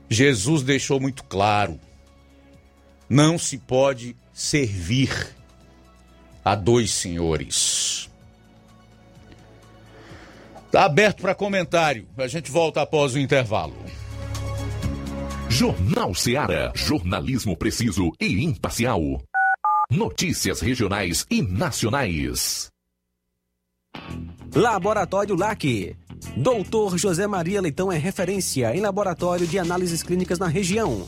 Jesus 0.09 0.63
deixou 0.63 0.99
muito 0.99 1.23
claro: 1.23 1.79
não 3.09 3.37
se 3.37 3.57
pode 3.57 4.15
servir 4.33 5.35
a 6.43 6.55
dois 6.55 6.91
senhores. 6.91 8.09
Está 10.65 10.85
aberto 10.85 11.21
para 11.21 11.33
comentário. 11.33 12.07
A 12.17 12.27
gente 12.27 12.51
volta 12.51 12.81
após 12.81 13.15
o 13.15 13.19
intervalo. 13.19 13.75
Jornal 15.49 16.13
Seara. 16.13 16.71
Jornalismo 16.75 17.55
preciso 17.55 18.11
e 18.19 18.43
imparcial. 18.43 19.01
Notícias 19.89 20.59
regionais 20.59 21.25
e 21.31 21.41
nacionais. 21.41 22.69
Laboratório 24.53 25.35
LAC. 25.35 25.95
Doutor 26.35 26.97
José 26.97 27.27
Maria 27.27 27.61
Leitão 27.61 27.91
é 27.91 27.97
referência 27.97 28.75
em 28.75 28.81
laboratório 28.81 29.47
de 29.47 29.57
análises 29.57 30.03
clínicas 30.03 30.39
na 30.39 30.47
região 30.47 31.07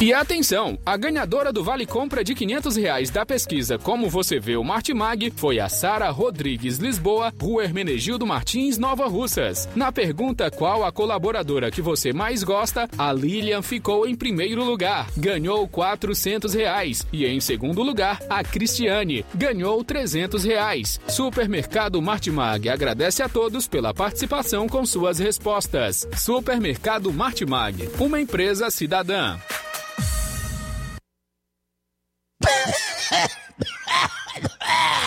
E 0.00 0.12
atenção, 0.12 0.76
a 0.84 0.96
ganhadora 0.96 1.52
do 1.52 1.62
Vale 1.62 1.86
Compra 1.86 2.24
de 2.24 2.34
500 2.34 2.76
reais 2.76 3.10
da 3.10 3.24
pesquisa 3.24 3.78
Como 3.78 4.10
Você 4.10 4.40
Vê 4.40 4.56
o 4.56 4.64
Martimag 4.64 5.32
foi 5.36 5.60
a 5.60 5.68
Sara 5.68 6.10
Rodrigues 6.10 6.78
Lisboa, 6.78 7.32
Rua 7.40 7.64
Hermenegildo 7.64 8.26
Martins, 8.26 8.76
Nova 8.76 9.06
Russas. 9.06 9.68
Na 9.74 9.92
pergunta 9.92 10.50
qual 10.50 10.84
a 10.84 10.90
colaboradora 10.90 11.70
que 11.70 11.80
você 11.80 12.12
mais 12.12 12.42
gosta, 12.42 12.88
a 12.98 13.12
Lilian 13.12 13.62
ficou 13.62 14.06
em 14.06 14.16
primeiro 14.16 14.64
lugar, 14.64 15.06
ganhou 15.16 15.66
400 15.68 16.52
reais. 16.52 17.06
E 17.12 17.24
em 17.24 17.38
segundo 17.40 17.80
lugar, 17.82 18.20
a 18.28 18.42
Cristiane, 18.42 19.24
ganhou 19.32 19.82
300 19.84 20.42
reais. 20.44 21.00
Supermercado 21.06 22.02
Martimag 22.02 22.68
agradece 22.68 23.22
a 23.22 23.28
todos 23.28 23.68
pela 23.68 23.94
participação 23.94 24.68
com 24.68 24.84
suas 24.84 25.20
respostas. 25.20 26.06
Supermercado 26.16 27.12
Martimag, 27.12 27.88
uma 28.00 28.20
empresa 28.20 28.68
cidadã. 28.70 29.38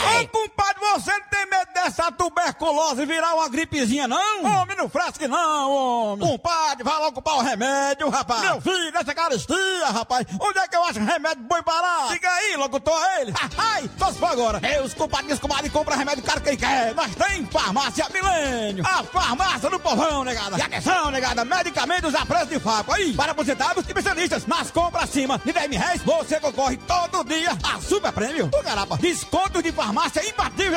Ô, 0.05 0.27
compadre, 0.29 0.76
você 0.93 1.11
não 1.11 1.27
tem 1.29 1.45
medo 1.45 1.73
dessa 1.73 2.11
tuberculose 2.11 3.05
virar 3.05 3.35
uma 3.35 3.49
gripezinha, 3.49 4.07
não? 4.07 4.43
Homem, 4.43 4.77
não 4.77 4.89
frasque 4.89 5.27
não, 5.27 5.71
homem. 5.71 6.27
Compadre, 6.27 6.83
vai 6.83 6.99
logo 6.99 7.13
comprar 7.13 7.35
o 7.35 7.41
remédio, 7.41 8.09
rapaz. 8.09 8.41
Meu 8.41 8.61
filho, 8.61 8.97
essa 8.97 9.13
caristia, 9.13 9.87
rapaz. 9.87 10.25
Onde 10.39 10.59
é 10.59 10.67
que 10.67 10.75
eu 10.75 10.83
acho 10.83 10.99
remédio 10.99 11.43
bom 11.43 11.61
parar? 11.63 12.09
Diga 12.09 12.29
aí, 12.29 12.55
locutor, 12.55 12.99
ele. 13.19 13.33
Ai, 13.57 13.89
só 13.97 14.11
se 14.11 14.19
for 14.19 14.31
agora. 14.31 14.59
Meus 14.59 14.93
compadres, 14.93 15.39
comadre, 15.39 15.69
compra 15.69 15.95
remédio 15.95 16.23
caro 16.23 16.41
quem 16.41 16.57
quer. 16.57 16.93
Nós 16.95 17.13
tem 17.15 17.45
farmácia 17.45 18.07
milênio. 18.11 18.83
A 18.85 19.03
farmácia 19.03 19.69
do 19.69 19.79
povão, 19.79 20.23
negada. 20.23 20.57
E 20.57 20.61
atenção, 20.61 21.11
negada, 21.11 21.45
medicamentos 21.45 22.13
a 22.15 22.25
preço 22.25 22.47
de 22.47 22.59
faco. 22.59 22.93
Aí, 22.93 23.13
para 23.13 23.31
aposentados 23.31 23.83
e 23.83 23.87
especialistas. 23.87 24.45
Nas 24.45 24.71
compras 24.71 25.03
acima 25.03 25.39
de 25.43 25.51
10 25.51 25.69
mil 25.69 25.79
reais, 25.79 26.01
você 26.03 26.39
concorre 26.39 26.77
todo 26.77 27.23
dia 27.23 27.57
a 27.63 27.79
super 27.81 28.11
prêmio. 28.11 28.49
O 28.53 28.63
garapa, 28.63 28.97
desconto 28.97 29.61
de 29.61 29.71
farmácia 29.71 30.27
imbatível, 30.27 30.76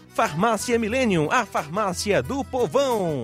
Farmácia 0.21 0.77
Millennium, 0.77 1.29
a 1.31 1.47
farmácia 1.47 2.21
do 2.21 2.43
povão. 2.43 3.23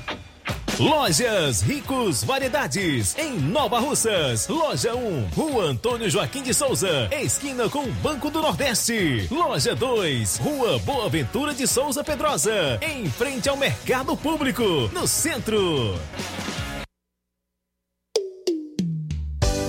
Lojas 0.79 1.61
Ricos 1.61 2.23
Variedades, 2.23 3.15
em 3.17 3.33
Nova 3.33 3.79
Russas. 3.79 4.47
Loja 4.47 4.95
1, 4.95 5.29
Rua 5.35 5.65
Antônio 5.65 6.09
Joaquim 6.09 6.41
de 6.41 6.53
Souza, 6.53 7.09
esquina 7.11 7.69
com 7.69 7.83
o 7.83 7.91
Banco 7.93 8.29
do 8.29 8.41
Nordeste. 8.41 9.27
Loja 9.29 9.75
2, 9.75 10.37
Rua 10.37 10.79
Boa 10.79 11.09
Ventura 11.09 11.53
de 11.53 11.67
Souza 11.67 12.03
Pedrosa, 12.03 12.79
em 12.81 13.05
frente 13.09 13.49
ao 13.49 13.57
Mercado 13.57 14.15
Público, 14.15 14.63
no 14.93 15.07
centro. 15.07 15.99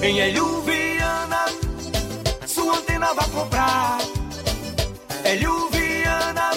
Em 0.03 0.19
Elhuviana, 0.19 1.47
sua 2.47 2.79
antena 2.79 3.13
vai 3.13 3.29
comprar. 3.29 3.99
Elhuviana 5.25 6.51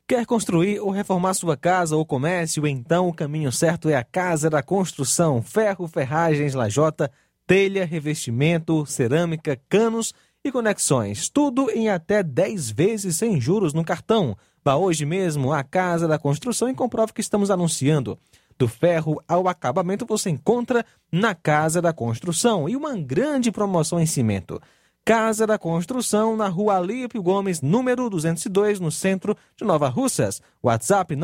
Quer 0.08 0.26
construir 0.26 0.80
ou 0.80 0.92
reformar 0.92 1.34
sua 1.34 1.58
casa 1.58 1.98
ou 1.98 2.06
comércio? 2.06 2.66
Então 2.66 3.10
o 3.10 3.14
caminho 3.14 3.52
certo 3.52 3.90
é 3.90 3.96
a 3.96 4.04
Casa 4.04 4.50
da 4.50 4.64
Construção. 4.64 5.42
Ferro, 5.42 5.86
ferragens, 5.88 6.54
lajota, 6.54 7.12
telha, 7.46 7.86
revestimento, 7.86 8.86
cerâmica, 8.86 9.60
canos 9.68 10.14
e 10.46 10.52
conexões. 10.52 11.28
Tudo 11.28 11.72
em 11.72 11.90
até 11.90 12.22
10 12.22 12.70
vezes 12.70 13.16
sem 13.18 13.42
juros 13.42 13.74
no 13.74 13.84
cartão. 13.84 14.38
Vá 14.64 14.76
hoje 14.76 15.04
mesmo 15.06 15.52
à 15.52 15.64
Casa 15.64 16.08
da 16.08 16.20
Construção 16.20 16.70
e 16.70 16.76
comprove 16.76 17.14
que 17.14 17.22
estamos 17.22 17.50
anunciando. 17.50 18.20
Do 18.58 18.68
ferro 18.68 19.20
ao 19.28 19.48
acabamento 19.48 20.06
você 20.06 20.30
encontra 20.30 20.86
na 21.12 21.34
Casa 21.34 21.82
da 21.82 21.92
Construção 21.92 22.70
e 22.70 22.76
uma 22.76 22.96
grande 22.96 23.52
promoção 23.52 24.00
em 24.00 24.06
cimento. 24.06 24.62
Casa 25.04 25.48
da 25.48 25.58
Construção, 25.58 26.38
na 26.38 26.48
rua 26.48 26.78
Alípio 26.78 27.22
Gomes, 27.22 27.62
número 27.62 28.10
202, 28.10 28.80
no 28.80 28.92
centro 28.92 29.36
de 29.58 29.66
Nova 29.66 29.90
Russas. 29.90 30.42
WhatsApp 30.64 31.16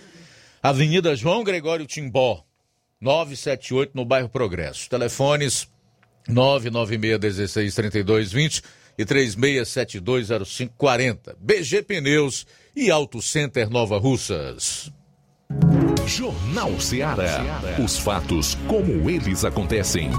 Avenida 0.62 1.16
João 1.16 1.42
Gregório 1.42 1.84
Timbó, 1.84 2.44
978, 3.00 3.92
no 3.94 4.04
bairro 4.04 4.28
Progresso. 4.28 4.88
Telefones 4.88 5.68
996-163220 6.28 8.62
e 8.98 9.04
36720540. 9.04 11.36
BG 11.38 11.82
Pneus 11.82 12.46
e 12.78 12.92
Auto 12.92 13.20
Center 13.20 13.68
Nova 13.68 13.98
Russas. 13.98 14.92
Jornal 16.06 16.80
Ceará. 16.80 17.40
Os 17.84 17.98
fatos 17.98 18.54
como 18.68 19.10
eles 19.10 19.44
acontecem. 19.44 20.10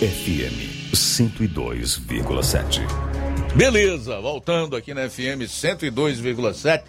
FM 0.00 0.67
102,7. 0.92 2.80
Beleza, 3.54 4.20
voltando 4.20 4.76
aqui 4.76 4.92
na 4.94 5.08
FM 5.08 5.42
102,7. 5.46 6.82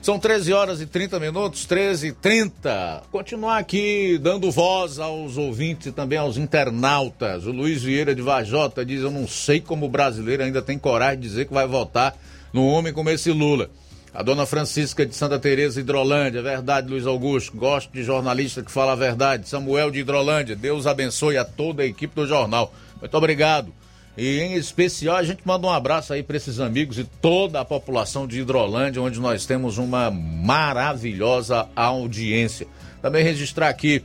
São 0.00 0.18
13 0.20 0.52
horas 0.52 0.80
e 0.80 0.86
30 0.86 1.18
minutos, 1.18 1.64
13 1.64 2.06
e 2.08 2.12
30. 2.12 3.02
Continuar 3.10 3.58
aqui 3.58 4.18
dando 4.18 4.50
voz 4.52 5.00
aos 5.00 5.36
ouvintes 5.36 5.88
e 5.88 5.92
também 5.92 6.16
aos 6.16 6.36
internautas. 6.36 7.44
O 7.44 7.50
Luiz 7.50 7.82
Vieira 7.82 8.14
de 8.14 8.22
Vajota 8.22 8.84
diz: 8.84 9.02
Eu 9.02 9.10
não 9.10 9.26
sei 9.26 9.60
como 9.60 9.86
o 9.86 9.88
brasileiro 9.88 10.44
ainda 10.44 10.62
tem 10.62 10.78
coragem 10.78 11.20
de 11.20 11.28
dizer 11.28 11.46
que 11.46 11.52
vai 11.52 11.66
votar 11.66 12.16
num 12.52 12.66
homem 12.68 12.92
como 12.92 13.10
esse 13.10 13.32
Lula. 13.32 13.68
A 14.14 14.22
dona 14.22 14.46
Francisca 14.46 15.04
de 15.04 15.14
Santa 15.14 15.38
Teresa 15.38 15.78
Hidrolândia, 15.78 16.40
verdade, 16.40 16.88
Luiz 16.88 17.06
Augusto. 17.06 17.54
Gosto 17.54 17.92
de 17.92 18.02
jornalista 18.02 18.62
que 18.62 18.70
fala 18.70 18.92
a 18.92 18.96
verdade. 18.96 19.46
Samuel 19.46 19.90
de 19.90 19.98
Hidrolândia, 19.98 20.56
Deus 20.56 20.86
abençoe 20.86 21.36
a 21.36 21.44
toda 21.44 21.82
a 21.82 21.86
equipe 21.86 22.14
do 22.14 22.26
jornal. 22.26 22.72
Muito 23.00 23.16
obrigado. 23.16 23.72
E 24.16 24.40
em 24.40 24.54
especial 24.54 25.16
a 25.16 25.22
gente 25.22 25.42
manda 25.44 25.66
um 25.66 25.70
abraço 25.70 26.12
aí 26.12 26.22
para 26.22 26.36
esses 26.36 26.58
amigos 26.58 26.98
e 26.98 27.04
toda 27.04 27.60
a 27.60 27.64
população 27.64 28.26
de 28.26 28.40
Hidrolândia, 28.40 29.02
onde 29.02 29.20
nós 29.20 29.44
temos 29.44 29.76
uma 29.76 30.10
maravilhosa 30.10 31.68
audiência. 31.76 32.66
Também 33.02 33.22
registrar 33.22 33.68
aqui 33.68 34.02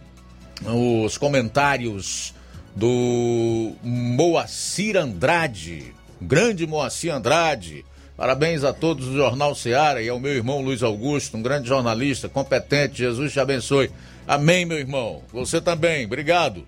os 0.66 1.18
comentários 1.18 2.34
do 2.76 3.74
Moacir 3.82 4.98
Andrade, 4.98 5.94
grande 6.22 6.68
Moacir 6.68 7.14
Andrade. 7.14 7.86
Parabéns 8.18 8.64
a 8.64 8.74
todos 8.74 9.08
do 9.08 9.16
Jornal 9.16 9.56
Seara 9.56 10.02
e 10.02 10.10
ao 10.10 10.20
meu 10.20 10.34
irmão 10.34 10.62
Luiz 10.62 10.84
Augusto, 10.84 11.38
um 11.38 11.42
grande 11.42 11.70
jornalista, 11.70 12.28
competente. 12.28 13.00
Jesus 13.00 13.32
te 13.32 13.40
abençoe. 13.40 13.90
Amém, 14.28 14.66
meu 14.66 14.78
irmão. 14.78 15.24
Você 15.32 15.60
também. 15.60 16.06
Obrigado. 16.06 16.68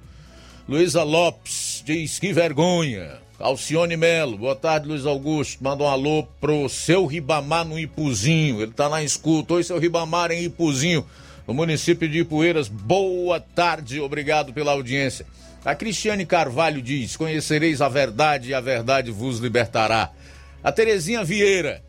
Luísa 0.67 1.03
Lopes 1.03 1.72
diz 1.83 2.17
que 2.17 2.31
vergonha. 2.31 3.21
Alcione 3.37 3.97
Melo, 3.97 4.37
boa 4.37 4.55
tarde, 4.55 4.87
Luiz 4.87 5.05
Augusto. 5.05 5.61
Manda 5.61 5.83
um 5.83 5.87
alô 5.87 6.23
pro 6.39 6.69
seu 6.69 7.05
Ribamar 7.05 7.65
no 7.65 7.77
Ipuzinho. 7.77 8.61
Ele 8.61 8.71
tá 8.71 8.87
na 8.87 9.03
escuta. 9.03 9.55
Oi, 9.55 9.63
seu 9.63 9.77
Ribamar 9.77 10.31
em 10.31 10.45
Ipuzinho, 10.45 11.05
no 11.45 11.53
município 11.53 12.07
de 12.07 12.19
Ipueiras. 12.19 12.69
Boa 12.69 13.39
tarde, 13.39 13.99
obrigado 13.99 14.53
pela 14.53 14.71
audiência. 14.71 15.25
A 15.65 15.75
Cristiane 15.75 16.25
Carvalho 16.25 16.81
diz: 16.81 17.17
Conhecereis 17.17 17.81
a 17.81 17.89
verdade 17.89 18.49
e 18.49 18.53
a 18.53 18.61
verdade 18.61 19.11
vos 19.11 19.39
libertará. 19.39 20.11
A 20.63 20.71
Terezinha 20.71 21.23
Vieira. 21.23 21.83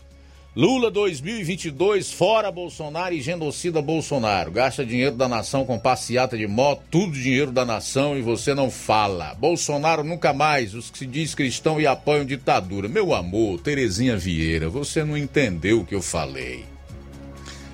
Lula 0.56 0.89
2022, 0.89 2.12
fora 2.12 2.48
Bolsonaro 2.48 3.12
e 3.12 3.20
genocida 3.20 3.82
Bolsonaro. 3.82 4.52
Gasta 4.52 4.86
dinheiro 4.86 5.16
da 5.16 5.28
nação 5.28 5.64
com 5.64 5.76
passeata 5.81 6.39
de 6.39 6.47
moto, 6.47 6.85
tudo 6.93 7.10
dinheiro 7.10 7.51
da 7.51 7.64
nação 7.64 8.16
e 8.16 8.22
você 8.22 8.55
não 8.55 8.70
fala. 8.70 9.35
Bolsonaro 9.35 10.05
nunca 10.05 10.32
mais, 10.32 10.72
os 10.72 10.93
que 10.93 10.98
se 10.98 11.06
diz 11.06 11.35
cristão 11.35 11.81
e 11.81 11.89
apoiam 11.89 12.24
ditadura. 12.24 12.89
Meu 12.89 13.12
amor, 13.12 13.59
Terezinha 13.62 14.16
Vieira, 14.16 14.68
você 14.68 15.02
não 15.02 15.18
entendeu 15.18 15.81
o 15.81 15.85
que 15.85 15.97
eu 15.97 16.01
falei. 16.01 16.64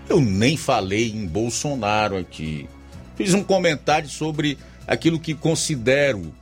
Eu 0.09 0.19
nem 0.19 0.57
falei 0.57 1.11
em 1.11 1.27
Bolsonaro 1.27 2.16
aqui. 2.16 2.66
Fiz 3.15 3.35
um 3.35 3.44
comentário 3.44 4.09
sobre 4.09 4.57
aquilo 4.86 5.20
que 5.20 5.35
considero 5.35 6.32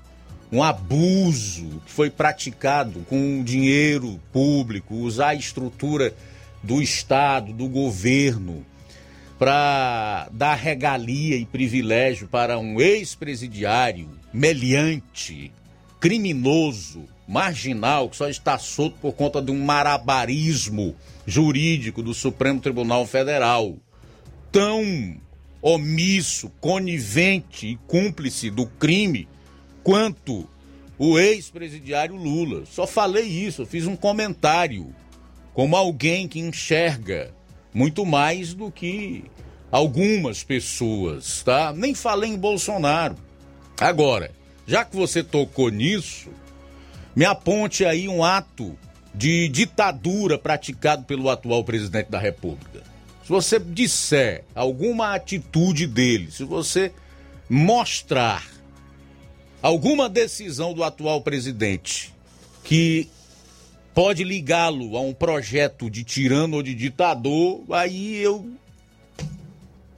um 0.51 0.63
abuso 0.63 1.83
que 1.85 1.93
foi 1.93 2.09
praticado 2.09 3.01
com 3.09 3.43
dinheiro 3.43 4.21
público, 4.33 4.95
usar 4.95 5.31
a 5.31 5.35
estrutura 5.35 6.15
do 6.63 6.83
Estado, 6.83 7.53
do 7.53 7.69
governo, 7.69 8.65
para 9.39 10.29
dar 10.33 10.55
regalia 10.55 11.37
e 11.37 11.45
privilégio 11.45 12.27
para 12.27 12.59
um 12.59 12.81
ex-presidiário 12.81 14.11
meliante, 14.33 15.53
criminoso, 16.01 17.05
marginal, 17.27 18.09
que 18.09 18.17
só 18.17 18.29
está 18.29 18.59
solto 18.59 18.97
por 19.01 19.13
conta 19.13 19.41
de 19.41 19.51
um 19.51 19.65
marabarismo 19.65 20.97
jurídico 21.27 22.03
do 22.03 22.15
Supremo 22.15 22.61
Tribunal 22.61 23.07
Federal. 23.07 23.77
Tão 24.51 25.17
omisso, 25.61 26.51
conivente 26.61 27.67
e 27.67 27.77
cúmplice 27.87 28.51
do 28.51 28.67
crime 28.67 29.29
quanto 29.83 30.49
o 30.99 31.19
ex-presidiário 31.19 32.17
Lula. 32.17 32.65
Só 32.67 32.87
falei 32.87 33.25
isso, 33.25 33.63
eu 33.63 33.67
fiz 33.67 33.87
um 33.87 33.95
comentário 33.95 34.95
como 35.59 35.75
alguém 35.75 36.29
que 36.29 36.39
enxerga 36.39 37.35
muito 37.75 38.07
mais 38.07 38.55
do 38.55 38.71
que 38.71 39.25
algumas 39.73 40.45
pessoas, 40.45 41.43
tá? 41.43 41.73
Nem 41.73 41.97
falei 41.97 42.31
em 42.31 42.39
Bolsonaro. 42.39 43.17
Agora, 43.77 44.31
já 44.69 44.85
que 44.85 44.95
você 44.95 45.21
tocou 45.21 45.69
nisso, 45.69 46.31
me 47.13 47.25
aponte 47.25 47.85
aí 47.85 48.09
um 48.09 48.23
ato 48.23 48.79
de 49.13 49.49
ditadura 49.49 50.39
praticado 50.39 51.03
pelo 51.03 51.29
atual 51.29 51.65
presidente 51.65 52.09
da 52.09 52.21
República. 52.21 52.85
Se 53.25 53.29
você 53.29 53.59
disser 53.59 54.45
alguma 54.55 55.13
atitude 55.13 55.89
dele, 55.89 56.31
se 56.31 56.45
você 56.45 56.93
mostrar 57.51 58.47
alguma 59.61 60.09
decisão 60.09 60.73
do 60.73 60.85
atual 60.85 61.21
presidente 61.21 62.15
que 62.63 63.11
pode 63.99 64.23
ligá-lo 64.23 64.97
a 64.97 65.01
um 65.01 65.13
projeto 65.13 65.91
de 65.91 66.05
tirano 66.05 66.59
ou 66.59 66.63
de 66.63 66.73
ditador, 66.73 67.65
aí 67.69 68.15
eu 68.19 68.49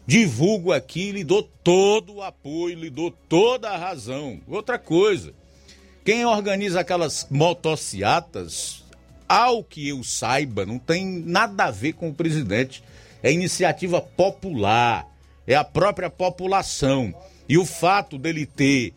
divulgo 0.06 0.72
aqui, 0.72 1.12
lhe 1.12 1.22
dou 1.22 1.43
todo 1.43 2.14
o 2.14 2.22
apoio, 2.22 2.78
lhe 2.78 2.89
dou 2.89 3.10
toda 3.10 3.68
a 3.68 3.77
razão. 3.77 4.40
Outra 4.48 4.78
coisa, 4.78 5.35
quem 6.02 6.24
organiza 6.24 6.81
aquelas 6.81 7.27
motociatas, 7.31 8.82
ao 9.28 9.62
que 9.62 9.90
eu 9.90 10.02
saiba, 10.02 10.64
não 10.64 10.78
tem 10.78 11.05
nada 11.05 11.64
a 11.64 11.70
ver 11.70 11.93
com 11.93 12.09
o 12.09 12.14
presidente. 12.14 12.82
É 13.22 13.31
iniciativa 13.31 14.01
popular, 14.01 15.06
é 15.47 15.55
a 15.55 15.62
própria 15.62 16.09
população. 16.09 17.14
E 17.47 17.59
o 17.59 17.66
fato 17.66 18.16
dele 18.16 18.47
ter 18.47 18.94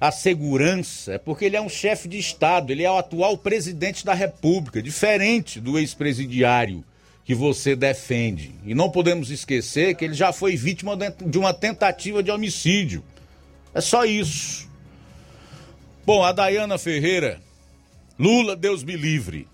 a 0.00 0.12
segurança 0.12 1.14
é 1.14 1.18
porque 1.18 1.44
ele 1.44 1.56
é 1.56 1.60
um 1.60 1.68
chefe 1.68 2.08
de 2.08 2.18
Estado, 2.18 2.70
ele 2.70 2.84
é 2.84 2.90
o 2.90 2.96
atual 2.96 3.36
presidente 3.36 4.04
da 4.04 4.14
República, 4.14 4.80
diferente 4.80 5.60
do 5.60 5.78
ex-presidiário 5.78 6.84
que 7.24 7.34
você 7.34 7.74
defende. 7.74 8.54
E 8.64 8.74
não 8.74 8.90
podemos 8.90 9.30
esquecer 9.30 9.94
que 9.96 10.04
ele 10.04 10.14
já 10.14 10.32
foi 10.32 10.56
vítima 10.56 10.96
de 10.96 11.36
uma 11.36 11.52
tentativa 11.52 12.22
de 12.22 12.30
homicídio. 12.30 13.04
É 13.74 13.80
só 13.80 14.04
isso. 14.04 14.68
Bom, 16.06 16.24
a 16.24 16.32
Dayana 16.32 16.78
Ferreira, 16.78 17.40
Lula, 18.18 18.56
Deus 18.56 18.82
me 18.82 18.96
livre. 18.96 19.46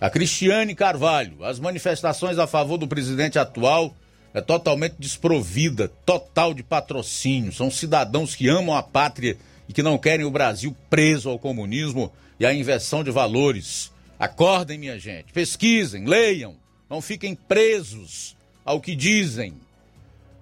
A 0.00 0.08
Cristiane 0.08 0.74
Carvalho, 0.74 1.44
as 1.44 1.58
manifestações 1.58 2.38
a 2.38 2.46
favor 2.46 2.78
do 2.78 2.88
presidente 2.88 3.38
atual 3.38 3.94
é 4.34 4.40
totalmente 4.40 4.96
desprovida, 4.98 5.88
total 6.04 6.52
de 6.52 6.64
patrocínio. 6.64 7.52
São 7.52 7.70
cidadãos 7.70 8.34
que 8.34 8.48
amam 8.48 8.76
a 8.76 8.82
pátria 8.82 9.38
e 9.68 9.72
que 9.72 9.82
não 9.82 9.96
querem 9.96 10.26
o 10.26 10.30
Brasil 10.30 10.76
preso 10.90 11.30
ao 11.30 11.38
comunismo 11.38 12.12
e 12.38 12.44
à 12.44 12.52
inversão 12.52 13.04
de 13.04 13.12
valores. 13.12 13.92
Acordem, 14.18 14.76
minha 14.76 14.98
gente, 14.98 15.32
pesquisem, 15.32 16.04
leiam, 16.04 16.56
não 16.90 17.00
fiquem 17.00 17.36
presos 17.36 18.36
ao 18.64 18.80
que 18.80 18.96
dizem. 18.96 19.54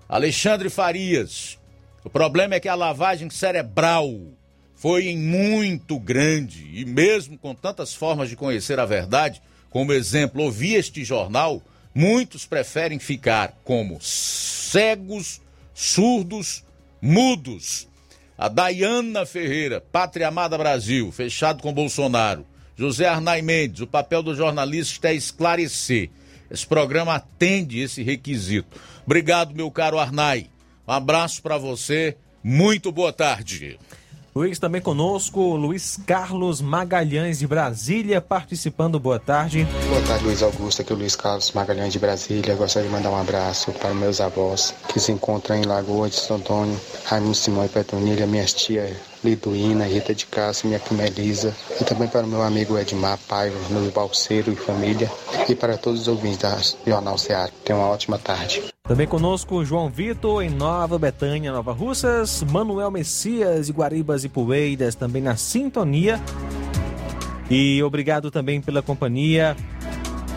Alexandre 0.08 0.70
Farias, 0.70 1.58
o 2.02 2.08
problema 2.08 2.54
é 2.54 2.60
que 2.60 2.68
a 2.68 2.74
lavagem 2.74 3.28
cerebral 3.28 4.10
foi 4.74 5.14
muito 5.14 5.98
grande 5.98 6.66
e 6.72 6.84
mesmo 6.86 7.36
com 7.36 7.54
tantas 7.54 7.94
formas 7.94 8.30
de 8.30 8.36
conhecer 8.36 8.80
a 8.80 8.86
verdade, 8.86 9.42
como 9.68 9.92
exemplo, 9.92 10.42
ouvir 10.42 10.74
este 10.74 11.04
jornal, 11.04 11.62
muitos 11.94 12.46
preferem 12.46 12.98
ficar 12.98 13.58
como 13.64 14.00
cegos, 14.00 15.40
surdos, 15.74 16.64
mudos. 17.00 17.88
A 18.36 18.48
Dayana 18.48 19.24
Ferreira, 19.24 19.80
Pátria 19.80 20.28
Amada 20.28 20.56
Brasil, 20.58 21.12
fechado 21.12 21.62
com 21.62 21.72
Bolsonaro. 21.72 22.46
José 22.76 23.06
Arnai 23.06 23.42
Mendes, 23.42 23.80
o 23.80 23.86
papel 23.86 24.22
do 24.22 24.34
jornalista 24.34 25.08
é 25.08 25.14
esclarecer. 25.14 26.10
Esse 26.50 26.66
programa 26.66 27.14
atende 27.14 27.80
esse 27.80 28.02
requisito. 28.02 28.80
Obrigado, 29.06 29.54
meu 29.54 29.70
caro 29.70 29.98
Arnai. 29.98 30.48
Um 30.86 30.92
abraço 30.92 31.42
para 31.42 31.56
você. 31.56 32.16
Muito 32.42 32.90
boa 32.90 33.12
tarde. 33.12 33.78
Luiz 34.34 34.58
também 34.58 34.80
conosco, 34.80 35.56
Luiz 35.56 36.00
Carlos 36.06 36.62
Magalhães 36.62 37.38
de 37.38 37.46
Brasília, 37.46 38.18
participando. 38.18 38.98
Boa 38.98 39.18
tarde. 39.18 39.68
Boa 39.90 40.00
tarde, 40.02 40.24
Luiz 40.24 40.42
Augusto. 40.42 40.80
Aqui 40.80 40.90
é 40.90 40.96
o 40.96 40.98
Luiz 40.98 41.14
Carlos 41.14 41.52
Magalhães 41.52 41.92
de 41.92 41.98
Brasília. 41.98 42.54
Gostaria 42.54 42.88
de 42.88 42.94
mandar 42.94 43.10
um 43.10 43.20
abraço 43.20 43.72
para 43.72 43.92
meus 43.92 44.22
avós 44.22 44.74
que 44.88 44.98
se 44.98 45.12
encontram 45.12 45.56
em 45.56 45.64
Lagoa 45.64 46.08
de 46.08 46.16
São 46.16 46.36
Antônio, 46.36 46.80
Raimundo 47.04 47.34
Simão 47.34 47.66
e 47.66 47.68
Petronilha, 47.68 48.26
minhas 48.26 48.54
tias 48.54 49.11
Liduína, 49.24 49.84
Rita 49.84 50.14
de 50.14 50.26
Cássia, 50.26 50.66
minha 50.68 50.80
prima 50.80 51.04
Elisa, 51.04 51.54
e 51.80 51.84
também 51.84 52.08
para 52.08 52.26
o 52.26 52.28
meu 52.28 52.42
amigo 52.42 52.78
Edmar 52.78 53.18
Paiva, 53.28 53.56
meu 53.70 53.90
balseiro 53.90 54.52
e 54.52 54.56
família, 54.56 55.10
e 55.48 55.54
para 55.54 55.76
todos 55.76 56.02
os 56.02 56.08
ouvintes 56.08 56.38
da 56.38 56.58
Jornal 56.86 57.16
Seara. 57.16 57.52
Tenham 57.64 57.80
uma 57.80 57.88
ótima 57.88 58.18
tarde. 58.18 58.62
Também 58.82 59.06
conosco 59.06 59.64
João 59.64 59.88
Vitor, 59.88 60.42
em 60.42 60.50
Nova 60.50 60.98
Betânia, 60.98 61.52
Nova 61.52 61.72
Russas, 61.72 62.42
Manuel 62.42 62.90
Messias, 62.90 63.70
Guaribas 63.70 64.24
e 64.24 64.28
Poeiras, 64.28 64.94
também 64.94 65.22
na 65.22 65.36
sintonia. 65.36 66.20
E 67.48 67.82
obrigado 67.82 68.30
também 68.30 68.60
pela 68.60 68.82
companhia. 68.82 69.56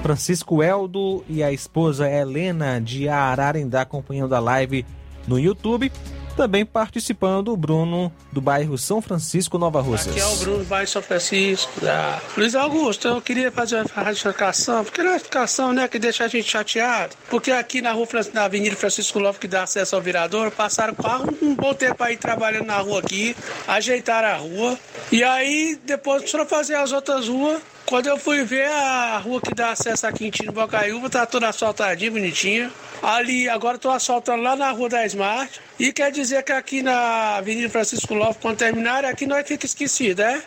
Francisco 0.03 0.62
Eldo 0.62 1.24
e 1.28 1.41
a 1.41 1.52
esposa 1.52 2.07
Helena 2.07 2.80
de 2.80 3.10
Ararendá 3.10 3.82
acompanhando 3.82 4.36
a 4.36 4.40
live 4.40 4.86
no 5.28 5.40
YouTube. 5.40 5.91
Também 6.36 6.66
participando 6.66 7.53
o 7.53 7.57
Bruno 7.57 8.12
do 8.30 8.41
bairro 8.41 8.78
São 8.78 9.02
Francisco, 9.02 9.57
Nova 9.57 9.80
Russas. 9.80 10.10
Aqui 10.10 10.20
é 10.20 10.26
o 10.26 10.36
Bruno, 10.36 10.66
bairro 10.66 10.88
São 10.88 11.02
Francisco, 11.02 11.80
da 11.80 12.20
Luiz 12.38 12.53
Augusto. 12.56 13.07
Eu 13.07 13.22
queria 13.22 13.49
fazer 13.52 13.78
uma 13.78 14.03
ratificação, 14.03 14.84
porque 14.84 14.99
é 14.99 15.12
ratificação, 15.12 15.72
né, 15.72 15.88
que 15.88 15.98
deixa 15.98 16.26
a 16.26 16.28
gente 16.28 16.49
chateado. 16.49 17.16
Porque 17.30 17.52
aqui 17.52 17.82
na 17.82 17.94
rua, 17.94 18.06
na 18.34 18.44
Avenida 18.44 18.76
Francisco 18.76 19.18
Lopes, 19.18 19.40
que 19.40 19.48
dá 19.48 19.64
acesso 19.64 19.95
ao 19.95 20.02
virador, 20.02 20.52
passaram 20.52 20.94
carro 20.94 21.34
um 21.41 21.56
bom 21.56 21.74
tempo 21.74 22.03
aí 22.03 22.18
trabalhando 22.18 22.66
na 22.66 22.78
rua 22.80 22.99
aqui, 22.99 23.36
ajeitaram 23.68 24.28
a 24.28 24.36
rua. 24.36 24.78
E 25.12 25.24
aí, 25.24 25.80
depois 25.86 26.30
foram 26.30 26.45
fazer 26.45 26.76
as 26.76 26.91
outras 26.91 27.30
ruas. 27.30 27.62
Quando 27.86 28.07
eu 28.07 28.18
fui 28.18 28.44
ver 28.44 28.66
a 28.66 29.20
rua 29.20 29.40
que 29.40 29.53
dá 29.53 29.70
acesso 29.70 30.07
a 30.07 30.12
Quintino 30.12 30.52
Bocaiúva, 30.52 31.07
tá 31.07 31.24
toda 31.24 31.48
asfaltadinha, 31.48 32.10
bonitinha. 32.10 32.72
Ali, 33.02 33.48
agora 33.48 33.78
tô 33.78 33.91
asfaltando 33.91 34.41
lá 34.41 34.56
na 34.56 34.72
rua 34.72 34.90
da 34.90 35.06
Smart. 35.06 35.62
E 35.80 35.94
quer 35.94 36.12
dizer 36.12 36.41
que 36.41 36.52
aqui 36.52 36.82
na 36.82 37.36
Avenida 37.38 37.70
Francisco 37.70 38.16
Lopes, 38.16 38.38
quando 38.41 38.57
terminar, 38.57 39.06
aqui 39.06 39.28
nós 39.28 39.48
fica 39.48 39.68
esquecido, 39.68 40.24
é? 40.24 40.41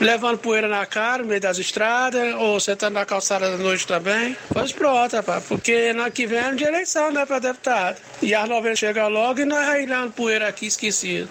Levando 0.00 0.38
poeira 0.38 0.68
na 0.68 0.86
cara, 0.86 1.22
no 1.22 1.28
meio 1.28 1.40
das 1.40 1.58
estradas, 1.58 2.32
ou 2.34 2.60
sentando 2.60 2.94
na 2.94 3.04
calçada 3.04 3.50
da 3.50 3.56
noite 3.56 3.86
também. 3.88 4.36
Pois 4.52 4.72
pronto, 4.72 5.16
rapaz, 5.16 5.44
porque 5.48 5.72
ano 5.72 6.08
que 6.12 6.26
vem 6.26 6.38
é 6.38 6.52
de 6.52 6.62
eleição, 6.62 7.10
né, 7.10 7.26
para 7.26 7.40
deputado. 7.40 8.00
E 8.22 8.32
as 8.34 8.48
novelas 8.48 8.78
chegam 8.78 9.08
logo 9.08 9.40
e 9.40 9.44
nós 9.44 9.66
railando 9.66 10.12
poeira 10.12 10.46
aqui 10.48 10.66
esquecido. 10.66 11.28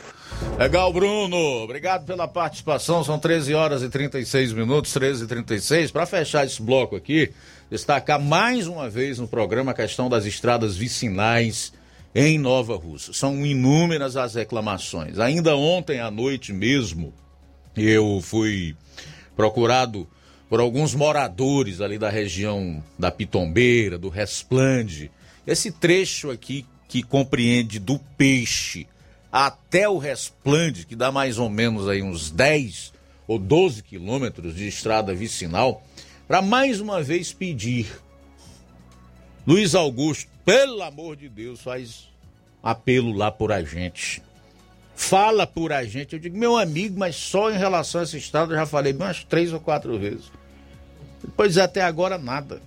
Legal, 0.58 0.94
Bruno. 0.94 1.64
Obrigado 1.64 2.06
pela 2.06 2.28
participação. 2.28 3.04
São 3.04 3.18
13 3.18 3.54
horas 3.54 3.82
e 3.82 3.90
36 3.90 4.54
minutos, 4.54 4.94
13 4.94 5.24
e 5.24 5.28
36. 5.28 5.92
Para 5.92 6.06
fechar 6.06 6.46
esse 6.46 6.62
bloco 6.62 6.96
aqui, 6.96 7.32
destacar 7.70 8.20
mais 8.22 8.68
uma 8.68 8.90
vez 8.90 9.18
no 9.18 9.28
programa 9.28 9.72
a 9.72 9.76
questão 9.76 10.08
das 10.08 10.26
estradas 10.26 10.76
vicinais 10.76 11.74
em 12.14 12.38
Nova 12.38 12.76
Rússia. 12.76 13.14
São 13.14 13.46
inúmeras 13.46 14.16
as 14.16 14.36
reclamações. 14.36 15.18
Ainda 15.20 15.56
ontem 15.56 16.00
à 16.00 16.12
noite 16.12 16.54
mesmo, 16.54 17.14
eu 17.76 18.20
fui 18.22 18.76
procurado 19.36 20.08
por 20.48 20.60
alguns 20.60 20.94
moradores 20.94 21.82
ali 21.82 21.98
da 21.98 22.12
região 22.12 22.84
da 22.98 23.10
Pitombeira, 23.10 23.98
do 23.98 24.10
Resplande. 24.10 25.10
Esse 25.48 25.72
trecho 25.72 26.30
aqui 26.30 26.66
que 26.88 27.02
compreende 27.02 27.80
do 27.80 27.98
Peixe 28.16 28.86
até 29.34 29.90
o 29.90 29.98
Resplande, 29.98 30.86
que 30.86 30.96
dá 30.96 31.12
mais 31.12 31.40
ou 31.40 31.50
menos 31.50 31.90
aí 31.90 32.04
uns 32.04 32.30
10 32.30 32.94
ou 33.28 33.40
12 33.40 33.82
quilômetros 33.82 34.56
de 34.56 34.68
estrada 34.68 35.12
vicinal, 35.12 35.84
para 36.28 36.40
mais 36.40 36.80
uma 36.80 37.02
vez 37.02 37.34
pedir. 37.34 37.88
Luiz 39.48 39.74
Augusto, 39.74 40.30
pelo 40.46 40.84
amor 40.84 41.16
de 41.16 41.28
Deus, 41.30 41.62
faz 41.62 42.08
apelo 42.62 43.12
lá 43.12 43.32
por 43.32 43.52
a 43.52 43.64
gente. 43.64 44.22
Fala 44.96 45.48
por 45.48 45.74
a 45.74 45.84
gente. 45.84 46.14
Eu 46.14 46.20
digo, 46.20 46.38
meu 46.38 46.56
amigo, 46.56 47.00
mas 47.00 47.16
só 47.16 47.50
em 47.50 47.58
relação 47.58 48.02
a 48.02 48.04
esse 48.04 48.20
estado 48.20 48.54
eu 48.54 48.58
já 48.58 48.68
falei 48.68 48.94
umas 48.94 49.24
três 49.24 49.52
ou 49.52 49.60
quatro 49.60 49.98
vezes. 49.98 50.32
Pois 51.36 51.58
até 51.58 51.82
agora 51.82 52.20
nada. 52.20 52.62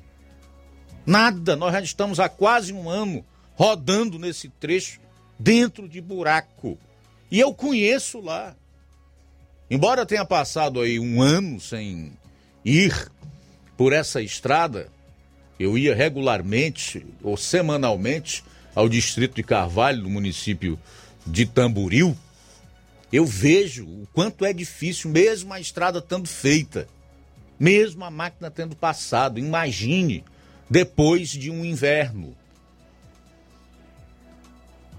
Nada. 1.07 1.55
Nós 1.55 1.73
já 1.73 1.81
estamos 1.81 2.19
há 2.19 2.29
quase 2.29 2.73
um 2.73 2.91
ano 2.91 3.25
rodando 3.55 4.19
nesse 4.19 4.49
trecho 4.49 5.06
dentro 5.39 5.89
de 5.89 6.01
buraco. 6.01 6.79
E 7.31 7.41
eu 7.41 7.53
conheço 7.53 8.21
lá. 8.21 8.55
Embora 9.71 10.07
tenha 10.07 10.25
passado 10.25 10.81
aí 10.81 10.99
um 10.99 11.21
ano 11.21 11.61
sem 11.61 12.13
ir 12.65 13.11
por 13.77 13.93
essa 13.93 14.23
estrada, 14.23 14.89
eu 15.59 15.77
ia 15.77 15.95
regularmente 15.95 17.05
ou 17.23 17.37
semanalmente 17.37 18.45
ao 18.75 18.89
distrito 18.89 19.35
de 19.35 19.43
Carvalho, 19.43 20.03
no 20.03 20.11
município 20.11 20.79
de 21.27 21.47
Tamboril. 21.47 22.17
Eu 23.13 23.25
vejo 23.25 23.87
o 23.87 24.07
quanto 24.13 24.45
é 24.45 24.53
difícil, 24.53 25.11
mesmo 25.11 25.53
a 25.53 25.61
estrada 25.61 25.99
estando 25.99 26.29
feita, 26.29 26.87
mesmo 27.59 28.05
a 28.05 28.11
máquina 28.11 28.51
tendo 28.51 28.77
passado. 28.77 29.39
Imagine 29.39 30.25
depois 30.69 31.31
de 31.31 31.51
um 31.51 31.65
inverno. 31.65 32.37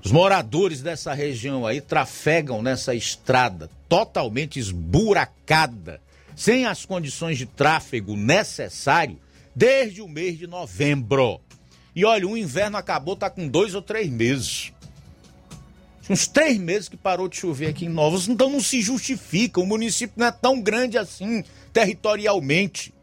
Os 0.07 0.11
moradores 0.13 0.81
dessa 0.81 1.13
região 1.13 1.65
aí 1.65 1.81
trafegam 1.81 2.61
nessa 2.61 2.95
estrada 2.95 3.69
totalmente 3.89 4.57
esburacada, 4.57 5.99
sem 6.33 6.65
as 6.65 6.85
condições 6.85 7.37
de 7.37 7.45
tráfego 7.45 8.15
necessário, 8.15 9.19
desde 9.53 10.01
o 10.01 10.07
mês 10.07 10.37
de 10.37 10.47
novembro. 10.47 11.41
E 11.93 12.05
olha, 12.05 12.25
o 12.25 12.37
inverno 12.37 12.77
acabou, 12.77 13.17
tá 13.17 13.29
com 13.29 13.49
dois 13.49 13.75
ou 13.75 13.81
três 13.81 14.09
meses. 14.09 14.71
Uns 16.09 16.25
três 16.25 16.57
meses 16.57 16.87
que 16.87 16.95
parou 16.95 17.27
de 17.27 17.35
chover 17.35 17.67
aqui 17.67 17.83
em 17.83 17.89
Novos, 17.89 18.29
então 18.29 18.49
não 18.49 18.61
se 18.61 18.81
justifica. 18.81 19.59
O 19.59 19.65
município 19.65 20.15
não 20.15 20.27
é 20.27 20.31
tão 20.31 20.61
grande 20.61 20.97
assim, 20.97 21.43
territorialmente. 21.73 22.93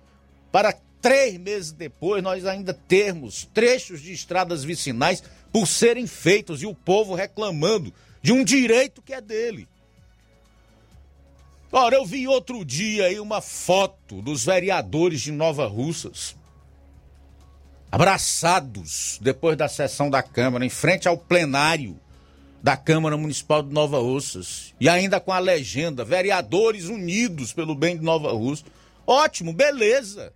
Para 0.51 0.75
três 1.03 1.37
meses 1.37 1.71
depois, 1.71 2.23
nós 2.23 2.47
ainda 2.47 2.73
termos 2.73 3.47
trechos 3.53 4.01
de 4.01 4.11
estradas 4.11 4.65
vicinais 4.65 5.23
por 5.55 5.69
serem 5.69 6.05
feitos 6.05 6.63
e 6.63 6.67
o 6.67 6.75
povo 6.75 7.15
reclamando 7.15 7.95
de 8.21 8.33
um 8.33 8.43
direito 8.43 9.01
que 9.01 9.15
é 9.15 9.21
dele. 9.21 9.69
Ora, 11.71 11.95
eu 11.95 12.05
vi 12.05 12.27
outro 12.27 12.65
dia 12.65 13.05
aí 13.05 13.21
uma 13.21 13.41
foto 13.41 14.21
dos 14.21 14.45
vereadores 14.45 15.21
de 15.21 15.31
Nova 15.31 15.69
Russas 15.69 16.35
abraçados 17.89 19.21
depois 19.23 19.57
da 19.57 19.69
sessão 19.69 20.11
da 20.11 20.25
Câmara, 20.25 20.67
em 20.67 20.71
frente 20.71 21.07
ao 21.07 21.17
plenário 21.17 21.97
da 22.61 22.77
Câmara 22.77 23.17
Municipal 23.17 23.63
de 23.63 23.73
Nova 23.73 24.01
Russas. 24.01 24.75
E 24.81 24.89
ainda 24.89 25.21
com 25.21 25.33
a 25.33 25.39
legenda: 25.39 26.05
vereadores 26.05 26.87
unidos 26.87 27.53
pelo 27.53 27.77
bem 27.77 27.97
de 27.97 28.03
Nova 28.03 28.33
Russa. 28.33 28.65
Ótimo, 29.07 29.53
beleza. 29.53 30.33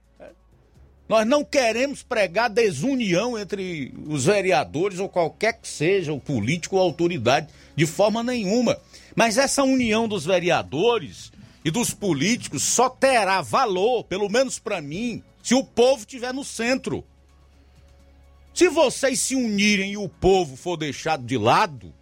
Nós 1.09 1.27
não 1.27 1.43
queremos 1.43 2.03
pregar 2.03 2.51
desunião 2.51 3.39
entre 3.39 3.95
os 4.07 4.27
vereadores 4.27 4.99
ou 4.99 5.09
qualquer 5.09 5.55
que 5.55 5.67
seja 5.67 6.13
o 6.13 6.21
político 6.21 6.77
ou 6.77 6.83
autoridade, 6.83 7.49
de 7.75 7.87
forma 7.87 8.23
nenhuma. 8.23 8.79
Mas 9.17 9.39
essa 9.39 9.65
união 9.65 10.07
dos 10.07 10.27
vereadores 10.27 11.33
e 11.65 11.71
dos 11.71 11.95
políticos 11.95 12.63
só 12.63 12.91
terá 12.91 13.41
valor, 13.41 14.05
pelo 14.05 14.29
menos 14.29 14.59
para 14.59 14.83
mim, 14.83 15.23
se 15.43 15.55
o 15.55 15.65
povo 15.65 16.01
estiver 16.01 16.35
no 16.35 16.45
centro. 16.45 17.03
Se 18.53 18.69
vocês 18.69 19.19
se 19.19 19.35
unirem 19.35 19.93
e 19.93 19.97
o 19.97 20.09
povo 20.09 20.57
for 20.57 20.77
deixado 20.77 21.25
de 21.25 21.39
lado, 21.39 21.95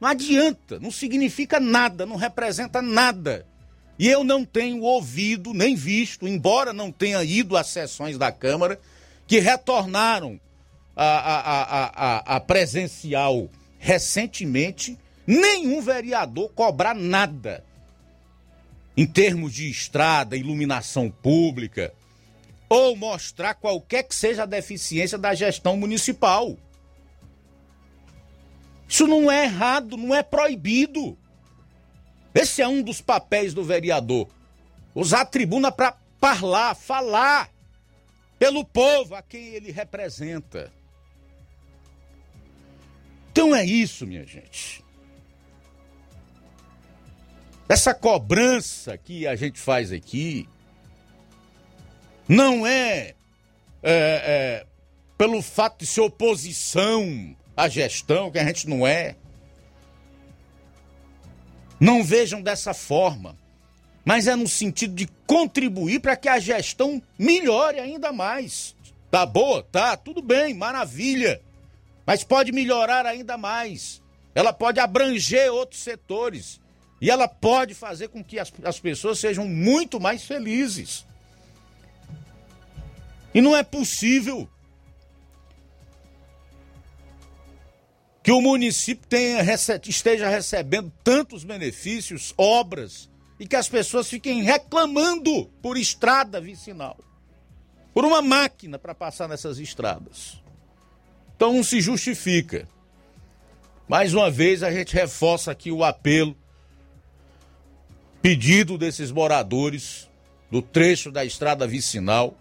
não 0.00 0.08
adianta, 0.08 0.78
não 0.80 0.90
significa 0.90 1.60
nada, 1.60 2.06
não 2.06 2.16
representa 2.16 2.80
nada. 2.80 3.46
E 4.00 4.08
eu 4.08 4.24
não 4.24 4.46
tenho 4.46 4.80
ouvido 4.80 5.52
nem 5.52 5.76
visto, 5.76 6.26
embora 6.26 6.72
não 6.72 6.90
tenha 6.90 7.22
ido 7.22 7.54
às 7.54 7.66
sessões 7.66 8.16
da 8.16 8.32
Câmara, 8.32 8.80
que 9.26 9.40
retornaram 9.40 10.40
a, 10.96 11.04
a, 11.04 11.84
a, 11.84 12.36
a, 12.36 12.40
presencial 12.40 13.50
recentemente, 13.78 14.98
nenhum 15.26 15.82
vereador 15.82 16.48
cobrar 16.54 16.94
nada 16.94 17.62
em 18.96 19.06
termos 19.06 19.52
de 19.52 19.70
estrada, 19.70 20.34
iluminação 20.34 21.10
pública, 21.10 21.92
ou 22.70 22.96
mostrar 22.96 23.52
qualquer 23.52 24.04
que 24.04 24.14
seja 24.14 24.44
a 24.44 24.46
deficiência 24.46 25.18
da 25.18 25.34
gestão 25.34 25.76
municipal. 25.76 26.56
Isso 28.88 29.06
não 29.06 29.30
é 29.30 29.44
errado, 29.44 29.98
não 29.98 30.14
é 30.14 30.22
proibido. 30.22 31.18
Esse 32.34 32.62
é 32.62 32.68
um 32.68 32.82
dos 32.82 33.00
papéis 33.00 33.52
do 33.52 33.64
vereador. 33.64 34.28
Usar 34.94 35.22
a 35.22 35.26
tribuna 35.26 35.72
para 35.72 35.96
falar, 36.18 36.74
falar 36.74 37.50
pelo 38.38 38.64
povo 38.64 39.14
a 39.14 39.22
quem 39.22 39.48
ele 39.48 39.70
representa. 39.70 40.72
Então 43.30 43.54
é 43.54 43.64
isso, 43.64 44.06
minha 44.06 44.24
gente. 44.26 44.84
Essa 47.68 47.94
cobrança 47.94 48.98
que 48.98 49.26
a 49.26 49.36
gente 49.36 49.58
faz 49.58 49.92
aqui 49.92 50.48
não 52.28 52.66
é, 52.66 53.14
é, 53.82 54.64
é 54.64 54.66
pelo 55.16 55.40
fato 55.42 55.80
de 55.80 55.86
ser 55.86 56.00
oposição 56.00 57.36
à 57.56 57.68
gestão, 57.68 58.30
que 58.30 58.38
a 58.38 58.44
gente 58.44 58.68
não 58.68 58.86
é. 58.86 59.16
Não 61.80 62.04
vejam 62.04 62.42
dessa 62.42 62.74
forma, 62.74 63.34
mas 64.04 64.26
é 64.26 64.36
no 64.36 64.46
sentido 64.46 64.94
de 64.94 65.08
contribuir 65.26 66.00
para 66.00 66.14
que 66.14 66.28
a 66.28 66.38
gestão 66.38 67.02
melhore 67.18 67.80
ainda 67.80 68.12
mais. 68.12 68.76
Tá 69.10 69.24
boa? 69.24 69.62
Tá, 69.62 69.96
tudo 69.96 70.20
bem, 70.20 70.52
maravilha. 70.52 71.40
Mas 72.06 72.22
pode 72.22 72.52
melhorar 72.52 73.06
ainda 73.06 73.38
mais. 73.38 74.02
Ela 74.34 74.52
pode 74.52 74.78
abranger 74.78 75.50
outros 75.50 75.82
setores. 75.82 76.60
E 77.00 77.10
ela 77.10 77.26
pode 77.26 77.74
fazer 77.74 78.08
com 78.08 78.22
que 78.22 78.38
as, 78.38 78.52
as 78.62 78.78
pessoas 78.78 79.18
sejam 79.18 79.48
muito 79.48 79.98
mais 79.98 80.24
felizes. 80.24 81.06
E 83.34 83.40
não 83.40 83.56
é 83.56 83.62
possível 83.62 84.48
que 88.30 88.34
o 88.34 88.40
município 88.40 89.08
tenha, 89.08 89.40
esteja 89.88 90.28
recebendo 90.28 90.92
tantos 91.02 91.42
benefícios, 91.42 92.32
obras, 92.38 93.10
e 93.40 93.44
que 93.44 93.56
as 93.56 93.68
pessoas 93.68 94.08
fiquem 94.08 94.40
reclamando 94.40 95.46
por 95.60 95.76
estrada 95.76 96.40
vicinal, 96.40 96.96
por 97.92 98.04
uma 98.04 98.22
máquina 98.22 98.78
para 98.78 98.94
passar 98.94 99.26
nessas 99.26 99.58
estradas. 99.58 100.40
Então 101.34 101.54
não 101.54 101.64
se 101.64 101.80
justifica. 101.80 102.68
Mais 103.88 104.14
uma 104.14 104.30
vez 104.30 104.62
a 104.62 104.70
gente 104.70 104.94
reforça 104.94 105.50
aqui 105.50 105.72
o 105.72 105.82
apelo, 105.82 106.36
pedido 108.22 108.78
desses 108.78 109.10
moradores 109.10 110.08
do 110.48 110.62
trecho 110.62 111.10
da 111.10 111.24
estrada 111.24 111.66
vicinal 111.66 112.38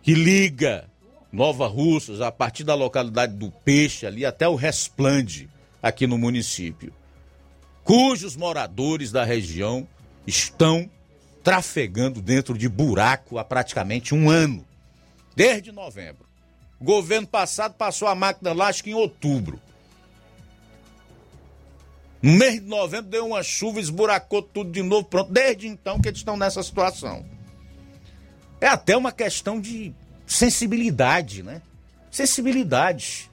que 0.00 0.14
liga 0.14 0.88
Nova 1.30 1.66
Russas 1.66 2.20
a 2.20 2.32
partir 2.32 2.64
da 2.64 2.74
localidade 2.74 3.34
do 3.34 3.50
Peixe 3.50 4.06
ali 4.06 4.24
até 4.24 4.48
o 4.48 4.54
Resplande 4.54 5.48
aqui 5.82 6.06
no 6.06 6.16
município, 6.16 6.92
cujos 7.84 8.34
moradores 8.34 9.12
da 9.12 9.24
região 9.24 9.86
estão 10.26 10.90
trafegando 11.42 12.20
dentro 12.20 12.56
de 12.56 12.68
buraco 12.68 13.38
há 13.38 13.44
praticamente 13.44 14.14
um 14.14 14.28
ano, 14.28 14.66
desde 15.36 15.72
novembro. 15.72 16.26
O 16.80 16.84
governo 16.84 17.26
passado 17.26 17.74
passou 17.74 18.08
a 18.08 18.14
máquina 18.14 18.54
que 18.82 18.90
em 18.90 18.94
outubro. 18.94 19.60
No 22.20 22.32
mês 22.32 22.54
de 22.54 22.66
novembro 22.66 23.10
deu 23.10 23.26
uma 23.26 23.42
chuva, 23.42 23.80
esburacou 23.80 24.42
tudo 24.42 24.70
de 24.70 24.82
novo, 24.82 25.04
pronto. 25.04 25.32
Desde 25.32 25.68
então 25.68 26.00
que 26.00 26.08
eles 26.08 26.18
estão 26.18 26.36
nessa 26.36 26.62
situação. 26.62 27.24
É 28.60 28.66
até 28.66 28.96
uma 28.96 29.12
questão 29.12 29.60
de 29.60 29.94
sensibilidade, 30.28 31.42
né? 31.42 31.62
Sensibilidade, 32.10 33.28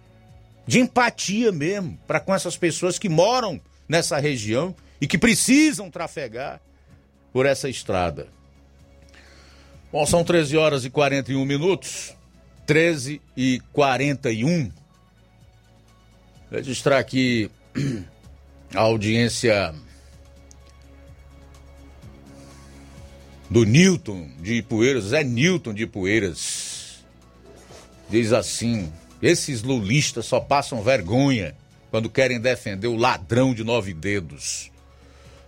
de 0.66 0.80
empatia 0.80 1.52
mesmo, 1.52 2.00
para 2.08 2.20
com 2.20 2.34
essas 2.34 2.58
pessoas 2.58 2.98
que 2.98 3.10
moram 3.10 3.62
nessa 3.88 4.18
região 4.18 4.76
e 5.00 5.06
que 5.06 5.18
precisam 5.18 5.92
trafegar 5.92 6.60
por 7.32 7.46
essa 7.46 7.70
estrada. 7.70 8.28
Bom, 9.92 10.06
são 10.06 10.24
13 10.24 10.58
horas 10.58 10.86
e 10.86 10.90
41 10.90 11.46
minutos. 11.46 12.14
13 12.66 13.22
e 13.38 13.62
41. 13.72 14.72
Registrar 16.52 16.98
aqui 16.98 17.52
a 18.74 18.82
audiência 18.82 19.74
do 23.50 23.64
Newton 23.64 24.30
de 24.42 24.56
Ipueiras, 24.56 25.06
Zé 25.06 25.24
Newton 25.24 25.74
de 25.74 25.84
Ipueiras. 25.84 26.65
Diz 28.10 28.32
assim: 28.32 28.92
esses 29.22 29.64
lulistas 29.64 30.26
só 30.26 30.40
passam 30.40 30.84
vergonha 30.84 31.56
quando 31.90 32.10
querem 32.10 32.40
defender 32.40 32.88
o 32.88 32.96
ladrão 32.96 33.54
de 33.54 33.64
nove 33.64 33.94
dedos. 33.94 34.72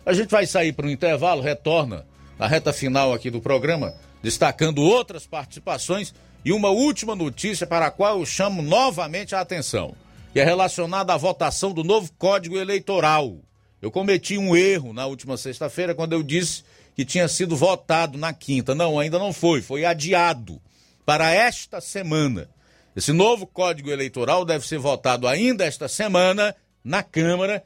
A 0.05 0.13
gente 0.13 0.29
vai 0.29 0.47
sair 0.47 0.71
para 0.71 0.88
um 0.88 0.89
intervalo, 0.89 1.41
retorna 1.41 2.05
na 2.39 2.47
reta 2.47 2.71
final 2.71 3.13
aqui 3.13 3.29
do 3.29 3.41
programa, 3.41 3.93
destacando 4.23 4.81
outras 4.81 5.27
participações 5.27 6.13
e 6.45 6.53
uma 6.53 6.69
última 6.69 7.15
notícia 7.15 7.67
para 7.67 7.88
a 7.88 7.91
qual 7.91 8.19
eu 8.19 8.25
chamo 8.25 8.61
novamente 8.61 9.35
a 9.35 9.41
atenção, 9.41 9.93
que 10.31 10.39
é 10.39 10.43
relacionada 10.43 11.13
à 11.13 11.17
votação 11.17 11.73
do 11.73 11.84
novo 11.84 12.11
Código 12.17 12.57
Eleitoral. 12.57 13.38
Eu 13.81 13.91
cometi 13.91 14.38
um 14.38 14.55
erro 14.55 14.93
na 14.93 15.05
última 15.05 15.38
sexta-feira 15.38 15.93
quando 15.93 16.13
eu 16.13 16.23
disse 16.23 16.63
que 16.95 17.05
tinha 17.05 17.27
sido 17.27 17.55
votado 17.55 18.17
na 18.17 18.34
quinta. 18.34 18.73
Não, 18.73 18.97
ainda 18.97 19.19
não 19.19 19.34
foi, 19.34 19.61
foi 19.61 19.85
adiado 19.85 20.59
para 21.07 21.31
esta 21.31 21.79
semana. 21.79 22.49
Esse 22.93 23.13
novo 23.13 23.47
Código 23.47 23.89
Eleitoral 23.89 24.43
deve 24.43 24.67
ser 24.67 24.77
votado 24.77 25.25
ainda 25.25 25.63
esta 25.63 25.88
semana 25.88 26.53
na 26.84 27.01
Câmara 27.01 27.63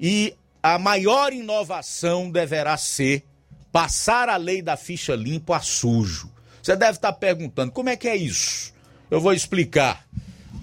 e 0.00 0.34
a 0.62 0.78
maior 0.78 1.34
inovação 1.34 2.30
deverá 2.30 2.78
ser 2.78 3.26
passar 3.70 4.30
a 4.30 4.38
lei 4.38 4.62
da 4.62 4.74
ficha 4.74 5.14
limpa 5.14 5.58
a 5.58 5.60
sujo. 5.60 6.32
Você 6.62 6.74
deve 6.74 6.92
estar 6.92 7.12
perguntando 7.12 7.72
como 7.72 7.90
é 7.90 7.96
que 7.96 8.08
é 8.08 8.16
isso? 8.16 8.72
Eu 9.10 9.20
vou 9.20 9.34
explicar 9.34 10.06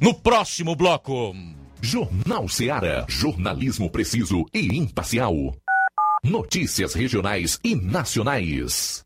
no 0.02 0.12
próximo 0.12 0.76
bloco. 0.76 1.36
Jornal 1.80 2.50
Seara. 2.50 3.06
Jornalismo 3.08 3.88
preciso 3.88 4.48
e 4.52 4.76
imparcial. 4.76 5.56
Notícias 6.24 6.96
regionais 6.96 7.60
e 7.64 7.76
nacionais. 7.76 9.06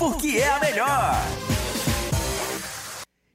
porque 0.00 0.38
é 0.38 0.48
a 0.48 0.58
melhor. 0.58 1.14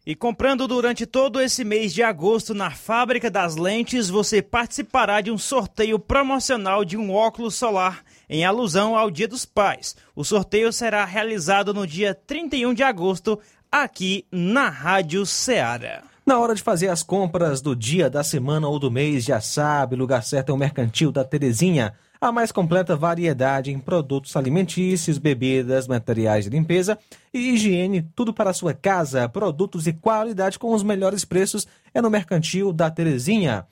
E 0.04 0.16
comprando 0.16 0.68
durante 0.68 1.06
todo 1.06 1.40
esse 1.40 1.64
mês 1.64 1.94
de 1.94 2.02
agosto 2.02 2.56
na 2.56 2.72
Fábrica 2.72 3.30
das 3.30 3.56
Lentes, 3.56 4.10
você 4.10 4.42
participará 4.42 5.22
de 5.22 5.30
um 5.30 5.38
sorteio 5.38 6.00
promocional 6.00 6.84
de 6.84 6.98
um 6.98 7.14
óculos 7.14 7.54
solar 7.54 8.04
em 8.28 8.44
alusão 8.44 8.98
ao 8.98 9.12
Dia 9.12 9.28
dos 9.28 9.46
Pais. 9.46 9.96
O 10.16 10.24
sorteio 10.24 10.74
será 10.74 11.06
realizado 11.06 11.72
no 11.72 11.86
dia 11.86 12.16
31 12.16 12.74
de 12.74 12.82
agosto 12.82 13.40
aqui 13.72 14.26
na 14.32 14.68
Rádio 14.68 15.24
Ceará. 15.24 16.04
Na 16.26 16.40
hora 16.40 16.56
de 16.56 16.64
fazer 16.64 16.88
as 16.88 17.04
compras 17.04 17.62
do 17.62 17.76
dia, 17.76 18.10
da 18.10 18.24
semana 18.24 18.68
ou 18.68 18.80
do 18.80 18.90
mês, 18.90 19.24
já 19.24 19.40
sabe, 19.40 19.94
o 19.94 20.00
lugar 20.00 20.24
certo 20.24 20.50
é 20.50 20.54
o 20.54 20.58
Mercantil 20.58 21.12
da 21.12 21.24
Terezinha. 21.24 21.94
A 22.20 22.32
mais 22.32 22.52
completa 22.52 22.96
variedade 22.96 23.72
em 23.72 23.80
produtos 23.80 24.36
alimentícios, 24.36 25.18
bebidas, 25.18 25.88
materiais 25.88 26.46
de 26.46 26.50
limpeza 26.50 26.98
e 27.34 27.52
higiene, 27.52 28.08
tudo 28.16 28.34
para 28.34 28.52
a 28.52 28.54
sua 28.54 28.74
casa, 28.74 29.28
produtos 29.28 29.88
e 29.88 29.94
qualidade 29.94 30.58
com 30.58 30.74
os 30.74 30.84
melhores 30.84 31.26
preços 31.26 31.68
é 31.94 32.02
no 32.02 32.10
Mercantil 32.10 32.72
da 32.72 32.90
Terezinha. 32.90 33.68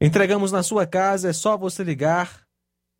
Entregamos 0.00 0.52
na 0.52 0.62
sua 0.62 0.86
casa, 0.86 1.30
é 1.30 1.32
só 1.32 1.56
você 1.56 1.84
ligar 1.84 2.44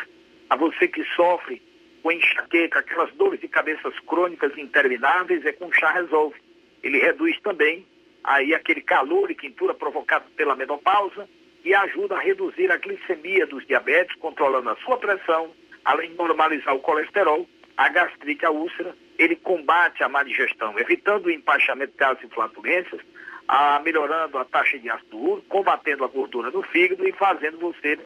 A 0.48 0.56
você 0.56 0.88
que 0.88 1.04
sofre 1.14 1.62
com 2.02 2.10
enxaqueca, 2.10 2.80
aquelas 2.80 3.12
dores 3.14 3.40
de 3.40 3.48
cabeças 3.48 3.98
crônicas 4.00 4.56
intermináveis, 4.56 5.44
é 5.44 5.52
com 5.52 5.70
chá 5.72 5.92
resolve. 5.92 6.36
Ele 6.82 6.98
reduz 6.98 7.38
também 7.40 7.86
aí 8.24 8.54
aquele 8.54 8.80
calor 8.80 9.30
e 9.30 9.34
quintura 9.34 9.74
provocado 9.74 10.24
pela 10.36 10.56
menopausa 10.56 11.28
e 11.64 11.74
ajuda 11.74 12.16
a 12.16 12.20
reduzir 12.20 12.70
a 12.70 12.78
glicemia 12.78 13.46
dos 13.46 13.66
diabetes, 13.66 14.16
controlando 14.16 14.70
a 14.70 14.76
sua 14.76 14.96
pressão, 14.96 15.50
além 15.84 16.10
de 16.10 16.16
normalizar 16.16 16.74
o 16.74 16.80
colesterol, 16.80 17.46
a 17.80 17.88
gastrite, 17.88 18.44
a 18.44 18.50
úlcera. 18.50 18.94
Ele 19.18 19.34
combate 19.36 20.04
a 20.04 20.08
má 20.08 20.22
digestão, 20.22 20.78
evitando 20.78 21.26
o 21.26 21.30
empachamento 21.30 21.92
de 21.92 21.98
gases 21.98 22.22
e 22.24 22.28
flatulências, 22.28 23.00
a, 23.48 23.80
melhorando 23.80 24.36
a 24.36 24.44
taxa 24.44 24.78
de 24.78 24.90
ácido 24.90 25.16
úrico, 25.16 25.48
combatendo 25.48 26.04
a 26.04 26.08
gordura 26.08 26.50
no 26.50 26.62
fígado 26.62 27.08
e 27.08 27.12
fazendo 27.12 27.58
você 27.58 27.98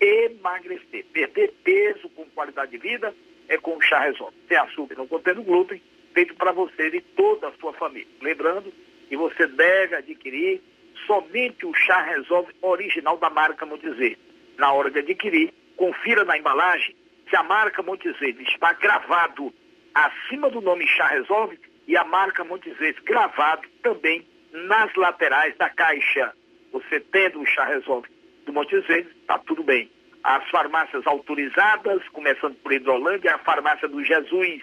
emagrecer, 0.00 1.04
perder 1.12 1.54
peso 1.62 2.08
com 2.10 2.24
qualidade 2.30 2.72
de 2.72 2.78
vida 2.78 3.14
é 3.48 3.56
com 3.56 3.76
o 3.76 3.80
chá 3.80 4.00
resolve. 4.00 4.34
Sem 4.48 4.56
açúcar, 4.56 4.96
não 4.96 5.06
contendo 5.06 5.44
glúten, 5.44 5.80
feito 6.12 6.34
para 6.34 6.50
você 6.50 6.88
e 6.88 7.00
toda 7.00 7.48
a 7.48 7.52
sua 7.60 7.72
família. 7.74 8.08
Lembrando 8.20 8.72
que 9.08 9.16
você 9.16 9.46
deve 9.46 9.94
adquirir 9.94 10.60
somente 11.06 11.64
o 11.64 11.74
chá 11.74 12.02
resolve 12.02 12.52
original 12.62 13.16
da 13.16 13.30
marca 13.30 13.64
Montezer. 13.64 14.18
Na 14.58 14.72
hora 14.72 14.90
de 14.90 14.98
adquirir, 14.98 15.54
confira 15.76 16.24
na 16.24 16.36
embalagem 16.36 16.96
se 17.30 17.36
a 17.36 17.42
marca 17.44 17.82
Montezer 17.82 18.36
está 18.40 18.72
gravado 18.74 19.54
acima 19.94 20.50
do 20.50 20.60
nome 20.60 20.86
chá 20.88 21.06
resolve 21.06 21.58
e 21.86 21.96
a 21.96 22.04
marca 22.04 22.44
Montezer 22.44 22.96
gravado 23.04 23.66
também 23.82 24.26
nas 24.52 24.92
laterais 24.96 25.56
da 25.56 25.70
caixa. 25.70 26.32
Você 26.72 27.00
tendo 27.00 27.40
o 27.40 27.46
chá 27.46 27.64
resolve 27.64 28.08
do 28.44 28.52
Montezer, 28.52 29.06
está 29.20 29.38
tudo 29.38 29.62
bem. 29.62 29.90
As 30.22 30.48
farmácias 30.50 31.06
autorizadas, 31.06 32.06
começando 32.08 32.54
por 32.56 32.72
Hidrolândia, 32.72 33.34
a 33.34 33.38
farmácia 33.38 33.88
do 33.88 34.04
Jesus, 34.04 34.62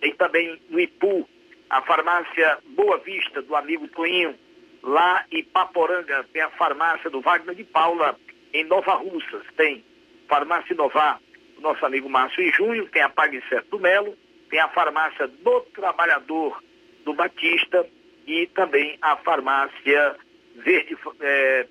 tem 0.00 0.14
também 0.14 0.60
no 0.70 0.80
Ipu, 0.80 1.28
a 1.68 1.82
farmácia 1.82 2.58
Boa 2.68 2.98
Vista, 2.98 3.42
do 3.42 3.54
amigo 3.54 3.88
Toinho, 3.88 4.34
lá 4.82 5.24
em 5.30 5.42
Paporanga, 5.44 6.24
tem 6.32 6.42
a 6.42 6.50
farmácia 6.50 7.10
do 7.10 7.20
Wagner 7.20 7.54
de 7.54 7.64
Paula, 7.64 8.18
em 8.52 8.64
Nova 8.64 8.94
Russas, 8.94 9.44
tem 9.56 9.84
farmácia 10.28 10.72
Inovar, 10.72 11.20
nosso 11.60 11.84
amigo 11.84 12.08
Márcio 12.08 12.42
em 12.42 12.52
Junho, 12.52 12.88
tem 12.88 13.02
a 13.02 13.08
Pague 13.08 13.42
Certo 13.48 13.70
do 13.70 13.80
Melo, 13.80 14.16
tem 14.50 14.60
a 14.60 14.68
farmácia 14.68 15.26
do 15.26 15.60
Trabalhador 15.74 16.62
do 17.04 17.14
Batista 17.14 17.86
e 18.26 18.46
também 18.48 18.98
a 19.02 19.16
farmácia 19.16 20.16
Verde, 20.56 20.96
é, 21.20 21.66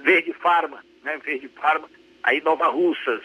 Verde 0.00 0.32
Farma, 0.34 0.84
né? 1.02 1.18
Verde 1.18 1.48
Farma, 1.48 1.88
aí 2.22 2.40
Nova 2.40 2.68
Russas. 2.68 3.22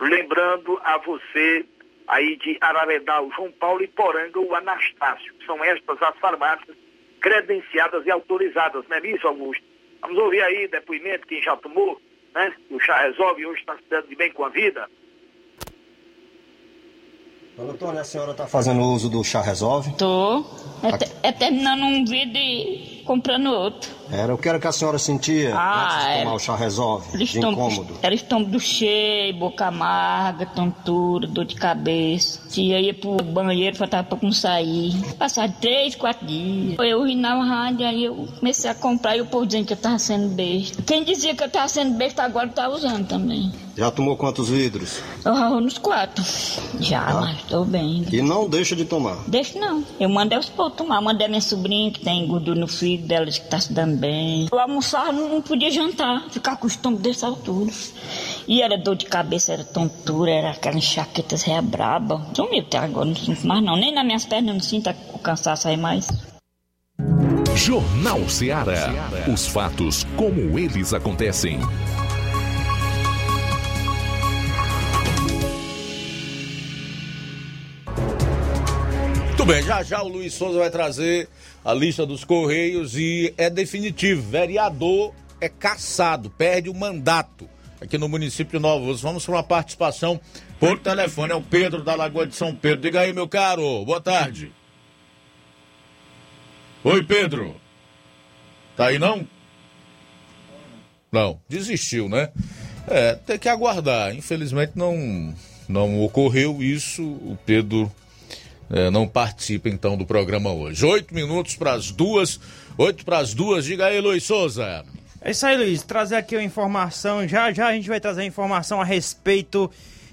Lembrando 0.00 0.78
a 0.84 0.98
você 0.98 1.64
aí 2.06 2.36
de 2.36 2.56
Araredal, 2.60 3.30
João 3.34 3.50
Paulo 3.52 3.82
e 3.82 3.88
Poranga, 3.88 4.38
o 4.38 4.54
Anastácio. 4.54 5.34
São 5.44 5.62
estas 5.64 6.00
as 6.02 6.16
farmácias 6.18 6.76
credenciadas 7.20 8.06
e 8.06 8.10
autorizadas, 8.10 8.86
não 8.88 8.96
é 8.96 9.06
isso, 9.06 9.26
Augusto? 9.26 9.64
Vamos 10.00 10.18
ouvir 10.18 10.42
aí 10.42 10.68
depoimento, 10.68 11.26
quem 11.26 11.42
já 11.42 11.56
tomou, 11.56 12.00
né? 12.36 12.54
O 12.70 12.78
chá 12.78 13.02
resolve 13.02 13.42
e 13.42 13.46
hoje 13.46 13.60
está 13.60 13.74
se 13.76 13.82
dando 13.90 14.06
de 14.08 14.14
bem 14.14 14.30
com 14.32 14.44
a 14.44 14.48
vida. 14.50 14.86
Dona 17.56 17.72
Antônia, 17.72 18.00
a 18.02 18.04
senhora 18.04 18.32
está 18.32 18.46
fazendo 18.46 18.82
uso 18.82 19.08
do 19.08 19.24
chá 19.24 19.40
resolve? 19.40 19.96
Tô. 19.96 20.44
É, 20.82 20.98
te- 20.98 21.12
é 21.22 21.32
terminando 21.32 21.82
um 21.84 22.04
vídeo 22.04 22.38
comprando 23.06 23.46
outro. 23.46 23.90
Era, 24.10 24.32
eu 24.32 24.38
quero 24.38 24.60
que 24.60 24.66
a 24.66 24.72
senhora 24.72 24.98
sentia 24.98 25.54
Ah, 25.56 25.96
antes 25.96 26.12
de 26.16 26.18
tomar 26.22 26.34
o 26.34 26.38
chá 26.38 26.54
resolve, 26.56 27.08
Eles 27.14 27.28
de 27.30 27.36
estão, 27.38 27.52
incômodo. 27.52 27.94
era 28.02 28.14
estômago 28.14 28.60
cheio, 28.60 29.34
boca 29.34 29.66
amarga, 29.66 30.46
tontura, 30.46 31.26
dor 31.26 31.44
de 31.44 31.54
cabeça. 31.54 32.40
Se 32.48 32.70
eu 32.70 32.78
ia 32.78 32.94
pro 32.94 33.16
banheiro, 33.16 33.76
faltava 33.76 34.04
pra 34.06 34.18
não 34.22 34.32
sair. 34.32 34.94
Passar 35.18 35.50
três, 35.60 35.94
quatro 35.94 36.26
dias. 36.26 36.76
Eu 36.78 37.04
vi 37.04 37.14
na 37.14 37.34
rádio, 37.42 37.86
aí 37.86 38.04
eu 38.04 38.28
comecei 38.38 38.70
a 38.70 38.74
comprar 38.74 39.16
e 39.16 39.20
o 39.22 39.26
povo 39.26 39.46
dizendo 39.46 39.66
que 39.66 39.72
eu 39.72 39.76
tava 39.76 39.98
sendo 39.98 40.28
besta. 40.34 40.82
Quem 40.82 41.02
dizia 41.04 41.34
que 41.34 41.42
eu 41.42 41.50
tava 41.50 41.68
sendo 41.68 41.96
besta 41.96 42.22
agora 42.22 42.48
tá 42.48 42.68
usando 42.68 43.06
também. 43.06 43.50
Já 43.76 43.90
tomou 43.90 44.16
quantos 44.16 44.48
vidros? 44.48 45.00
Eu 45.22 45.34
ralo 45.34 45.60
nos 45.60 45.76
quatro. 45.76 46.24
Já, 46.80 47.00
Ah. 47.08 47.20
mas 47.20 47.42
tô 47.42 47.62
bem. 47.64 48.06
E 48.10 48.22
não 48.22 48.48
deixa 48.48 48.74
de 48.74 48.84
tomar. 48.86 49.18
Deixa 49.26 49.58
não. 49.58 49.84
Eu 50.00 50.08
mandei 50.08 50.38
os 50.38 50.48
povos 50.48 50.74
tomar. 50.78 51.00
Mandei 51.02 51.26
a 51.26 51.28
minha 51.28 51.42
sobrinha 51.42 51.90
que 51.90 52.00
tem 52.00 52.26
gordura 52.26 52.58
no 52.58 52.66
fígado 52.96 53.06
dela, 53.06 53.26
que 53.26 53.40
tá 53.42 53.60
se 53.60 53.72
dando 53.72 53.96
bem. 53.96 54.48
Eu 54.50 54.58
almoçava, 54.58 55.12
não, 55.12 55.28
não 55.28 55.42
podia 55.42 55.70
jantar. 55.70 56.28
Ficar 56.30 56.56
com 56.56 56.66
o 56.66 56.68
estômago 56.68 57.02
dessa 57.02 57.26
altura. 57.26 57.70
E 58.48 58.62
era 58.62 58.78
dor 58.78 58.96
de 58.96 59.06
cabeça, 59.06 59.52
era 59.52 59.64
tontura, 59.64 60.30
era 60.30 60.50
aquela 60.50 60.76
enxaquetas 60.76 61.42
réia 61.42 61.62
braba. 61.62 62.26
Sumiu 62.34 62.60
até 62.60 62.78
agora, 62.78 63.06
não 63.06 63.16
sinto 63.16 63.46
mais 63.46 63.62
não. 63.62 63.76
Nem 63.76 63.92
nas 63.92 64.04
minhas 64.04 64.24
pernas 64.24 64.48
eu 64.48 64.54
não 64.54 64.60
sinto 64.60 64.90
o 65.12 65.18
cansaço 65.18 65.68
aí 65.68 65.76
mais. 65.76 66.08
Jornal 67.54 68.28
Ceará. 68.28 68.92
Os 69.32 69.46
fatos 69.46 70.04
como 70.16 70.58
eles 70.58 70.92
acontecem. 70.92 71.58
Bem, 79.46 79.62
já 79.62 79.80
já 79.80 80.02
o 80.02 80.08
Luiz 80.08 80.34
Souza 80.34 80.58
vai 80.58 80.70
trazer 80.70 81.28
a 81.64 81.72
lista 81.72 82.04
dos 82.04 82.24
Correios 82.24 82.96
e 82.96 83.32
é 83.38 83.48
definitivo. 83.48 84.28
Vereador 84.28 85.14
é 85.40 85.48
caçado, 85.48 86.28
perde 86.30 86.68
o 86.68 86.74
mandato 86.74 87.48
aqui 87.80 87.96
no 87.96 88.08
município 88.08 88.58
de. 88.58 89.02
Vamos 89.02 89.24
para 89.24 89.34
uma 89.36 89.42
participação 89.44 90.20
por 90.58 90.80
telefone. 90.80 91.32
É 91.32 91.36
o 91.36 91.42
Pedro 91.42 91.84
da 91.84 91.94
Lagoa 91.94 92.26
de 92.26 92.34
São 92.34 92.54
Pedro. 92.54 92.80
Diga 92.80 93.00
aí, 93.02 93.12
meu 93.12 93.28
caro. 93.28 93.84
Boa 93.84 94.00
tarde. 94.00 94.52
Oi, 96.82 97.04
Pedro. 97.04 97.54
Tá 98.76 98.86
aí 98.86 98.98
não? 98.98 99.26
Não, 101.12 101.40
desistiu, 101.48 102.08
né? 102.08 102.30
É, 102.88 103.14
tem 103.14 103.38
que 103.38 103.48
aguardar. 103.48 104.12
Infelizmente 104.12 104.72
não, 104.74 105.32
não 105.68 106.02
ocorreu 106.02 106.60
isso. 106.60 107.04
O 107.04 107.38
Pedro 107.46 107.92
é, 108.70 108.90
não 108.90 109.06
participa 109.06 109.68
então 109.68 109.96
do 109.96 110.04
programa 110.04 110.52
hoje. 110.52 110.84
Oito 110.84 111.14
minutos 111.14 111.54
para 111.56 111.72
as 111.72 111.90
duas. 111.90 112.40
Oito 112.76 113.04
para 113.04 113.18
as 113.18 113.34
duas. 113.34 113.64
Diga 113.64 113.86
aí, 113.86 114.00
Luiz 114.00 114.24
Souza. 114.24 114.84
É 115.20 115.30
isso 115.30 115.46
aí, 115.46 115.56
Luiz. 115.56 115.82
Trazer 115.82 116.16
aqui 116.16 116.36
uma 116.36 116.42
informação. 116.42 117.26
Já 117.26 117.52
já 117.52 117.68
a 117.68 117.72
gente 117.72 117.88
vai 117.88 118.00
trazer 118.00 118.24
informação 118.24 118.80
a 118.80 118.84
respeito 118.84 119.70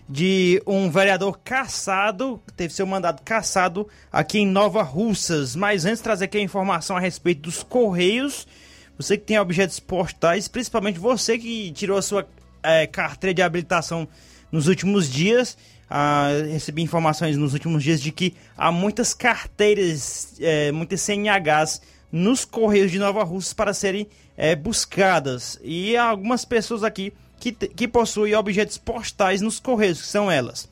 de 0.08 0.62
um 0.68 0.90
vereador 0.90 1.40
caçado, 1.44 2.42
teve 2.58 2.74
seu 2.74 2.86
mandato 2.86 3.24
caçado 3.24 3.88
aqui 4.12 4.40
em 4.40 4.46
Nova 4.46 4.84
Russas. 4.84 5.56
Mas 5.56 5.86
antes, 5.86 6.02
trazer 6.02 6.26
aqui 6.26 6.38
a 6.38 6.42
informação 6.42 6.98
a 6.98 7.00
respeito 7.00 7.42
dos 7.44 7.64
Correios. 7.64 8.48
Você 8.98 9.18
que 9.18 9.26
tem 9.26 9.40
objetos 9.40 9.80
postais, 9.80 10.48
principalmente 10.48 11.00
você 11.00 11.38
que 11.38 11.72
tirou 11.72 11.98
a 11.98 12.02
sua 12.02 12.28
eh, 12.62 12.86
carteira 12.86 13.34
de 13.34 13.42
habilitação 13.42 14.08
nos 14.52 14.68
últimos 14.68 15.10
dias. 15.10 15.58
Recebi 16.52 16.82
informações 16.82 17.38
nos 17.38 17.54
últimos 17.54 17.84
dias 17.84 18.02
de 18.02 18.12
que 18.12 18.34
há 18.58 18.72
muitas 18.72 19.14
carteiras, 19.14 20.34
eh, 20.40 20.72
muitas 20.72 21.02
CNHs 21.02 21.82
nos 22.12 22.46
Correios 22.46 22.92
de 22.92 22.98
Nova 22.98 23.24
Russas 23.24 23.54
para 23.54 23.74
serem 23.74 24.08
eh, 24.36 24.56
buscadas. 24.56 25.60
E 25.64 25.96
há 25.96 26.06
algumas 26.06 26.46
pessoas 26.46 26.84
aqui 26.84 27.14
que, 27.40 27.52
que 27.52 27.88
possuem 27.88 28.34
objetos 28.36 28.78
postais 28.78 29.42
nos 29.42 29.60
Correios, 29.60 30.02
que 30.02 30.08
são 30.08 30.32
elas. 30.32 30.68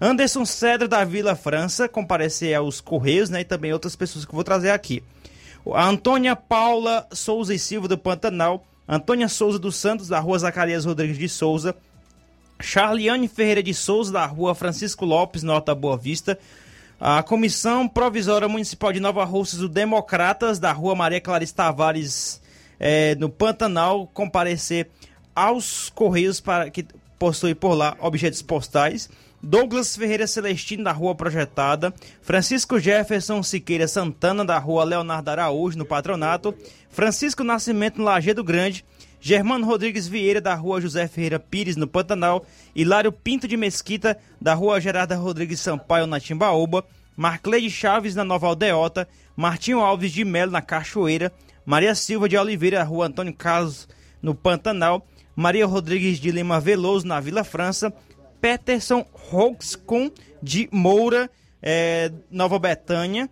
Anderson 0.00 0.44
Cedra 0.44 0.88
da 0.88 1.04
Vila 1.04 1.36
França 1.36 1.88
comparecer 1.88 2.54
aos 2.54 2.80
Correios, 2.80 3.30
né? 3.30 3.42
E 3.42 3.44
também 3.44 3.72
outras 3.72 3.94
pessoas 3.94 4.24
que 4.24 4.30
eu 4.30 4.34
vou 4.34 4.44
trazer 4.44 4.70
aqui. 4.70 5.02
Antônia 5.72 6.36
Paula 6.36 7.06
Souza 7.12 7.54
e 7.54 7.58
Silva 7.58 7.88
do 7.88 7.96
Pantanal, 7.96 8.66
Antônia 8.88 9.28
Souza 9.28 9.58
dos 9.58 9.76
Santos 9.76 10.08
da 10.08 10.20
Rua 10.20 10.38
Zacarias 10.38 10.84
Rodrigues 10.84 11.16
de 11.16 11.28
Souza, 11.28 11.74
Charliane 12.64 13.28
Ferreira 13.28 13.62
de 13.62 13.74
Souza 13.74 14.10
da 14.10 14.24
Rua 14.24 14.54
Francisco 14.54 15.04
Lopes, 15.04 15.42
Nota 15.42 15.74
Boa 15.74 15.98
Vista, 15.98 16.38
a 16.98 17.22
Comissão 17.22 17.86
Provisória 17.86 18.48
Municipal 18.48 18.90
de 18.90 19.00
Nova 19.00 19.22
Russas, 19.24 19.60
o 19.60 19.68
Democratas 19.68 20.58
da 20.58 20.72
Rua 20.72 20.94
Maria 20.94 21.20
Clarice 21.20 21.54
Tavares, 21.54 22.40
eh, 22.80 23.14
no 23.16 23.28
Pantanal, 23.28 24.06
comparecer 24.14 24.88
aos 25.34 25.90
Correios 25.90 26.40
para 26.40 26.70
que 26.70 26.86
possui 27.18 27.54
por 27.54 27.74
lá 27.74 27.96
objetos 28.00 28.40
postais. 28.40 29.10
Douglas 29.42 29.94
Ferreira 29.94 30.26
Celestino, 30.26 30.84
da 30.84 30.92
Rua 30.92 31.14
Projetada. 31.14 31.92
Francisco 32.22 32.80
Jefferson 32.80 33.42
Siqueira 33.42 33.86
Santana, 33.86 34.42
da 34.42 34.58
Rua 34.58 34.84
Leonardo 34.84 35.28
Araújo, 35.28 35.76
no 35.76 35.84
Patronato. 35.84 36.54
Francisco 36.88 37.44
Nascimento, 37.44 37.98
no 37.98 38.04
Lajeado 38.04 38.42
Grande. 38.42 38.82
Germano 39.26 39.66
Rodrigues 39.66 40.06
Vieira, 40.06 40.38
da 40.38 40.54
Rua 40.54 40.82
José 40.82 41.08
Ferreira 41.08 41.38
Pires, 41.38 41.76
no 41.76 41.86
Pantanal. 41.86 42.44
Hilário 42.76 43.10
Pinto 43.10 43.48
de 43.48 43.56
Mesquita, 43.56 44.18
da 44.38 44.52
Rua 44.52 44.78
Gerarda 44.78 45.16
Rodrigues 45.16 45.60
Sampaio, 45.60 46.06
na 46.06 46.20
Timbaúba. 46.20 46.84
Marcleide 47.16 47.70
Chaves, 47.70 48.14
na 48.14 48.22
Nova 48.22 48.48
Aldeota. 48.48 49.08
Martinho 49.34 49.80
Alves 49.80 50.12
de 50.12 50.26
Melo, 50.26 50.52
na 50.52 50.60
Cachoeira. 50.60 51.32
Maria 51.64 51.94
Silva 51.94 52.28
de 52.28 52.36
Oliveira, 52.36 52.80
da 52.80 52.84
Rua 52.84 53.06
Antônio 53.06 53.32
Carlos, 53.32 53.88
no 54.20 54.34
Pantanal. 54.34 55.08
Maria 55.34 55.64
Rodrigues 55.64 56.20
de 56.20 56.30
Lima 56.30 56.60
Veloso, 56.60 57.06
na 57.06 57.18
Vila 57.18 57.44
França. 57.44 57.90
Peterson 58.42 59.06
Hoxcom 59.32 60.10
de 60.42 60.68
Moura, 60.70 61.30
eh, 61.62 62.12
Nova 62.30 62.58
Betânia. 62.58 63.30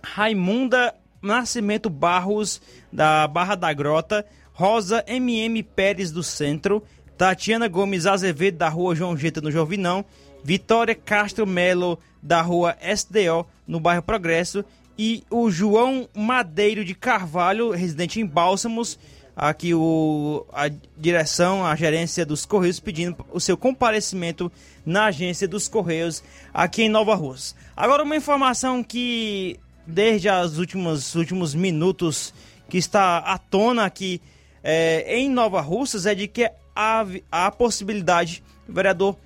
Raimunda 0.00 0.94
Nascimento 1.20 1.90
Barros, 1.90 2.62
da 2.92 3.26
Barra 3.26 3.56
da 3.56 3.72
Grota. 3.72 4.24
Rosa 4.58 5.04
MM 5.06 5.62
Pérez 5.62 6.10
do 6.10 6.20
Centro. 6.20 6.82
Tatiana 7.16 7.68
Gomes 7.68 8.06
Azevedo, 8.06 8.58
da 8.58 8.68
Rua 8.68 8.92
João 8.92 9.16
Geta, 9.16 9.40
no 9.40 9.52
Jovinão. 9.52 10.04
Vitória 10.42 10.96
Castro 10.96 11.46
Melo, 11.46 11.96
da 12.20 12.42
Rua 12.42 12.76
SDO, 12.82 13.46
no 13.68 13.78
bairro 13.78 14.02
Progresso. 14.02 14.64
E 14.98 15.22
o 15.30 15.48
João 15.48 16.08
Madeiro 16.12 16.84
de 16.84 16.92
Carvalho, 16.92 17.70
residente 17.70 18.20
em 18.20 18.26
Bálsamos. 18.26 18.98
Aqui 19.36 19.74
o, 19.74 20.44
a 20.52 20.68
direção, 20.96 21.64
a 21.64 21.76
gerência 21.76 22.26
dos 22.26 22.44
Correios 22.44 22.80
pedindo 22.80 23.24
o 23.32 23.38
seu 23.38 23.56
comparecimento 23.56 24.50
na 24.84 25.04
agência 25.04 25.46
dos 25.46 25.68
Correios 25.68 26.20
aqui 26.52 26.82
em 26.82 26.88
Nova 26.88 27.14
Rússia. 27.14 27.56
Agora 27.76 28.02
uma 28.02 28.16
informação 28.16 28.82
que 28.82 29.56
desde 29.86 30.28
os 30.28 30.58
últimos, 30.58 31.14
últimos 31.14 31.54
minutos 31.54 32.34
que 32.68 32.76
está 32.76 33.18
à 33.18 33.38
tona 33.38 33.84
aqui 33.84 34.20
é, 34.62 35.18
em 35.18 35.28
Nova 35.28 35.60
Russas 35.60 36.06
é 36.06 36.14
de 36.14 36.28
que 36.28 36.50
há, 36.74 37.04
há 37.30 37.50
possibilidade 37.50 38.42
do 38.66 38.72
vereador 38.72 39.16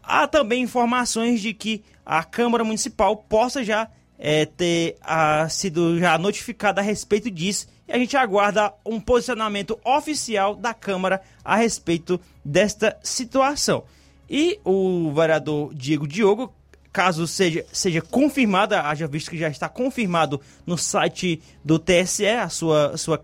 Há 0.04 0.28
também 0.28 0.64
informações 0.64 1.42
de 1.42 1.54
que 1.54 1.84
a 2.06 2.24
Câmara 2.24 2.64
Municipal 2.64 3.16
possa 3.18 3.64
já 3.64 3.90
é, 4.18 4.46
ter 4.46 4.98
a, 5.02 5.48
sido 5.50 6.00
já 6.00 6.18
notificada 6.18 6.82
a 6.82 6.84
respeito 6.84 7.30
disso 7.32 7.68
e 7.88 7.92
a 7.92 7.98
gente 7.98 8.16
aguarda 8.18 8.74
um 8.86 9.00
posicionamento 9.00 9.80
oficial 9.84 10.56
da 10.56 10.74
Câmara 10.74 11.22
a 11.44 11.56
respeito 11.56 12.20
desta 12.44 12.98
situação. 13.04 13.84
E 14.30 14.60
o 14.64 15.12
vereador 15.14 15.74
Diego 15.74 16.08
Diogo, 16.08 16.54
caso 16.92 17.28
seja, 17.28 17.66
seja 17.72 18.02
confirmada, 18.02 18.82
haja 18.82 19.08
visto 19.08 19.30
que 19.30 19.38
já 19.38 19.50
está 19.50 19.70
confirmado 19.70 20.42
no 20.66 20.78
site 20.78 21.42
do 21.64 21.78
TSE, 21.78 22.26
a 22.26 22.50
sua, 22.50 22.98
sua 22.98 23.22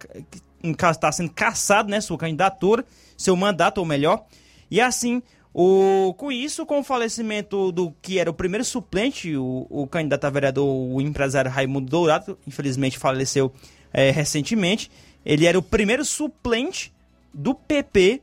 está 0.64 1.12
sendo 1.12 1.32
caçado, 1.32 1.90
né, 1.90 2.00
sua 2.02 2.18
candidatura, 2.18 2.86
seu 3.18 3.36
mandato, 3.36 3.80
ou 3.80 3.86
melhor, 3.86 4.26
e 4.70 4.80
assim 4.80 5.22
o, 5.54 6.14
com 6.18 6.32
isso, 6.32 6.66
com 6.66 6.80
o 6.80 6.84
falecimento 6.84 7.72
do 7.72 7.94
que 8.02 8.20
era 8.20 8.30
o 8.30 8.34
primeiro 8.34 8.64
suplente, 8.64 9.36
o, 9.36 9.68
o 9.70 9.86
candidato 9.86 10.26
a 10.26 10.30
vereador, 10.30 10.66
o 10.66 11.02
empresário 11.02 11.52
Raimundo 11.52 11.90
Dourado, 11.90 12.38
infelizmente 12.48 12.98
faleceu 12.98 13.52
é, 13.92 14.12
recentemente, 14.12 14.90
ele 15.26 15.46
era 15.46 15.60
o 15.60 15.62
primeiro 15.62 16.06
suplente 16.06 16.94
do 17.34 17.54
PP, 17.54 18.22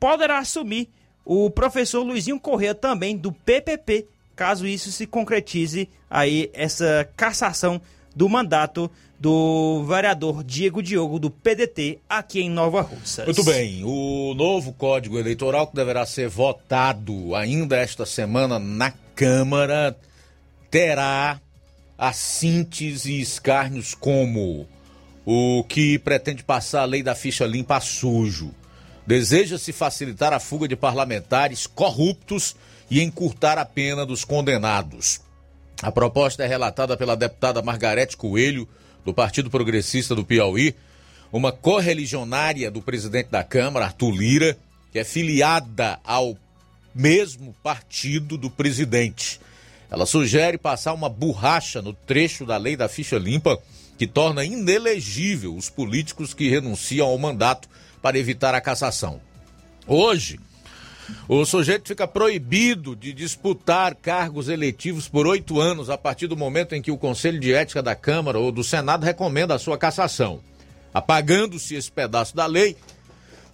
poderá 0.00 0.38
assumir 0.38 0.88
o 1.24 1.48
professor 1.48 2.02
Luizinho 2.02 2.40
Corrêa 2.40 2.74
também 2.74 3.16
do 3.16 3.30
PPP, 3.30 4.06
caso 4.34 4.66
isso 4.66 4.90
se 4.90 5.06
concretize 5.06 5.88
aí 6.10 6.50
essa 6.52 7.08
cassação 7.16 7.80
do 8.14 8.28
mandato 8.28 8.90
do 9.18 9.84
vereador 9.84 10.44
Diego 10.44 10.82
Diogo 10.82 11.18
do 11.18 11.30
PDT 11.30 11.98
aqui 12.08 12.40
em 12.40 12.50
Nova 12.50 12.80
Russas. 12.80 13.24
Muito 13.24 13.44
bem, 13.44 13.82
o 13.84 14.34
novo 14.34 14.72
Código 14.72 15.18
Eleitoral 15.18 15.66
que 15.66 15.74
deverá 15.74 16.06
ser 16.06 16.28
votado 16.28 17.34
ainda 17.34 17.76
esta 17.76 18.06
semana 18.06 18.58
na 18.58 18.92
Câmara 19.14 19.96
terá 20.70 21.40
assintes 21.96 23.04
e 23.06 23.20
escárnios 23.20 23.94
como 23.94 24.68
o 25.26 25.64
que 25.64 25.98
pretende 25.98 26.44
passar 26.44 26.82
a 26.82 26.86
lei 26.86 27.02
da 27.02 27.14
ficha 27.14 27.44
limpa 27.44 27.80
sujo. 27.80 28.54
Deseja-se 29.06 29.72
facilitar 29.72 30.32
a 30.32 30.38
fuga 30.38 30.68
de 30.68 30.76
parlamentares 30.76 31.66
corruptos 31.66 32.54
e 32.90 33.02
encurtar 33.02 33.58
a 33.58 33.64
pena 33.64 34.06
dos 34.06 34.24
condenados. 34.24 35.20
A 35.82 35.92
proposta 35.92 36.42
é 36.42 36.46
relatada 36.46 36.96
pela 36.96 37.16
deputada 37.16 37.62
Margarete 37.62 38.16
Coelho, 38.16 38.68
do 39.04 39.14
Partido 39.14 39.48
Progressista 39.48 40.14
do 40.14 40.24
Piauí, 40.24 40.74
uma 41.32 41.52
correligionária 41.52 42.70
do 42.70 42.82
presidente 42.82 43.28
da 43.30 43.44
Câmara, 43.44 43.86
Arthur 43.86 44.10
Lira, 44.10 44.58
que 44.90 44.98
é 44.98 45.04
filiada 45.04 46.00
ao 46.04 46.36
mesmo 46.94 47.54
partido 47.62 48.36
do 48.36 48.50
presidente. 48.50 49.40
Ela 49.90 50.04
sugere 50.04 50.58
passar 50.58 50.92
uma 50.94 51.08
borracha 51.08 51.80
no 51.80 51.92
trecho 51.92 52.44
da 52.44 52.56
lei 52.56 52.76
da 52.76 52.88
ficha 52.88 53.16
limpa 53.16 53.58
que 53.96 54.06
torna 54.06 54.44
inelegível 54.44 55.54
os 55.54 55.70
políticos 55.70 56.34
que 56.34 56.48
renunciam 56.48 57.06
ao 57.06 57.18
mandato 57.18 57.68
para 58.02 58.18
evitar 58.18 58.54
a 58.54 58.60
cassação. 58.60 59.20
Hoje, 59.86 60.38
o 61.28 61.44
sujeito 61.44 61.88
fica 61.88 62.06
proibido 62.06 62.96
de 62.96 63.12
disputar 63.12 63.94
cargos 63.94 64.48
eletivos 64.48 65.08
por 65.08 65.26
oito 65.26 65.60
anos 65.60 65.90
a 65.90 65.98
partir 65.98 66.26
do 66.26 66.36
momento 66.36 66.74
em 66.74 66.82
que 66.82 66.90
o 66.90 66.98
Conselho 66.98 67.40
de 67.40 67.52
Ética 67.52 67.82
da 67.82 67.94
Câmara 67.94 68.38
ou 68.38 68.50
do 68.50 68.64
Senado 68.64 69.04
recomenda 69.04 69.54
a 69.54 69.58
sua 69.58 69.78
cassação. 69.78 70.40
Apagando-se 70.92 71.74
esse 71.74 71.90
pedaço 71.90 72.34
da 72.34 72.46
lei, 72.46 72.76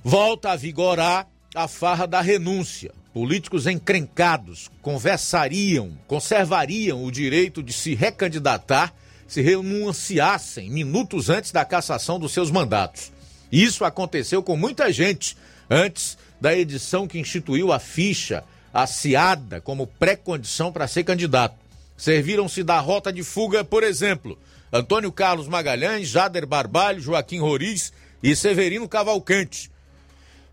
volta 0.02 0.52
a 0.52 0.56
vigorar 0.56 1.26
a 1.55 1.68
farra 1.68 2.06
da 2.06 2.20
renúncia. 2.20 2.93
Políticos 3.12 3.66
encrencados 3.66 4.70
conversariam, 4.82 5.93
conservariam 6.06 7.05
o 7.05 7.12
direito 7.12 7.62
de 7.62 7.72
se 7.72 7.94
recandidatar 7.94 8.93
se 9.26 9.40
renunciassem 9.40 10.70
minutos 10.70 11.31
antes 11.31 11.51
da 11.51 11.64
cassação 11.64 12.18
dos 12.18 12.32
seus 12.32 12.51
mandatos. 12.51 13.12
Isso 13.51 13.85
aconteceu 13.85 14.43
com 14.43 14.56
muita 14.56 14.93
gente 14.93 15.36
antes 15.68 16.16
da 16.45 16.55
edição 16.55 17.09
que 17.09 17.19
instituiu 17.19 17.73
a 17.73 17.79
ficha 17.79 18.45
aciada 18.71 19.62
como 19.62 19.87
pré-condição 19.87 20.71
para 20.71 20.87
ser 20.87 21.03
candidato. 21.03 21.57
Serviram-se 21.97 22.62
da 22.62 22.79
rota 22.81 23.11
de 23.11 23.23
fuga, 23.23 23.65
por 23.65 23.83
exemplo, 23.83 24.39
Antônio 24.71 25.11
Carlos 25.11 25.49
Magalhães, 25.49 26.07
Jader 26.07 26.47
Barbalho, 26.47 27.01
Joaquim 27.01 27.39
Roriz 27.39 27.95
e 28.23 28.37
Severino 28.37 28.87
Cavalcante. 28.87 29.71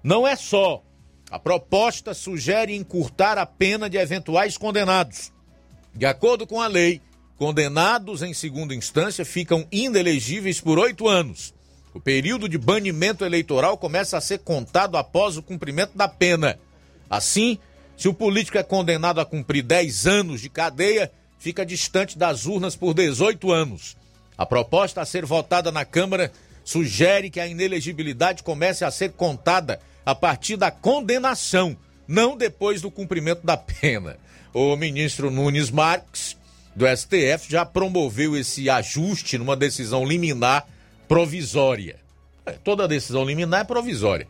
Não 0.01 0.26
é 0.26 0.38
só. 0.38 0.81
A 1.30 1.38
proposta 1.38 2.13
sugere 2.13 2.73
encurtar 2.73 3.38
a 3.38 3.45
pena 3.45 3.89
de 3.89 3.97
eventuais 3.97 4.57
condenados. 4.57 5.30
De 5.93 6.05
acordo 6.05 6.47
com 6.47 6.61
a 6.61 6.68
lei, 6.68 7.01
condenados 7.38 8.22
em 8.22 8.34
segunda 8.34 8.73
instância 8.73 9.26
ficam 9.26 9.68
inelegíveis 9.69 10.61
por 10.61 10.80
oito 10.80 11.09
anos. 11.09 11.53
O 11.93 11.99
período 11.99 12.47
de 12.47 12.57
banimento 12.57 13.26
eleitoral 13.26 13.77
começa 13.77 14.18
a 14.18 14.22
ser 14.22 14.39
contado 14.39 14.97
após 14.97 15.38
o 15.38 15.43
cumprimento 15.43 15.97
da 15.97 16.07
pena. 16.07 16.57
Assim, 17.09 17.57
se 17.97 18.07
o 18.07 18.13
político 18.13 18.57
é 18.57 18.63
condenado 18.63 19.19
a 19.19 19.26
cumprir 19.26 19.61
10 19.61 20.07
anos 20.07 20.41
de 20.41 20.49
cadeia, 20.49 21.11
fica 21.38 21.65
distante 21.65 22.18
das 22.18 22.45
urnas 22.45 22.76
por 22.76 22.93
18 22.93 23.51
anos. 23.51 23.97
A 24.38 24.45
proposta 24.45 25.01
a 25.01 25.05
ser 25.05 25.26
votada 25.26 25.72
na 25.72 25.84
Câmara 25.84 26.31
sugere 26.63 27.30
que 27.30 27.39
a 27.39 27.47
inelegibilidade 27.47 28.41
comece 28.41 28.85
a 28.85 28.91
ser 28.91 29.11
contada 29.11 29.80
a 30.05 30.15
partir 30.15 30.55
da 30.55 30.72
condenação, 30.72 31.76
não 32.07 32.38
depois 32.38 32.81
do 32.81 32.89
cumprimento 32.89 33.45
da 33.45 33.57
pena. 33.57 34.18
O 34.53 34.76
ministro 34.76 35.30
Nunes 35.30 35.69
Marques, 35.69 36.38
do 36.76 36.85
STF, 36.88 37.49
já 37.49 37.65
promoveu 37.65 38.35
esse 38.35 38.69
ajuste 38.69 39.38
numa 39.38 39.55
decisão 39.55 40.05
liminar 40.05 40.65
provisória. 41.11 41.97
É, 42.45 42.53
toda 42.53 42.88
decisão 42.88 43.25
liminar 43.25 43.59
é 43.59 43.63
provisória. 43.65 44.29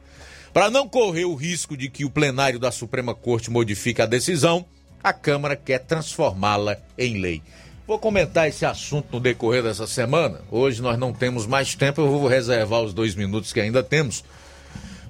Para 0.51 0.71
não 0.71 0.89
correr 0.89 1.25
o 1.25 1.35
risco 1.35 1.77
de 1.77 1.87
que 1.87 2.03
o 2.03 2.09
plenário 2.09 2.57
da 2.57 2.71
Suprema 2.71 3.13
Corte 3.13 3.51
modifique 3.51 4.01
a 4.01 4.07
decisão, 4.07 4.65
a 5.03 5.13
Câmara 5.13 5.55
quer 5.55 5.77
transformá-la 5.77 6.77
em 6.97 7.19
lei. 7.19 7.43
Vou 7.85 7.99
comentar 7.99 8.49
esse 8.49 8.65
assunto 8.65 9.09
no 9.11 9.19
decorrer 9.19 9.61
dessa 9.61 9.85
semana. 9.85 10.41
Hoje 10.49 10.81
nós 10.81 10.97
não 10.97 11.13
temos 11.13 11.45
mais 11.45 11.75
tempo, 11.75 12.01
eu 12.01 12.09
vou 12.09 12.27
reservar 12.27 12.81
os 12.81 12.95
dois 12.95 13.13
minutos 13.13 13.53
que 13.53 13.61
ainda 13.61 13.83
temos 13.83 14.23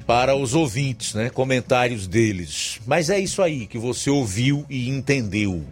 para 0.06 0.36
os 0.36 0.54
ouvintes, 0.54 1.14
né? 1.14 1.30
Comentários 1.30 2.06
deles. 2.06 2.82
Mas 2.86 3.10
é 3.10 3.18
isso 3.18 3.42
aí 3.42 3.66
que 3.66 3.78
você 3.78 4.10
ouviu 4.10 4.66
e 4.70 4.90
entendeu. 4.90 5.64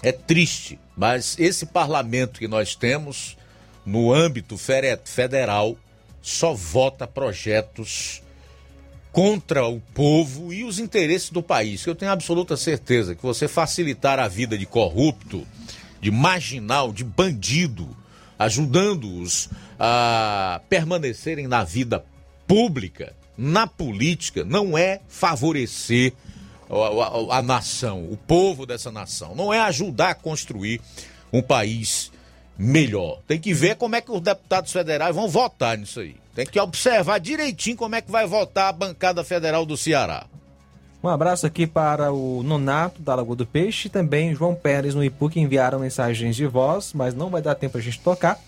É 0.00 0.12
triste, 0.12 0.78
mas 0.96 1.36
esse 1.40 1.66
parlamento 1.66 2.38
que 2.38 2.46
nós 2.46 2.76
temos 2.76 3.36
no 3.84 4.12
âmbito 4.12 4.56
federal, 5.04 5.76
só 6.22 6.54
vota 6.54 7.06
projetos 7.06 8.22
contra 9.12 9.66
o 9.66 9.80
povo 9.92 10.52
e 10.52 10.64
os 10.64 10.78
interesses 10.78 11.30
do 11.30 11.42
país. 11.42 11.86
Eu 11.86 11.94
tenho 11.94 12.10
absoluta 12.10 12.56
certeza 12.56 13.14
que 13.14 13.22
você 13.22 13.46
facilitar 13.46 14.18
a 14.18 14.26
vida 14.26 14.58
de 14.58 14.66
corrupto, 14.66 15.46
de 16.00 16.10
marginal, 16.10 16.92
de 16.92 17.04
bandido, 17.04 17.96
ajudando-os 18.38 19.48
a 19.78 20.60
permanecerem 20.68 21.46
na 21.46 21.62
vida 21.62 22.04
pública, 22.46 23.14
na 23.36 23.66
política, 23.66 24.44
não 24.44 24.76
é 24.76 25.00
favorecer 25.08 26.12
a, 26.68 27.34
a, 27.34 27.38
a 27.38 27.42
nação, 27.42 28.04
o 28.10 28.16
povo 28.16 28.66
dessa 28.66 28.90
nação, 28.90 29.34
não 29.34 29.52
é 29.52 29.60
ajudar 29.60 30.10
a 30.10 30.14
construir 30.14 30.80
um 31.32 31.42
país 31.42 32.10
melhor. 32.58 33.18
Tem 33.26 33.38
que 33.38 33.52
ver 33.52 33.76
como 33.76 33.96
é 33.96 34.00
que 34.00 34.10
os 34.10 34.20
deputados 34.20 34.72
federais 34.72 35.14
vão 35.14 35.28
votar 35.28 35.76
nisso 35.76 36.00
aí. 36.00 36.16
Tem 36.34 36.46
que 36.46 36.58
observar 36.58 37.18
direitinho 37.18 37.76
como 37.76 37.94
é 37.94 38.00
que 38.00 38.10
vai 38.10 38.26
votar 38.26 38.68
a 38.68 38.72
bancada 38.72 39.22
federal 39.22 39.64
do 39.64 39.76
Ceará. 39.76 40.26
Um 41.02 41.08
abraço 41.08 41.46
aqui 41.46 41.66
para 41.66 42.12
o 42.12 42.42
Nonato 42.42 43.02
da 43.02 43.14
Lagoa 43.14 43.36
do 43.36 43.46
Peixe 43.46 43.88
e 43.88 43.90
também 43.90 44.34
João 44.34 44.54
Pérez 44.54 44.94
no 44.94 45.04
Ipu 45.04 45.28
que 45.28 45.38
enviaram 45.38 45.78
mensagens 45.78 46.34
de 46.34 46.46
voz, 46.46 46.92
mas 46.94 47.14
não 47.14 47.28
vai 47.28 47.42
dar 47.42 47.54
tempo 47.54 47.76
a 47.76 47.80
gente 47.80 48.00
tocar. 48.00 48.40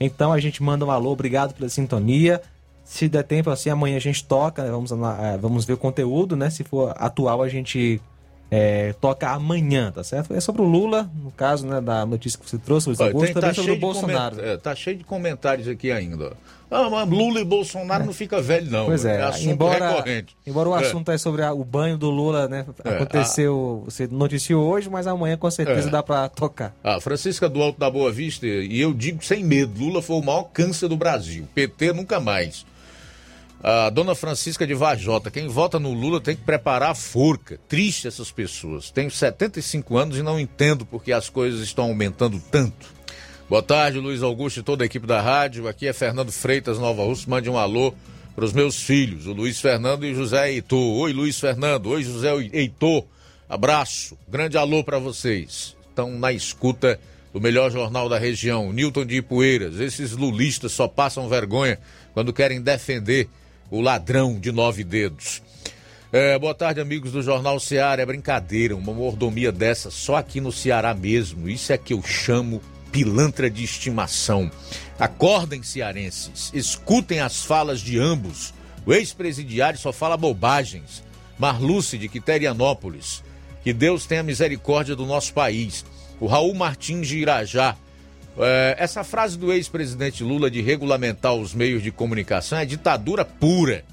Então 0.00 0.32
a 0.32 0.40
gente 0.40 0.62
manda 0.62 0.84
um 0.84 0.90
alô, 0.90 1.12
obrigado 1.12 1.54
pela 1.54 1.68
sintonia. 1.68 2.42
Se 2.84 3.08
der 3.08 3.22
tempo, 3.22 3.50
assim, 3.50 3.70
amanhã 3.70 3.96
a 3.96 4.00
gente 4.00 4.24
toca, 4.24 4.64
né? 4.64 4.70
vamos, 4.70 4.90
eh, 4.90 5.38
vamos 5.40 5.64
ver 5.64 5.74
o 5.74 5.78
conteúdo, 5.78 6.36
né? 6.36 6.50
Se 6.50 6.64
for 6.64 6.92
atual, 6.96 7.40
a 7.40 7.48
gente 7.48 8.00
eh, 8.54 8.94
toca 9.00 9.30
amanhã, 9.30 9.90
tá 9.90 10.04
certo? 10.04 10.34
É 10.34 10.40
sobre 10.40 10.60
o 10.60 10.66
Lula, 10.66 11.10
no 11.24 11.30
caso, 11.30 11.66
né, 11.66 11.80
da 11.80 12.04
notícia 12.04 12.38
que 12.38 12.48
você 12.48 12.58
trouxe, 12.58 12.88
Luiz 12.88 13.00
Augusto, 13.00 13.24
tem- 13.24 13.32
também 13.34 13.48
tá, 13.48 13.54
sobre 13.54 13.72
o 13.72 13.76
Bolsonaro. 13.78 14.36
coment- 14.36 14.48
é, 14.52 14.56
tá 14.58 14.74
cheio 14.74 14.98
de 14.98 15.04
comentários 15.04 15.66
aqui 15.66 15.90
ainda. 15.90 16.34
Ah, 16.70 16.88
mas 16.88 17.08
Lula 17.08 17.40
e 17.40 17.44
Bolsonaro 17.44 18.04
não 18.06 18.12
fica 18.14 18.40
velho, 18.40 18.70
não. 18.70 18.86
Pois 18.86 19.04
é, 19.04 19.20
assunto 19.22 19.50
embora, 19.50 19.90
recorrente. 19.90 20.36
embora 20.46 20.68
o 20.70 20.76
É. 20.78 20.80
assunto 20.80 21.10
é 21.10 21.18
sobre 21.18 21.42
a- 21.42 21.52
o 21.52 21.62
banho 21.64 21.96
do 21.98 22.08
Lula, 22.10 22.48
né? 22.48 22.64
É, 22.84 22.96
Aconteceu, 22.96 23.82
você 23.84 24.06
noticiou 24.06 24.66
hoje, 24.70 24.88
mas 24.90 25.06
amanhã 25.06 25.36
com 25.36 25.50
certeza 25.50 25.88
É. 25.88 25.90
dá 25.90 26.02
pra 26.02 26.28
tocar. 26.30 26.74
A 26.82 26.98
Francisca 27.00 27.46
do 27.48 27.60
Alto 27.62 27.78
da 27.78 27.90
Boa 27.90 28.10
Vista, 28.10 28.46
e 28.46 28.80
eu 28.80 28.92
digo 28.94 29.22
sem 29.24 29.44
medo, 29.44 29.78
Lula 29.78 30.00
foi 30.02 30.16
o 30.16 30.22
maior 30.22 30.44
câncer 30.44 30.88
do 30.88 30.96
Brasil. 30.96 31.46
PT 31.54 31.92
nunca 31.92 32.18
mais. 32.20 32.64
A 33.62 33.90
dona 33.90 34.16
Francisca 34.16 34.66
de 34.66 34.74
Vajota, 34.74 35.30
quem 35.30 35.46
vota 35.46 35.78
no 35.78 35.92
Lula 35.92 36.20
tem 36.20 36.34
que 36.34 36.42
preparar 36.42 36.90
a 36.90 36.94
forca. 36.96 37.60
Triste 37.68 38.08
essas 38.08 38.32
pessoas. 38.32 38.90
Tenho 38.90 39.08
75 39.08 39.96
anos 39.96 40.18
e 40.18 40.22
não 40.22 40.40
entendo 40.40 40.84
porque 40.84 41.12
as 41.12 41.28
coisas 41.28 41.60
estão 41.60 41.84
aumentando 41.84 42.42
tanto. 42.50 42.92
Boa 43.48 43.62
tarde, 43.62 44.00
Luiz 44.00 44.20
Augusto 44.20 44.58
e 44.58 44.62
toda 44.64 44.82
a 44.82 44.86
equipe 44.86 45.06
da 45.06 45.20
rádio. 45.20 45.68
Aqui 45.68 45.86
é 45.86 45.92
Fernando 45.92 46.32
Freitas, 46.32 46.76
Nova 46.76 47.04
Russa. 47.04 47.30
Mande 47.30 47.48
um 47.48 47.56
alô 47.56 47.94
para 48.34 48.44
os 48.44 48.52
meus 48.52 48.82
filhos, 48.82 49.28
o 49.28 49.32
Luiz 49.32 49.60
Fernando 49.60 50.04
e 50.04 50.10
o 50.10 50.14
José 50.16 50.50
Heitor. 50.50 50.96
Oi, 50.96 51.12
Luiz 51.12 51.38
Fernando. 51.38 51.86
Oi, 51.86 52.02
José 52.02 52.32
Heitor. 52.52 53.04
Abraço. 53.48 54.18
Grande 54.28 54.58
alô 54.58 54.82
para 54.82 54.98
vocês. 54.98 55.76
Estão 55.88 56.10
na 56.18 56.32
escuta 56.32 56.98
do 57.32 57.40
melhor 57.40 57.70
jornal 57.70 58.08
da 58.08 58.18
região, 58.18 58.72
Newton 58.72 59.06
de 59.06 59.18
Ipueiras. 59.18 59.78
Esses 59.78 60.12
lulistas 60.12 60.72
só 60.72 60.88
passam 60.88 61.28
vergonha 61.28 61.78
quando 62.12 62.32
querem 62.32 62.60
defender 62.60 63.28
o 63.72 63.80
ladrão 63.80 64.38
de 64.38 64.52
nove 64.52 64.84
dedos. 64.84 65.42
É, 66.12 66.38
boa 66.38 66.54
tarde, 66.54 66.78
amigos 66.78 67.10
do 67.10 67.22
Jornal 67.22 67.58
Ceará. 67.58 68.02
É 68.02 68.04
brincadeira, 68.04 68.76
uma 68.76 68.92
mordomia 68.92 69.50
dessa 69.50 69.90
só 69.90 70.16
aqui 70.16 70.42
no 70.42 70.52
Ceará 70.52 70.92
mesmo. 70.92 71.48
Isso 71.48 71.72
é 71.72 71.78
que 71.78 71.94
eu 71.94 72.02
chamo 72.02 72.60
pilantra 72.92 73.48
de 73.48 73.64
estimação. 73.64 74.50
Acordem, 74.98 75.62
cearenses, 75.62 76.50
escutem 76.52 77.20
as 77.20 77.46
falas 77.46 77.80
de 77.80 77.98
ambos. 77.98 78.52
O 78.84 78.92
ex-presidiário 78.92 79.78
só 79.78 79.90
fala 79.90 80.18
bobagens. 80.18 81.02
Marluce 81.38 81.96
de 81.96 82.10
Quiterianópolis. 82.10 83.24
Que 83.64 83.72
Deus 83.72 84.04
tenha 84.04 84.22
misericórdia 84.22 84.94
do 84.94 85.06
nosso 85.06 85.32
país. 85.32 85.82
O 86.20 86.26
Raul 86.26 86.52
Martins 86.52 87.08
de 87.08 87.16
Irajá. 87.16 87.74
É, 88.38 88.76
essa 88.78 89.04
frase 89.04 89.36
do 89.36 89.52
ex-presidente 89.52 90.24
Lula 90.24 90.50
de 90.50 90.62
regulamentar 90.62 91.34
os 91.34 91.52
meios 91.52 91.82
de 91.82 91.90
comunicação 91.90 92.58
é 92.58 92.64
ditadura 92.64 93.24
pura. 93.24 93.84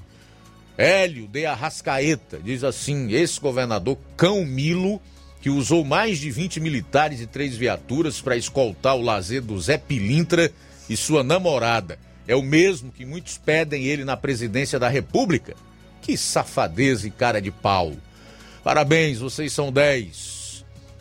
Hélio 0.78 1.26
de 1.26 1.44
Arrascaeta 1.44 2.40
diz 2.42 2.64
assim: 2.64 3.10
ex-governador 3.12 3.98
Cão 4.16 4.44
Milo, 4.44 5.00
que 5.40 5.50
usou 5.50 5.84
mais 5.84 6.18
de 6.18 6.30
20 6.30 6.58
militares 6.60 7.20
e 7.20 7.26
três 7.26 7.56
viaturas 7.56 8.20
para 8.20 8.36
escoltar 8.36 8.96
o 8.96 9.02
lazer 9.02 9.42
do 9.42 9.60
Zé 9.60 9.76
Pilintra 9.76 10.50
e 10.88 10.96
sua 10.96 11.22
namorada. 11.22 11.98
É 12.26 12.34
o 12.34 12.42
mesmo 12.42 12.92
que 12.92 13.04
muitos 13.04 13.36
pedem 13.36 13.84
ele 13.84 14.04
na 14.04 14.16
presidência 14.16 14.78
da 14.78 14.88
República. 14.88 15.54
Que 16.00 16.16
safadeza 16.16 17.06
e 17.06 17.10
cara 17.10 17.42
de 17.42 17.50
pau. 17.50 17.92
Parabéns, 18.64 19.18
vocês 19.18 19.52
são 19.52 19.72
10. 19.72 20.29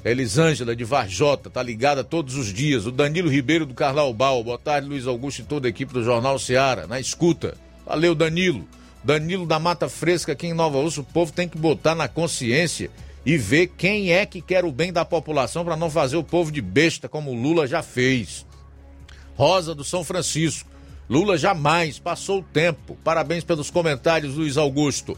Elisângela 0.03 0.75
de 0.75 0.83
Varjota, 0.83 1.49
tá 1.49 1.61
ligada 1.61 2.03
todos 2.03 2.35
os 2.35 2.53
dias. 2.53 2.85
O 2.85 2.91
Danilo 2.91 3.29
Ribeiro 3.29 3.65
do 3.65 3.73
Carnaubal. 3.73 4.43
Boa 4.43 4.57
tarde, 4.57 4.87
Luiz 4.87 5.05
Augusto 5.05 5.39
e 5.39 5.43
toda 5.45 5.67
a 5.67 5.69
equipe 5.69 5.93
do 5.93 6.03
Jornal 6.03 6.39
Seara. 6.39 6.87
Na 6.87 6.99
escuta. 6.99 7.57
Valeu, 7.85 8.15
Danilo. 8.15 8.65
Danilo 9.03 9.45
da 9.45 9.59
Mata 9.59 9.89
Fresca 9.89 10.31
aqui 10.31 10.47
em 10.47 10.53
Nova 10.53 10.77
Urso. 10.77 11.01
O 11.01 11.03
povo 11.03 11.33
tem 11.33 11.49
que 11.49 11.57
botar 11.57 11.95
na 11.95 12.07
consciência 12.07 12.89
e 13.25 13.37
ver 13.37 13.67
quem 13.77 14.11
é 14.11 14.25
que 14.25 14.41
quer 14.41 14.63
o 14.63 14.71
bem 14.71 14.93
da 14.93 15.03
população 15.03 15.65
para 15.65 15.75
não 15.75 15.89
fazer 15.89 16.15
o 16.15 16.23
povo 16.23 16.51
de 16.51 16.61
besta 16.61 17.09
como 17.09 17.31
o 17.31 17.35
Lula 17.35 17.67
já 17.67 17.83
fez. 17.83 18.45
Rosa 19.35 19.75
do 19.75 19.83
São 19.83 20.03
Francisco. 20.03 20.69
Lula 21.09 21.37
jamais 21.37 21.99
passou 21.99 22.39
o 22.39 22.43
tempo. 22.43 22.97
Parabéns 23.03 23.43
pelos 23.43 23.69
comentários, 23.69 24.35
Luiz 24.35 24.57
Augusto. 24.57 25.17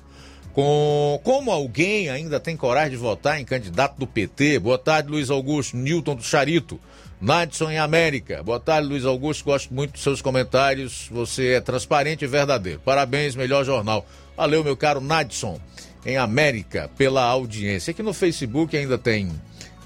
Com... 0.53 1.19
Como 1.23 1.51
alguém 1.51 2.09
ainda 2.09 2.39
tem 2.39 2.57
coragem 2.57 2.91
de 2.91 2.97
votar 2.97 3.39
em 3.39 3.45
candidato 3.45 3.97
do 3.97 4.05
PT? 4.05 4.59
Boa 4.59 4.77
tarde, 4.77 5.09
Luiz 5.09 5.29
Augusto. 5.29 5.77
Newton 5.77 6.15
do 6.15 6.23
Charito. 6.23 6.79
Nadson 7.21 7.69
em 7.69 7.77
América. 7.77 8.41
Boa 8.41 8.59
tarde, 8.59 8.87
Luiz 8.87 9.05
Augusto. 9.05 9.45
Gosto 9.45 9.73
muito 9.73 9.93
dos 9.93 10.01
seus 10.01 10.21
comentários. 10.21 11.07
Você 11.11 11.53
é 11.53 11.61
transparente 11.61 12.25
e 12.25 12.27
verdadeiro. 12.27 12.81
Parabéns, 12.83 13.35
melhor 13.35 13.63
jornal. 13.63 14.05
Valeu, 14.35 14.63
meu 14.63 14.75
caro 14.75 14.99
Nadson 14.99 15.59
em 16.05 16.17
América, 16.17 16.89
pela 16.97 17.23
audiência. 17.23 17.91
Aqui 17.91 18.01
no 18.01 18.13
Facebook 18.13 18.75
ainda 18.75 18.97
tem 18.97 19.29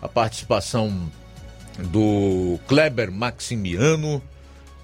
a 0.02 0.08
participação 0.08 1.12
do 1.92 2.58
Kleber 2.68 3.12
Maximiano, 3.12 4.22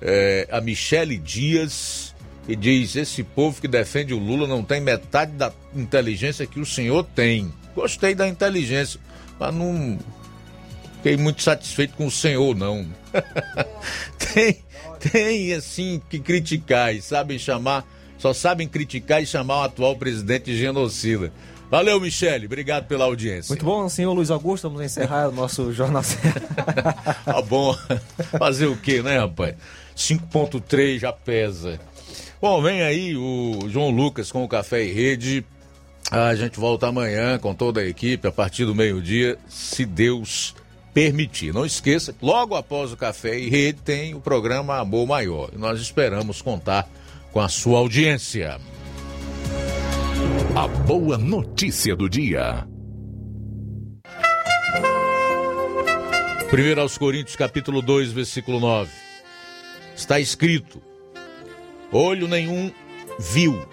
eh, 0.02 0.48
a 0.52 0.60
Michele 0.60 1.18
Dias, 1.18 2.11
que 2.46 2.56
diz: 2.56 2.96
esse 2.96 3.24
povo 3.24 3.62
que 3.62 3.68
defende 3.68 4.14
o 4.14 4.20
Lula 4.20 4.48
não 4.48 4.64
tem 4.64 4.82
metade 4.82 5.32
da 5.34 5.52
inteligência 5.76 6.46
que 6.46 6.60
o 6.60 6.66
senhor 6.66 7.04
tem. 7.16 7.52
Gostei 7.76 8.14
da 8.14 8.28
inteligência, 8.28 9.00
mas 9.40 9.54
não 9.54 9.98
fiquei 10.98 11.18
muito 11.18 11.42
satisfeito 11.42 11.96
com 11.96 12.06
o 12.06 12.12
senhor, 12.12 12.56
não. 12.56 12.86
tem, 14.34 14.58
tem 15.00 15.54
assim 15.54 16.02
que 16.10 16.20
criticar 16.20 16.94
e 16.94 17.02
sabem 17.02 17.40
chamar, 17.40 17.86
só 18.18 18.34
sabem 18.34 18.68
criticar 18.68 19.22
e 19.22 19.26
chamar 19.26 19.60
o 19.60 19.64
atual 19.64 19.96
presidente 19.96 20.46
de 20.46 20.58
genocida. 20.58 21.32
Valeu, 21.72 22.02
Michele, 22.02 22.48
obrigado 22.48 22.86
pela 22.86 23.06
audiência. 23.06 23.54
Muito 23.54 23.64
bom, 23.64 23.88
senhor 23.88 24.12
Luiz 24.12 24.30
Augusto. 24.30 24.70
Vamos 24.70 24.84
encerrar 24.84 25.30
o 25.30 25.32
nosso 25.32 25.72
Jornal 25.72 26.04
Tá 27.24 27.42
bom. 27.42 27.74
Fazer 28.38 28.66
o 28.66 28.76
quê, 28.76 29.02
né, 29.02 29.18
rapaz? 29.18 29.56
5.3 29.96 31.00
já 31.00 31.14
pesa. 31.14 31.80
Bom, 32.42 32.60
vem 32.60 32.82
aí 32.82 33.16
o 33.16 33.70
João 33.70 33.92
Lucas 33.92 34.32
com 34.32 34.44
o 34.44 34.48
Café 34.48 34.84
e 34.84 34.92
Rede. 34.92 35.46
A 36.10 36.34
gente 36.34 36.60
volta 36.60 36.88
amanhã 36.88 37.38
com 37.38 37.54
toda 37.54 37.82
a 37.82 37.86
equipe 37.86 38.28
a 38.28 38.32
partir 38.32 38.66
do 38.66 38.74
meio-dia, 38.74 39.38
se 39.48 39.86
Deus 39.86 40.56
permitir. 40.92 41.54
Não 41.54 41.64
esqueça, 41.64 42.16
logo 42.20 42.56
após 42.56 42.92
o 42.92 42.98
Café 42.98 43.38
e 43.38 43.48
Rede 43.48 43.84
tem 43.84 44.16
o 44.16 44.20
programa 44.20 44.80
Amor 44.80 45.06
Maior. 45.06 45.52
E 45.54 45.58
nós 45.60 45.80
esperamos 45.80 46.42
contar 46.42 46.90
com 47.32 47.40
a 47.40 47.48
sua 47.48 47.78
audiência. 47.78 48.60
A 50.56 50.68
boa 50.68 51.20
notícia 51.20 51.96
do 51.96 52.10
dia. 52.10 52.68
1 56.52 56.82
aos 56.82 56.98
Coríntios, 56.98 57.36
capítulo 57.36 57.84
2, 57.84 58.12
versículo 58.12 58.60
9. 58.60 58.92
Está 59.96 60.20
escrito: 60.20 60.82
Olho 61.92 62.28
nenhum 62.28 62.72
viu, 63.20 63.68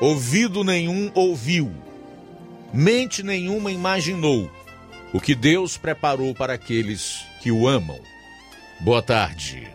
ouvido 0.00 0.64
nenhum 0.64 1.10
ouviu, 1.14 1.70
mente 2.72 3.22
nenhuma 3.22 3.70
imaginou 3.70 4.50
o 5.12 5.20
que 5.20 5.34
Deus 5.34 5.76
preparou 5.76 6.34
para 6.34 6.54
aqueles 6.54 7.26
que 7.42 7.52
o 7.52 7.68
amam. 7.68 8.00
Boa 8.80 9.02
tarde. 9.02 9.68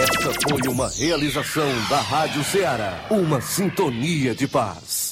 Essa 0.00 0.32
foi 0.48 0.68
uma 0.68 0.88
realização 0.88 1.68
da 1.88 2.00
Rádio 2.00 2.44
Ceará, 2.44 3.06
uma 3.10 3.40
sintonia 3.40 4.34
de 4.34 4.46
paz. 4.46 5.07